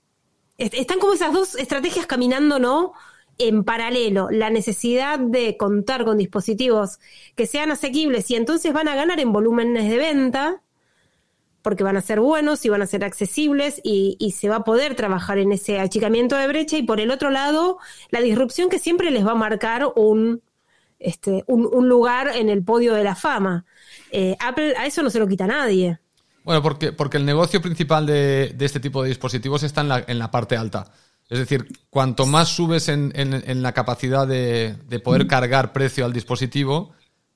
Están 0.57 0.97
como 0.97 1.13
esas 1.13 1.31
dos 1.31 1.53
estrategias 1.53 2.07
caminando, 2.07 2.57
¿no? 2.57 2.93
En 3.37 3.63
paralelo 3.63 4.29
la 4.31 4.49
necesidad 4.49 5.19
de 5.19 5.57
contar 5.57 6.05
con 6.05 6.17
dispositivos 6.17 6.99
que 7.35 7.45
sean 7.45 7.71
asequibles 7.71 8.29
y 8.31 8.35
entonces 8.35 8.73
van 8.73 8.87
a 8.87 8.95
ganar 8.95 9.19
en 9.19 9.31
volúmenes 9.31 9.89
de 9.89 9.97
venta, 9.97 10.61
porque 11.61 11.83
van 11.83 11.97
a 11.97 12.01
ser 12.01 12.19
buenos 12.19 12.65
y 12.65 12.69
van 12.69 12.81
a 12.81 12.87
ser 12.87 13.03
accesibles 13.03 13.81
y, 13.83 14.33
se 14.37 14.49
va 14.49 14.57
a 14.57 14.63
poder 14.63 14.95
trabajar 14.95 15.37
en 15.37 15.51
ese 15.51 15.79
achicamiento 15.79 16.35
de 16.35 16.47
brecha 16.47 16.77
y 16.77 16.83
por 16.83 16.99
el 16.99 17.11
otro 17.11 17.29
lado 17.29 17.77
la 18.09 18.21
disrupción 18.21 18.69
que 18.69 18.79
siempre 18.79 19.11
les 19.11 19.25
va 19.25 19.31
a 19.31 19.35
marcar 19.35 19.85
un, 19.95 20.41
este, 20.99 21.43
un, 21.47 21.89
lugar 21.89 22.31
en 22.35 22.49
el 22.49 22.63
podio 22.63 22.93
de 22.93 23.03
la 23.03 23.15
fama. 23.15 23.65
Eh, 24.11 24.37
Apple 24.39 24.75
a 24.77 24.85
eso 24.85 25.03
no 25.03 25.09
se 25.09 25.19
lo 25.19 25.27
quita 25.27 25.45
nadie. 25.45 25.99
Bueno, 26.45 26.61
porque, 26.61 26.93
porque 26.93 27.17
el 27.17 27.25
negocio 27.25 27.61
principal 27.61 28.05
de, 28.05 28.53
de 28.55 28.65
este 28.65 28.79
tipo 28.79 29.03
de 29.03 29.09
dispositivos 29.09 29.63
está 29.63 29.81
en 29.81 29.89
la, 29.89 30.05
en 30.07 30.19
la 30.19 30.31
parte 30.31 30.55
alta. 30.55 30.89
Es 31.29 31.39
decir, 31.39 31.67
cuanto 31.89 32.25
más 32.25 32.49
subes 32.49 32.87
en, 32.87 33.61
la 33.61 33.73
capacidad 33.73 34.25
de, 34.27 34.75
poder 35.03 35.25
mm. 35.25 35.27
cargar 35.27 35.73
precio 35.73 36.05
al 36.05 36.13
dispositivo, 36.13 36.93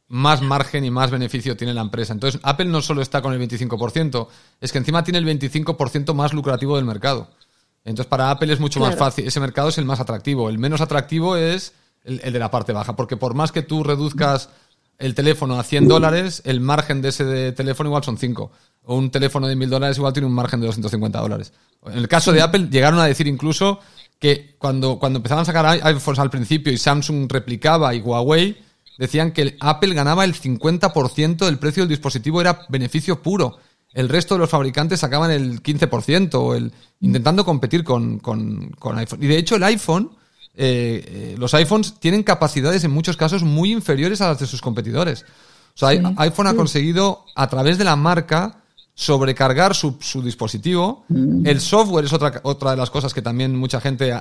más 0.08 0.42
margen 0.42 0.86
y 0.86 0.92
más 0.92 1.12
beneficio 1.12 1.58
tiene 1.58 1.74
la 1.74 1.82
empresa. 1.82 2.14
Entonces, 2.14 2.40
Apple 2.44 2.66
no 2.66 2.82
solo 2.82 3.02
está 3.02 3.22
con 3.22 3.34
el 3.34 3.42
25%, 3.42 4.28
es 4.62 4.72
que 4.72 4.78
encima 4.78 5.04
tiene 5.04 5.20
el 5.20 5.26
25% 5.26 6.14
más 6.14 6.34
lucrativo 6.34 6.76
del 6.78 6.86
mercado. 6.86 7.30
Entonces, 7.84 8.10
para 8.10 8.30
Apple 8.30 8.54
es 8.54 8.60
mucho 8.60 8.80
más 8.80 8.96
fácil. 8.96 9.28
Ese 9.28 9.40
mercado 9.40 9.70
es 9.70 9.78
el 9.78 9.86
más 9.86 10.00
atractivo. 10.00 10.50
El 10.50 10.60
menos 10.60 10.82
atractivo 10.82 11.36
es 11.36 11.74
el, 12.04 12.20
de 12.20 12.40
la 12.40 12.52
parte 12.52 12.74
baja, 12.74 12.96
porque 12.96 13.18
por 13.18 13.34
más 13.34 13.52
que 13.52 13.62
tú 13.64 13.84
reduzcas 13.84 14.50
el 15.00 15.16
teléfono 15.16 15.60
a 15.60 15.64
100 15.64 15.88
dólares, 15.88 16.42
el 16.46 16.62
margen 16.62 17.02
de 17.02 17.10
ese 17.10 17.52
teléfono 17.54 17.90
igual 17.90 18.04
son 18.04 18.18
5. 18.18 18.52
O 18.84 18.96
un 18.96 19.12
teléfono 19.12 19.48
de 19.48 19.56
1000 19.56 19.70
dólares 19.70 19.98
igual 19.98 20.14
tiene 20.14 20.28
un 20.28 20.34
margen 20.34 20.60
de 20.60 20.68
250 20.68 21.20
dólares. 21.20 21.54
En 21.86 21.98
el 21.98 22.08
caso 22.08 22.32
de 22.32 22.42
Apple, 22.42 22.68
llegaron 22.72 23.00
a 23.00 23.06
decir 23.06 23.28
incluso 23.28 23.80
que 24.20 24.56
cuando, 24.58 25.00
cuando 25.00 25.18
empezaban 25.18 25.44
a 25.44 25.46
sacar 25.46 25.66
iPhones 25.84 26.20
al 26.20 26.30
principio 26.30 26.72
y 26.72 26.78
Samsung 26.78 27.32
replicaba 27.32 27.94
y 27.96 28.02
Huawei, 28.02 28.58
decían 28.98 29.32
que 29.32 29.58
Apple 29.60 29.96
ganaba 29.96 30.24
el 30.26 30.36
50% 30.36 31.46
del 31.46 31.58
precio 31.58 31.82
del 31.82 31.90
dispositivo, 31.90 32.40
era 32.40 32.66
beneficio 32.70 33.22
puro. 33.22 33.58
El 33.94 34.10
resto 34.10 34.36
de 34.36 34.40
los 34.40 34.50
fabricantes 34.50 35.00
sacaban 35.00 35.32
el 35.32 35.64
15%, 35.64 36.36
o 36.36 36.54
el, 36.54 36.72
intentando 37.02 37.44
competir 37.44 37.84
con, 37.84 38.20
con, 38.20 38.72
iPhone. 38.96 39.24
Y 39.24 39.28
de 39.28 39.38
hecho 39.38 39.56
el 39.56 39.64
iPhone, 39.64 40.12
eh, 40.56 41.04
eh, 41.06 41.36
los 41.40 41.54
iPhones 41.56 41.96
tienen 42.00 42.22
capacidades 42.22 42.84
en 42.84 42.92
muchos 42.92 43.18
casos 43.18 43.44
muy 43.44 43.72
inferiores 43.72 44.22
a 44.22 44.28
las 44.28 44.40
de 44.40 44.46
sus 44.46 44.62
competidores. 44.62 45.26
O 45.74 45.80
sea, 45.80 45.90
iPhone 45.90 46.48
ha 46.48 46.54
conseguido, 46.54 47.26
a 47.36 47.50
través 47.50 47.78
de 47.78 47.86
la 47.86 47.96
marca, 47.96 48.61
sobrecargar 49.02 49.74
su, 49.74 49.98
su 50.00 50.22
dispositivo. 50.22 51.06
Mm. 51.10 51.48
El 51.48 51.60
software 51.60 52.06
es 52.06 52.14
otra, 52.14 52.40
otra 52.44 52.72
de 52.72 52.78
las 52.78 52.92
cosas 52.92 53.16
que 53.16 53.24
también 53.24 53.58
mucha 53.58 53.82
gente, 53.82 54.14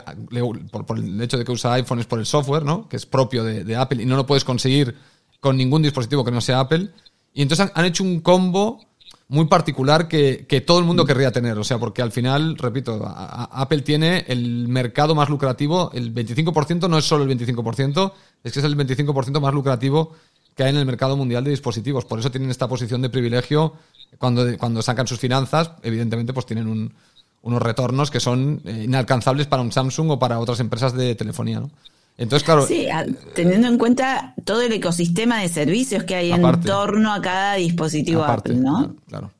por, 0.70 0.98
el 0.98 1.20
hecho 1.20 1.36
de 1.36 1.44
que 1.44 1.52
usa 1.52 1.74
iPhone, 1.74 1.98
es 1.98 2.06
por 2.06 2.18
el 2.18 2.24
software, 2.24 2.64
¿no? 2.64 2.88
Que 2.88 2.96
es 2.96 3.04
propio 3.04 3.44
de, 3.44 3.76
Apple 3.76 4.02
y 4.02 4.06
no 4.06 4.16
lo 4.16 4.24
puedes 4.24 4.42
conseguir 4.42 4.96
con 5.38 5.58
ningún 5.58 5.82
dispositivo 5.82 6.24
que 6.24 6.30
no 6.30 6.40
sea 6.40 6.60
Apple. 6.60 6.88
Y 7.34 7.42
entonces 7.42 7.70
han, 7.74 7.84
hecho 7.84 8.02
un 8.02 8.20
combo 8.20 8.80
muy 9.28 9.48
particular 9.48 10.08
que, 10.08 10.46
que, 10.48 10.62
todo 10.62 10.78
el 10.78 10.86
mundo 10.86 11.04
querría 11.04 11.30
tener. 11.30 11.58
O 11.58 11.64
sea, 11.64 11.78
porque 11.78 12.00
al 12.00 12.10
final, 12.10 12.56
repito, 12.56 13.02
Apple 13.04 13.82
tiene 13.82 14.24
el 14.28 14.66
mercado 14.66 15.14
más 15.14 15.28
lucrativo. 15.28 15.90
El 15.92 16.14
25% 16.14 16.88
no 16.88 16.96
es 16.96 17.04
solo 17.04 17.24
el 17.24 17.38
25%, 17.38 18.12
es 18.44 18.52
que 18.54 18.60
es 18.60 18.64
el 18.64 18.78
25% 18.78 19.40
más 19.42 19.52
lucrativo 19.52 20.14
que 20.60 20.64
hay 20.64 20.70
en 20.72 20.76
el 20.76 20.84
mercado 20.84 21.16
mundial 21.16 21.42
de 21.42 21.52
dispositivos. 21.52 22.04
Por 22.04 22.18
eso 22.18 22.30
tienen 22.30 22.50
esta 22.50 22.68
posición 22.68 23.00
de 23.00 23.08
privilegio 23.08 23.72
cuando, 24.18 24.58
cuando 24.58 24.82
sacan 24.82 25.06
sus 25.06 25.18
finanzas, 25.18 25.70
evidentemente, 25.82 26.34
pues 26.34 26.44
tienen 26.44 26.92
unos 27.40 27.62
retornos 27.62 28.10
que 28.10 28.20
son 28.20 28.60
eh, 28.66 28.82
inalcanzables 28.84 29.46
para 29.46 29.62
un 29.62 29.72
Samsung 29.72 30.10
o 30.10 30.18
para 30.18 30.38
otras 30.38 30.60
empresas 30.60 30.92
de 30.92 31.14
telefonía, 31.14 31.60
¿no? 31.60 31.70
Entonces, 32.18 32.44
claro. 32.44 32.66
Sí, 32.66 32.86
teniendo 33.34 33.68
en 33.68 33.78
cuenta 33.78 34.34
todo 34.44 34.60
el 34.60 34.70
ecosistema 34.74 35.40
de 35.40 35.48
servicios 35.48 36.04
que 36.04 36.16
hay 36.16 36.30
en 36.30 36.60
torno 36.60 37.14
a 37.14 37.22
cada 37.22 37.54
dispositivo 37.54 38.22
Apple, 38.22 38.56
¿no? 38.56 38.96
Claro. 39.08 39.30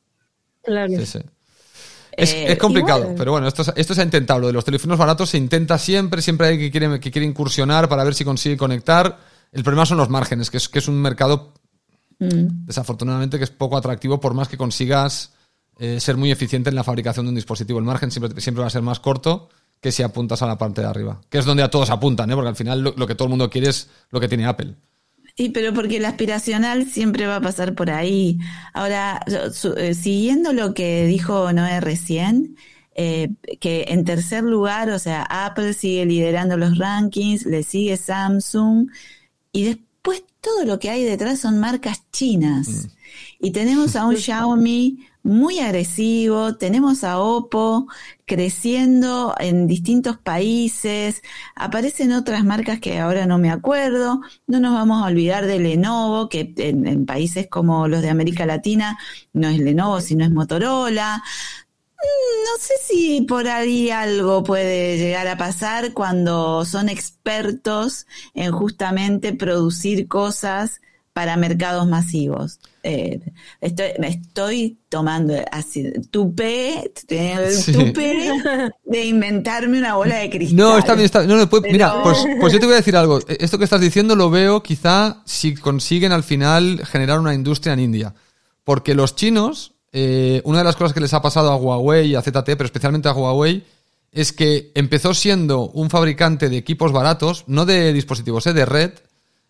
Claro. 0.63 0.89
Sí, 0.89 1.05
sí. 1.05 1.19
Es, 2.13 2.33
es, 2.33 2.57
complicado, 2.57 3.13
pero 3.15 3.33
bueno, 3.33 3.47
esto, 3.47 3.63
esto 3.75 3.93
se 3.93 4.01
ha 4.01 4.05
intentado. 4.05 4.39
Lo 4.39 4.47
de 4.47 4.53
los 4.53 4.65
teléfonos 4.65 4.97
baratos 4.97 5.29
se 5.29 5.37
intenta 5.37 5.77
siempre, 5.77 6.23
siempre 6.23 6.47
hay 6.47 6.57
que 6.57 6.71
quiere, 6.71 6.99
que 6.99 7.11
quiere 7.11 7.27
incursionar 7.27 7.87
para 7.87 8.03
ver 8.03 8.15
si 8.15 8.25
consigue 8.25 8.57
conectar. 8.57 9.30
El 9.51 9.63
problema 9.63 9.85
son 9.85 9.97
los 9.97 10.09
márgenes, 10.09 10.49
que 10.49 10.57
es, 10.57 10.69
que 10.69 10.79
es 10.79 10.87
un 10.87 11.01
mercado, 11.01 11.53
mm. 12.19 12.65
desafortunadamente, 12.65 13.37
que 13.37 13.43
es 13.43 13.51
poco 13.51 13.77
atractivo 13.77 14.19
por 14.19 14.33
más 14.33 14.47
que 14.47 14.57
consigas 14.57 15.33
eh, 15.79 15.99
ser 15.99 16.17
muy 16.17 16.31
eficiente 16.31 16.69
en 16.69 16.75
la 16.75 16.83
fabricación 16.83 17.25
de 17.25 17.29
un 17.29 17.35
dispositivo. 17.35 17.79
El 17.79 17.85
margen 17.85 18.11
siempre, 18.11 18.39
siempre 18.39 18.61
va 18.61 18.67
a 18.67 18.71
ser 18.71 18.81
más 18.81 18.99
corto 18.99 19.49
que 19.81 19.91
si 19.91 20.03
apuntas 20.03 20.41
a 20.41 20.47
la 20.47 20.57
parte 20.57 20.81
de 20.81 20.87
arriba, 20.87 21.19
que 21.29 21.39
es 21.39 21.45
donde 21.45 21.63
a 21.63 21.69
todos 21.69 21.89
apuntan, 21.89 22.29
¿eh? 22.29 22.35
porque 22.35 22.49
al 22.49 22.55
final 22.55 22.81
lo, 22.83 23.07
que 23.07 23.15
todo 23.15 23.25
el 23.25 23.31
mundo 23.31 23.49
quiere 23.49 23.69
es 23.69 23.89
lo 24.11 24.19
que 24.19 24.27
tiene 24.27 24.45
Apple. 24.45 24.75
Sí, 25.35 25.49
pero 25.49 25.73
porque 25.73 25.97
el 25.97 26.05
aspiracional 26.05 26.85
siempre 26.85 27.25
va 27.25 27.37
a 27.37 27.41
pasar 27.41 27.73
por 27.73 27.89
ahí. 27.89 28.37
Ahora, 28.73 29.25
eh, 29.77 29.93
siguiendo 29.95 30.53
lo 30.53 30.73
que 30.73 31.05
dijo 31.07 31.51
Noé 31.51 31.79
recién, 31.79 32.57
eh, 32.93 33.29
que 33.59 33.85
en 33.87 34.05
tercer 34.05 34.43
lugar, 34.43 34.91
o 34.91 34.99
sea, 34.99 35.23
Apple 35.23 35.73
sigue 35.73 36.05
liderando 36.05 36.57
los 36.57 36.77
rankings, 36.77 37.45
le 37.45 37.63
sigue 37.63 37.97
Samsung, 37.97 38.89
y 39.51 39.63
después 39.65 40.23
todo 40.41 40.65
lo 40.65 40.79
que 40.79 40.89
hay 40.89 41.03
detrás 41.03 41.39
son 41.39 41.59
marcas 41.59 42.03
chinas. 42.11 42.67
Mm. 42.67 43.45
Y 43.45 43.51
tenemos 43.51 43.95
a 43.95 44.05
un 44.05 44.15
Xiaomi 44.17 45.05
muy 45.23 45.59
agresivo, 45.59 46.55
tenemos 46.55 47.03
a 47.03 47.19
Oppo 47.19 47.87
creciendo 48.25 49.35
en 49.39 49.67
distintos 49.67 50.17
países, 50.17 51.21
aparecen 51.55 52.11
otras 52.11 52.43
marcas 52.43 52.79
que 52.79 52.99
ahora 52.99 53.27
no 53.27 53.37
me 53.37 53.51
acuerdo, 53.51 54.21
no 54.47 54.59
nos 54.59 54.73
vamos 54.73 55.03
a 55.03 55.07
olvidar 55.07 55.45
de 55.45 55.59
Lenovo, 55.59 56.27
que 56.27 56.53
en, 56.57 57.05
países 57.05 57.47
como 57.47 57.87
los 57.87 58.01
de 58.01 58.09
América 58.09 58.45
Latina 58.45 58.97
no 59.33 59.47
es 59.49 59.59
Lenovo, 59.59 60.01
sino 60.01 60.23
es 60.23 60.31
Motorola. 60.31 61.23
Mm, 62.01 62.43
no 62.45 62.59
sé 62.59 62.73
si 62.83 63.21
por 63.21 63.47
ahí 63.47 63.91
algo 63.91 64.43
puede 64.43 64.97
llegar 64.97 65.27
a 65.27 65.37
pasar 65.37 65.93
cuando 65.93 66.65
son 66.65 66.89
expertos 66.89 68.07
en 68.33 68.51
justamente 68.51 69.33
producir 69.33 70.07
cosas 70.07 70.81
para 71.13 71.35
mercados 71.37 71.87
masivos. 71.87 72.59
Eh, 72.83 73.19
estoy, 73.59 73.89
me 73.99 74.07
estoy 74.07 74.77
tomando 74.89 75.35
así, 75.51 75.91
tupe, 76.09 76.91
tupe 77.05 78.29
de 78.85 79.05
inventarme 79.05 79.77
una 79.77 79.95
bola 79.95 80.15
de 80.17 80.29
cristal. 80.29 80.57
No, 80.57 80.77
está 80.77 80.93
bien, 80.93 81.05
está 81.05 81.23
no, 81.23 81.47
Mira, 81.69 82.01
pues, 82.01 82.25
pues, 82.39 82.53
yo 82.53 82.59
te 82.59 82.65
voy 82.65 82.73
a 82.73 82.77
decir 82.77 82.95
algo. 82.95 83.19
Esto 83.27 83.57
que 83.57 83.65
estás 83.65 83.81
diciendo 83.81 84.15
lo 84.15 84.29
veo 84.29 84.63
quizá 84.63 85.21
si 85.25 85.53
consiguen 85.55 86.11
al 86.11 86.23
final 86.23 86.83
generar 86.85 87.19
una 87.19 87.33
industria 87.33 87.73
en 87.73 87.79
India. 87.79 88.15
Porque 88.63 88.95
los 88.95 89.15
chinos, 89.15 89.73
eh, 89.93 90.41
una 90.45 90.59
de 90.59 90.63
las 90.63 90.75
cosas 90.75 90.93
que 90.93 91.01
les 91.01 91.13
ha 91.13 91.21
pasado 91.21 91.51
a 91.51 91.55
Huawei 91.55 92.11
y 92.11 92.15
a 92.15 92.21
ZT, 92.21 92.45
pero 92.45 92.65
especialmente 92.65 93.09
a 93.09 93.13
Huawei, 93.13 93.63
es 94.11 94.33
que 94.33 94.71
empezó 94.75 95.13
siendo 95.13 95.69
un 95.69 95.89
fabricante 95.89 96.49
de 96.49 96.57
equipos 96.57 96.91
baratos, 96.91 97.45
no 97.47 97.65
de 97.65 97.93
dispositivos, 97.93 98.45
eh, 98.47 98.53
de 98.53 98.65
red, 98.65 98.91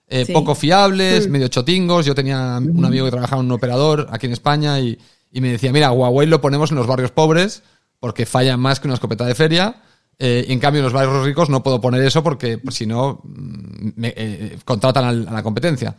eh, 0.07 0.25
poco 0.31 0.55
fiables, 0.55 1.27
mm. 1.27 1.31
medio 1.31 1.47
chotingos. 1.47 2.05
Yo 2.05 2.13
tenía 2.13 2.59
un 2.61 2.83
amigo 2.85 3.05
que 3.05 3.11
trabajaba 3.11 3.41
en 3.41 3.47
un 3.47 3.53
operador 3.53 4.07
aquí 4.11 4.27
en 4.27 4.33
España 4.33 4.79
y, 4.79 4.99
me 5.31 5.51
decía, 5.51 5.71
mira, 5.71 5.91
Huawei 5.91 6.27
lo 6.27 6.41
ponemos 6.41 6.69
en 6.71 6.77
los 6.77 6.87
barrios 6.87 7.11
pobres 7.11 7.63
porque 7.99 8.25
falla 8.25 8.57
más 8.57 8.79
que 8.79 8.87
una 8.87 8.95
escopeta 8.95 9.25
de 9.25 9.35
feria. 9.35 9.83
Eh, 10.19 10.45
y 10.47 10.53
en 10.53 10.59
cambio, 10.59 10.79
en 10.79 10.83
los 10.83 10.93
barrios 10.93 11.25
ricos 11.25 11.49
no 11.49 11.63
puedo 11.63 11.79
poner 11.81 12.03
eso 12.03 12.21
porque 12.21 12.57
pues, 12.57 12.75
si 12.75 12.85
no, 12.85 13.21
mm, 13.23 13.89
me, 13.95 14.59
contratan 14.65 15.27
a 15.27 15.31
la 15.31 15.43
competencia. 15.43 15.95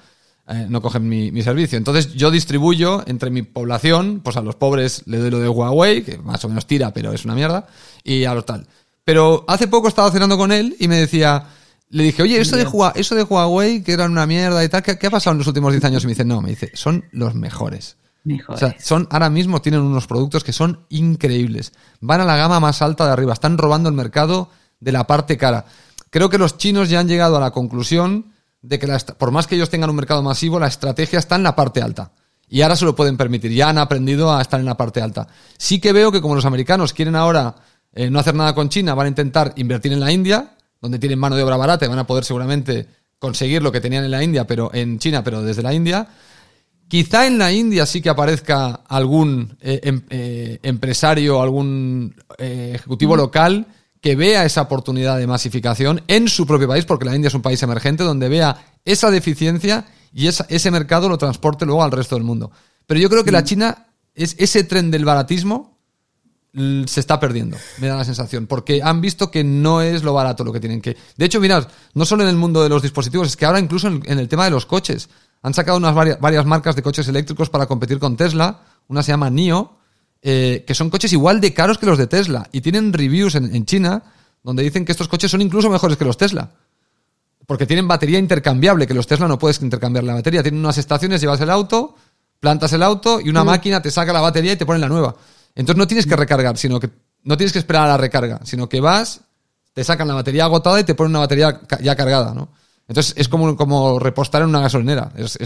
No 0.68 0.82
cogen 0.82 1.08
mi, 1.08 1.42
servicio. 1.42 1.78
Entonces 1.78 2.14
yo 2.14 2.30
distribuyo 2.30 3.02
entre 3.06 3.30
mi 3.30 3.42
población, 3.42 4.20
pues 4.22 4.36
a 4.36 4.42
los 4.42 4.56
pobres 4.56 5.02
le 5.06 5.18
doy 5.18 5.30
lo 5.30 5.38
de 5.38 5.48
Huawei, 5.48 6.02
que 6.02 6.18
más 6.18 6.44
o 6.44 6.48
menos 6.48 6.66
tira, 6.66 6.92
pero 6.92 7.12
es 7.12 7.24
una 7.24 7.34
mierda, 7.34 7.66
y 8.02 8.24
a 8.24 8.34
los 8.34 8.44
tal. 8.44 8.66
Pero 9.04 9.44
hace 9.48 9.68
poco 9.68 9.88
estaba 9.88 10.10
cenando 10.10 10.36
con 10.36 10.52
él 10.52 10.76
y 10.78 10.88
me 10.88 10.96
decía, 10.96 11.44
le 11.90 12.04
dije, 12.04 12.22
oye, 12.22 12.40
eso 12.40 12.56
de, 12.56 12.64
Huawei, 12.64 13.00
eso 13.00 13.14
de 13.14 13.22
Huawei, 13.22 13.82
que 13.82 13.92
eran 13.92 14.10
una 14.10 14.26
mierda 14.26 14.64
y 14.64 14.68
tal, 14.68 14.82
¿qué, 14.82 15.06
ha 15.06 15.10
pasado 15.10 15.32
en 15.32 15.38
los 15.38 15.46
últimos 15.46 15.72
10 15.72 15.84
años? 15.84 16.04
Y 16.04 16.06
me 16.06 16.12
dice, 16.12 16.24
no, 16.24 16.40
me 16.40 16.50
dice, 16.50 16.70
son 16.74 17.04
los 17.12 17.34
mejores. 17.34 17.96
Mejores. 18.24 18.62
O 18.62 18.66
sea, 18.66 18.76
son, 18.78 19.08
ahora 19.10 19.30
mismo 19.30 19.60
tienen 19.60 19.80
unos 19.80 20.06
productos 20.06 20.44
que 20.44 20.52
son 20.52 20.86
increíbles. 20.90 21.72
Van 22.00 22.20
a 22.20 22.24
la 22.24 22.36
gama 22.36 22.60
más 22.60 22.82
alta 22.82 23.06
de 23.06 23.12
arriba. 23.12 23.32
Están 23.32 23.58
robando 23.58 23.88
el 23.88 23.96
mercado 23.96 24.48
de 24.78 24.92
la 24.92 25.06
parte 25.06 25.36
cara. 25.36 25.66
Creo 26.10 26.30
que 26.30 26.38
los 26.38 26.56
chinos 26.56 26.88
ya 26.88 27.00
han 27.00 27.08
llegado 27.08 27.36
a 27.36 27.40
la 27.40 27.50
conclusión 27.50 28.31
de 28.62 28.78
que 28.78 28.88
por 29.18 29.32
más 29.32 29.46
que 29.46 29.56
ellos 29.56 29.70
tengan 29.70 29.90
un 29.90 29.96
mercado 29.96 30.22
masivo, 30.22 30.58
la 30.58 30.68
estrategia 30.68 31.18
está 31.18 31.36
en 31.36 31.42
la 31.42 31.54
parte 31.54 31.82
alta. 31.82 32.12
Y 32.48 32.62
ahora 32.62 32.76
se 32.76 32.84
lo 32.84 32.94
pueden 32.94 33.16
permitir. 33.16 33.52
Ya 33.52 33.68
han 33.68 33.78
aprendido 33.78 34.32
a 34.32 34.40
estar 34.40 34.60
en 34.60 34.66
la 34.66 34.76
parte 34.76 35.00
alta. 35.00 35.26
Sí 35.58 35.80
que 35.80 35.92
veo 35.92 36.12
que 36.12 36.20
como 36.20 36.34
los 36.34 36.44
americanos 36.44 36.92
quieren 36.92 37.16
ahora 37.16 37.56
eh, 37.92 38.08
no 38.10 38.18
hacer 38.18 38.34
nada 38.34 38.54
con 38.54 38.68
China, 38.68 38.94
van 38.94 39.06
a 39.06 39.08
intentar 39.08 39.52
invertir 39.56 39.92
en 39.92 40.00
la 40.00 40.12
India 40.12 40.54
donde 40.80 40.98
tienen 40.98 41.18
mano 41.18 41.36
de 41.36 41.44
obra 41.44 41.56
barata 41.56 41.84
y 41.84 41.88
van 41.88 41.98
a 41.98 42.06
poder 42.06 42.24
seguramente 42.24 42.88
conseguir 43.18 43.62
lo 43.62 43.70
que 43.70 43.80
tenían 43.80 44.04
en 44.04 44.10
la 44.10 44.22
India, 44.22 44.46
pero 44.46 44.70
en 44.74 44.98
China, 44.98 45.22
pero 45.22 45.42
desde 45.42 45.62
la 45.62 45.72
India. 45.72 46.08
Quizá 46.88 47.26
en 47.26 47.38
la 47.38 47.52
India 47.52 47.86
sí 47.86 48.02
que 48.02 48.10
aparezca 48.10 48.80
algún 48.88 49.56
eh, 49.60 49.80
em, 49.84 50.02
eh, 50.10 50.58
empresario, 50.62 51.40
algún 51.40 52.14
ejecutivo 52.36 53.16
local 53.16 53.66
que 54.02 54.16
vea 54.16 54.44
esa 54.44 54.60
oportunidad 54.60 55.16
de 55.16 55.26
masificación 55.26 56.02
en 56.08 56.28
su 56.28 56.46
propio 56.46 56.68
país, 56.68 56.84
porque 56.84 57.06
la 57.06 57.14
India 57.14 57.28
es 57.28 57.34
un 57.34 57.40
país 57.40 57.62
emergente, 57.62 58.02
donde 58.02 58.28
vea 58.28 58.76
esa 58.84 59.10
deficiencia 59.10 59.86
y 60.12 60.26
ese 60.26 60.70
mercado 60.70 61.08
lo 61.08 61.16
transporte 61.16 61.64
luego 61.64 61.82
al 61.82 61.92
resto 61.92 62.16
del 62.16 62.24
mundo. 62.24 62.50
Pero 62.86 63.00
yo 63.00 63.08
creo 63.08 63.24
que 63.24 63.32
la. 63.32 63.44
China, 63.44 63.86
es 64.14 64.34
ese 64.38 64.64
tren 64.64 64.90
del 64.90 65.04
baratismo, 65.04 65.78
se 66.52 67.00
está 67.00 67.18
perdiendo, 67.18 67.56
me 67.78 67.86
da 67.86 67.96
la 67.96 68.04
sensación, 68.04 68.46
porque 68.46 68.82
han 68.82 69.00
visto 69.00 69.30
que 69.30 69.42
no 69.42 69.80
es 69.80 70.02
lo 70.02 70.12
barato 70.12 70.44
lo 70.44 70.52
que 70.52 70.60
tienen 70.60 70.82
que... 70.82 70.96
De 71.16 71.24
hecho, 71.24 71.40
mirad, 71.40 71.66
no 71.94 72.04
solo 72.04 72.24
en 72.24 72.28
el 72.28 72.36
mundo 72.36 72.62
de 72.62 72.68
los 72.68 72.82
dispositivos, 72.82 73.28
es 73.28 73.36
que 73.36 73.46
ahora 73.46 73.58
incluso 73.58 73.88
en, 73.88 74.18
el 74.18 74.28
tema 74.28 74.44
de 74.44 74.50
los 74.50 74.66
coches. 74.66 75.08
Han 75.40 75.54
sacado 75.54 75.78
unas 75.78 75.94
varias, 75.94 76.46
marcas 76.46 76.76
de 76.76 76.82
coches 76.82 77.08
eléctricos 77.08 77.50
para 77.50 77.66
competir 77.66 77.98
con 77.98 78.16
Tesla, 78.16 78.60
una 78.88 79.02
se 79.02 79.12
llama 79.12 79.30
NIO, 79.30 79.78
eh, 80.22 80.64
que 80.66 80.74
son 80.74 80.88
coches 80.88 81.12
igual 81.12 81.40
de 81.40 81.52
caros 81.52 81.78
que 81.78 81.86
los 81.86 81.98
de 81.98 82.06
Tesla, 82.06 82.48
y 82.52 82.60
tienen 82.60 82.92
reviews 82.92 83.34
en, 83.34 83.66
China 83.66 84.02
donde 84.42 84.62
dicen 84.62 84.84
que 84.84 84.92
estos 84.92 85.08
coches 85.08 85.30
son 85.30 85.40
incluso 85.40 85.68
mejores 85.68 85.96
que 85.96 86.04
los 86.04 86.16
Tesla. 86.16 86.50
Porque 87.46 87.66
tienen 87.66 87.88
batería 87.88 88.18
intercambiable, 88.18 88.86
que 88.86 88.94
los 88.94 89.06
Tesla 89.06 89.28
no 89.28 89.38
puedes 89.38 89.60
intercambiar 89.62 90.04
la 90.04 90.14
batería. 90.14 90.42
Tienen 90.42 90.60
unas 90.60 90.78
estaciones, 90.78 91.20
llevas 91.20 91.40
el 91.40 91.50
auto, 91.50 91.96
plantas 92.40 92.72
el 92.72 92.82
auto 92.82 93.20
y 93.20 93.28
una 93.28 93.44
mm. 93.44 93.46
máquina 93.46 93.82
te 93.82 93.90
saca 93.90 94.12
la 94.12 94.20
batería 94.20 94.52
y 94.52 94.56
te 94.56 94.66
pone 94.66 94.78
la 94.78 94.88
nueva. 94.88 95.14
Entonces 95.54 95.78
no 95.78 95.86
tienes 95.86 96.06
que 96.06 96.16
recargar, 96.16 96.56
sino 96.56 96.80
que 96.80 96.90
no 97.24 97.36
tienes 97.36 97.52
que 97.52 97.58
esperar 97.58 97.84
a 97.84 97.88
la 97.88 97.96
recarga, 97.96 98.40
sino 98.44 98.68
que 98.68 98.80
vas, 98.80 99.20
te 99.72 99.84
sacan 99.84 100.08
la 100.08 100.14
batería 100.14 100.44
agotada 100.44 100.80
y 100.80 100.84
te 100.84 100.94
ponen 100.94 101.10
una 101.10 101.20
batería 101.20 101.60
ya 101.80 101.96
cargada, 101.96 102.34
¿no? 102.34 102.48
Entonces 102.88 103.14
es 103.16 103.28
como, 103.28 103.56
como 103.56 103.98
repostar 103.98 104.42
en 104.42 104.48
una 104.48 104.60
gasolinera. 104.60 105.12
Es, 105.16 105.38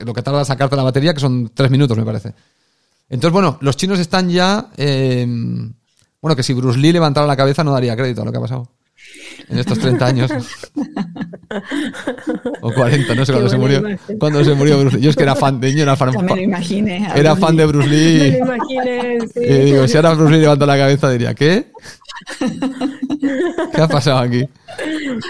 lo 0.00 0.12
que 0.12 0.22
tarda 0.22 0.44
sacarte 0.44 0.74
la 0.74 0.82
batería, 0.82 1.14
que 1.14 1.20
son 1.20 1.50
tres 1.54 1.70
minutos, 1.70 1.96
me 1.96 2.04
parece. 2.04 2.34
Entonces, 3.12 3.32
bueno, 3.32 3.58
los 3.60 3.76
chinos 3.76 3.98
están 3.98 4.30
ya. 4.30 4.70
Eh, 4.74 5.26
bueno, 6.22 6.34
que 6.34 6.42
si 6.42 6.54
Bruce 6.54 6.78
Lee 6.78 6.92
levantara 6.92 7.26
la 7.26 7.36
cabeza 7.36 7.62
no 7.62 7.70
daría 7.70 7.94
crédito 7.94 8.22
a 8.22 8.24
lo 8.24 8.32
que 8.32 8.38
ha 8.38 8.40
pasado 8.40 8.68
en 9.48 9.58
estos 9.58 9.78
30 9.78 10.06
años. 10.06 10.30
o 12.60 12.72
40, 12.72 13.14
no 13.14 13.26
sé 13.26 13.32
cuándo 13.32 13.50
se 13.50 13.58
murió. 13.58 13.82
Cuando 14.18 14.44
se 14.44 14.54
murió 14.54 14.80
Bruce 14.80 14.96
Lee. 14.96 15.02
Yo 15.02 15.10
es 15.10 15.16
que 15.16 15.22
era 15.22 15.34
fan 15.34 15.60
de 15.60 15.72
era 15.72 15.96
fan, 15.96 16.10
me 16.24 16.36
lo 16.36 16.40
imaginé, 16.40 17.08
era 17.14 17.34
fan 17.36 17.56
de 17.56 17.66
Bruce 17.66 17.88
Lee. 17.88 18.30
Me 18.32 18.38
lo 18.38 18.54
imaginé, 18.54 19.18
sí. 19.32 19.40
Y 19.40 19.58
digo, 19.64 19.88
si 19.88 19.96
ahora 19.96 20.14
Bruce 20.14 20.32
Lee 20.34 20.40
levanta 20.40 20.66
la 20.66 20.76
cabeza 20.76 21.10
diría, 21.10 21.34
¿qué? 21.34 21.72
¿Qué 23.74 23.80
ha 23.80 23.88
pasado 23.88 24.18
aquí? 24.18 24.48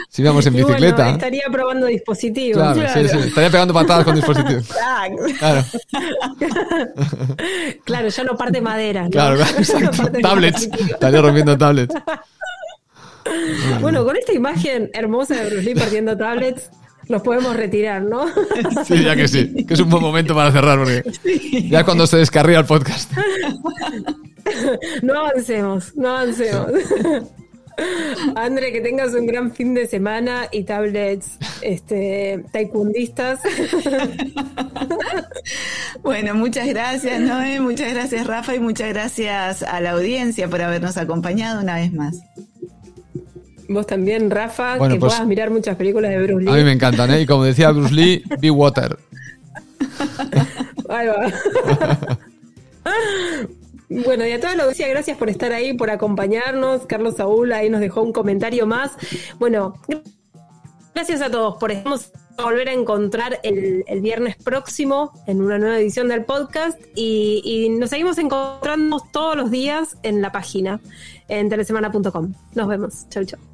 Si 0.09 0.23
íbamos 0.23 0.47
en 0.47 0.55
bicicleta. 0.55 1.11
estaría 1.11 1.45
probando 1.51 1.87
dispositivos. 1.87 2.63
Claro, 2.63 2.81
Sí, 2.95 3.09
sí. 3.09 3.19
Estaría 3.29 3.51
pegando 3.51 3.75
patadas 3.75 4.05
con 4.05 4.15
dispositivos. 4.15 4.67
Claro. 4.69 5.65
Claro, 7.85 8.09
ya 8.09 8.25
no 8.25 8.37
parte 8.37 8.61
madera. 8.61 9.09
Claro, 9.11 9.37
claro, 9.37 9.53
exacto. 9.59 10.11
tablets. 10.21 10.63
Estaría 10.91 11.21
rompiendo 11.21 11.57
tablets. 11.57 11.95
Bueno, 13.81 14.05
con 14.05 14.17
esta 14.17 14.33
imagen 14.33 14.91
hermosa 14.93 15.35
de 15.37 15.51
Bruce 15.51 15.63
Lee 15.63 15.75
partiendo 15.75 16.17
tablets, 16.17 16.71
los 17.09 17.23
podemos 17.23 17.57
retirar, 17.57 18.03
¿no? 18.03 18.27
Sí, 18.85 19.03
ya 19.03 19.17
que 19.17 19.29
sí, 19.29 19.65
que 19.67 19.75
es 19.75 19.81
un 19.81 19.91
buen 19.91 20.03
momento 20.03 20.35
para 20.35 20.53
cerrar, 20.53 20.79
porque 20.79 21.03
ya 21.69 21.85
cuando 21.85 22.07
se 22.07 22.19
descarría 22.19 22.59
el 22.59 22.67
podcast. 22.67 23.11
No 25.03 25.21
avancemos, 25.21 25.97
no 25.97 26.17
avancemos. 26.17 26.67
André, 28.37 28.73
que 28.73 28.81
tengas 28.81 29.15
un 29.15 29.27
gran 29.27 29.53
fin 29.53 29.73
de 29.75 29.87
semana 29.87 30.49
y 30.51 30.65
tablets 30.65 31.39
este, 31.63 32.45
taekwondistas. 32.53 33.41
Bueno, 36.03 36.35
muchas 36.35 36.67
gracias, 36.69 37.21
Noé, 37.21 37.61
muchas 37.61 37.93
gracias, 37.93 38.27
Rafa, 38.27 38.55
y 38.55 38.61
muchas 38.61 38.89
gracias 38.89 39.63
a 39.63 39.81
la 39.81 39.93
audiencia 39.93 40.49
por 40.49 40.61
habernos 40.61 40.97
acompañado 40.97 41.61
una 41.61 41.77
vez 41.77 41.93
más. 41.93 42.19
Vos 43.73 43.87
también, 43.87 44.31
Rafa, 44.31 44.75
que 44.75 44.79
pues, 44.79 44.99
puedas 44.99 45.27
mirar 45.27 45.51
muchas 45.51 45.77
películas 45.77 46.11
de 46.11 46.23
Bruce 46.23 46.45
Lee. 46.45 46.51
A 46.51 46.55
mí 46.55 46.65
me 46.65 46.73
encantan, 46.73 47.11
¿eh? 47.13 47.23
Y 47.23 47.27
como 47.27 47.45
decía 47.45 47.71
Bruce 47.71 47.95
Lee, 47.95 48.23
be 48.41 48.51
water. 48.51 48.99
Ahí 50.89 51.07
va. 51.07 52.19
Bueno, 54.07 54.27
y 54.27 54.33
a 54.33 54.41
toda 54.41 54.55
la 54.57 54.63
audiencia, 54.63 54.89
gracias 54.89 55.19
por 55.19 55.29
estar 55.29 55.53
ahí, 55.53 55.75
por 55.75 55.91
acompañarnos. 55.91 56.87
Carlos 56.87 57.17
Saúl 57.17 57.53
ahí 57.53 57.69
nos 57.69 57.83
dejó 57.83 58.01
un 58.01 58.13
comentario 58.13 58.67
más. 58.67 58.93
Bueno, 59.39 59.75
gracias 60.95 61.21
a 61.21 61.31
todos 61.31 61.57
por 61.59 61.73
estarnos 61.73 62.11
volver 62.43 62.69
a 62.69 62.73
encontrar 62.73 63.41
el, 63.43 63.85
viernes 64.01 64.37
próximo 64.37 65.13
en 65.27 65.43
una 65.43 65.59
nueva 65.59 65.79
edición 65.79 66.09
del 66.09 66.25
podcast 66.25 66.81
y, 66.95 67.43
y, 67.45 67.69
nos 67.69 67.91
seguimos 67.91 68.19
encontrando 68.19 69.01
todos 69.13 69.37
los 69.37 69.51
días 69.51 69.97
en 70.03 70.23
la 70.23 70.33
página 70.33 70.81
en 71.29 71.49
telesemana.com. 71.49 72.33
Nos 72.55 72.69
vemos. 72.69 73.09
Chau, 73.11 73.25
chau. 73.25 73.52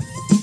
Thank 0.00 0.32
you. 0.32 0.37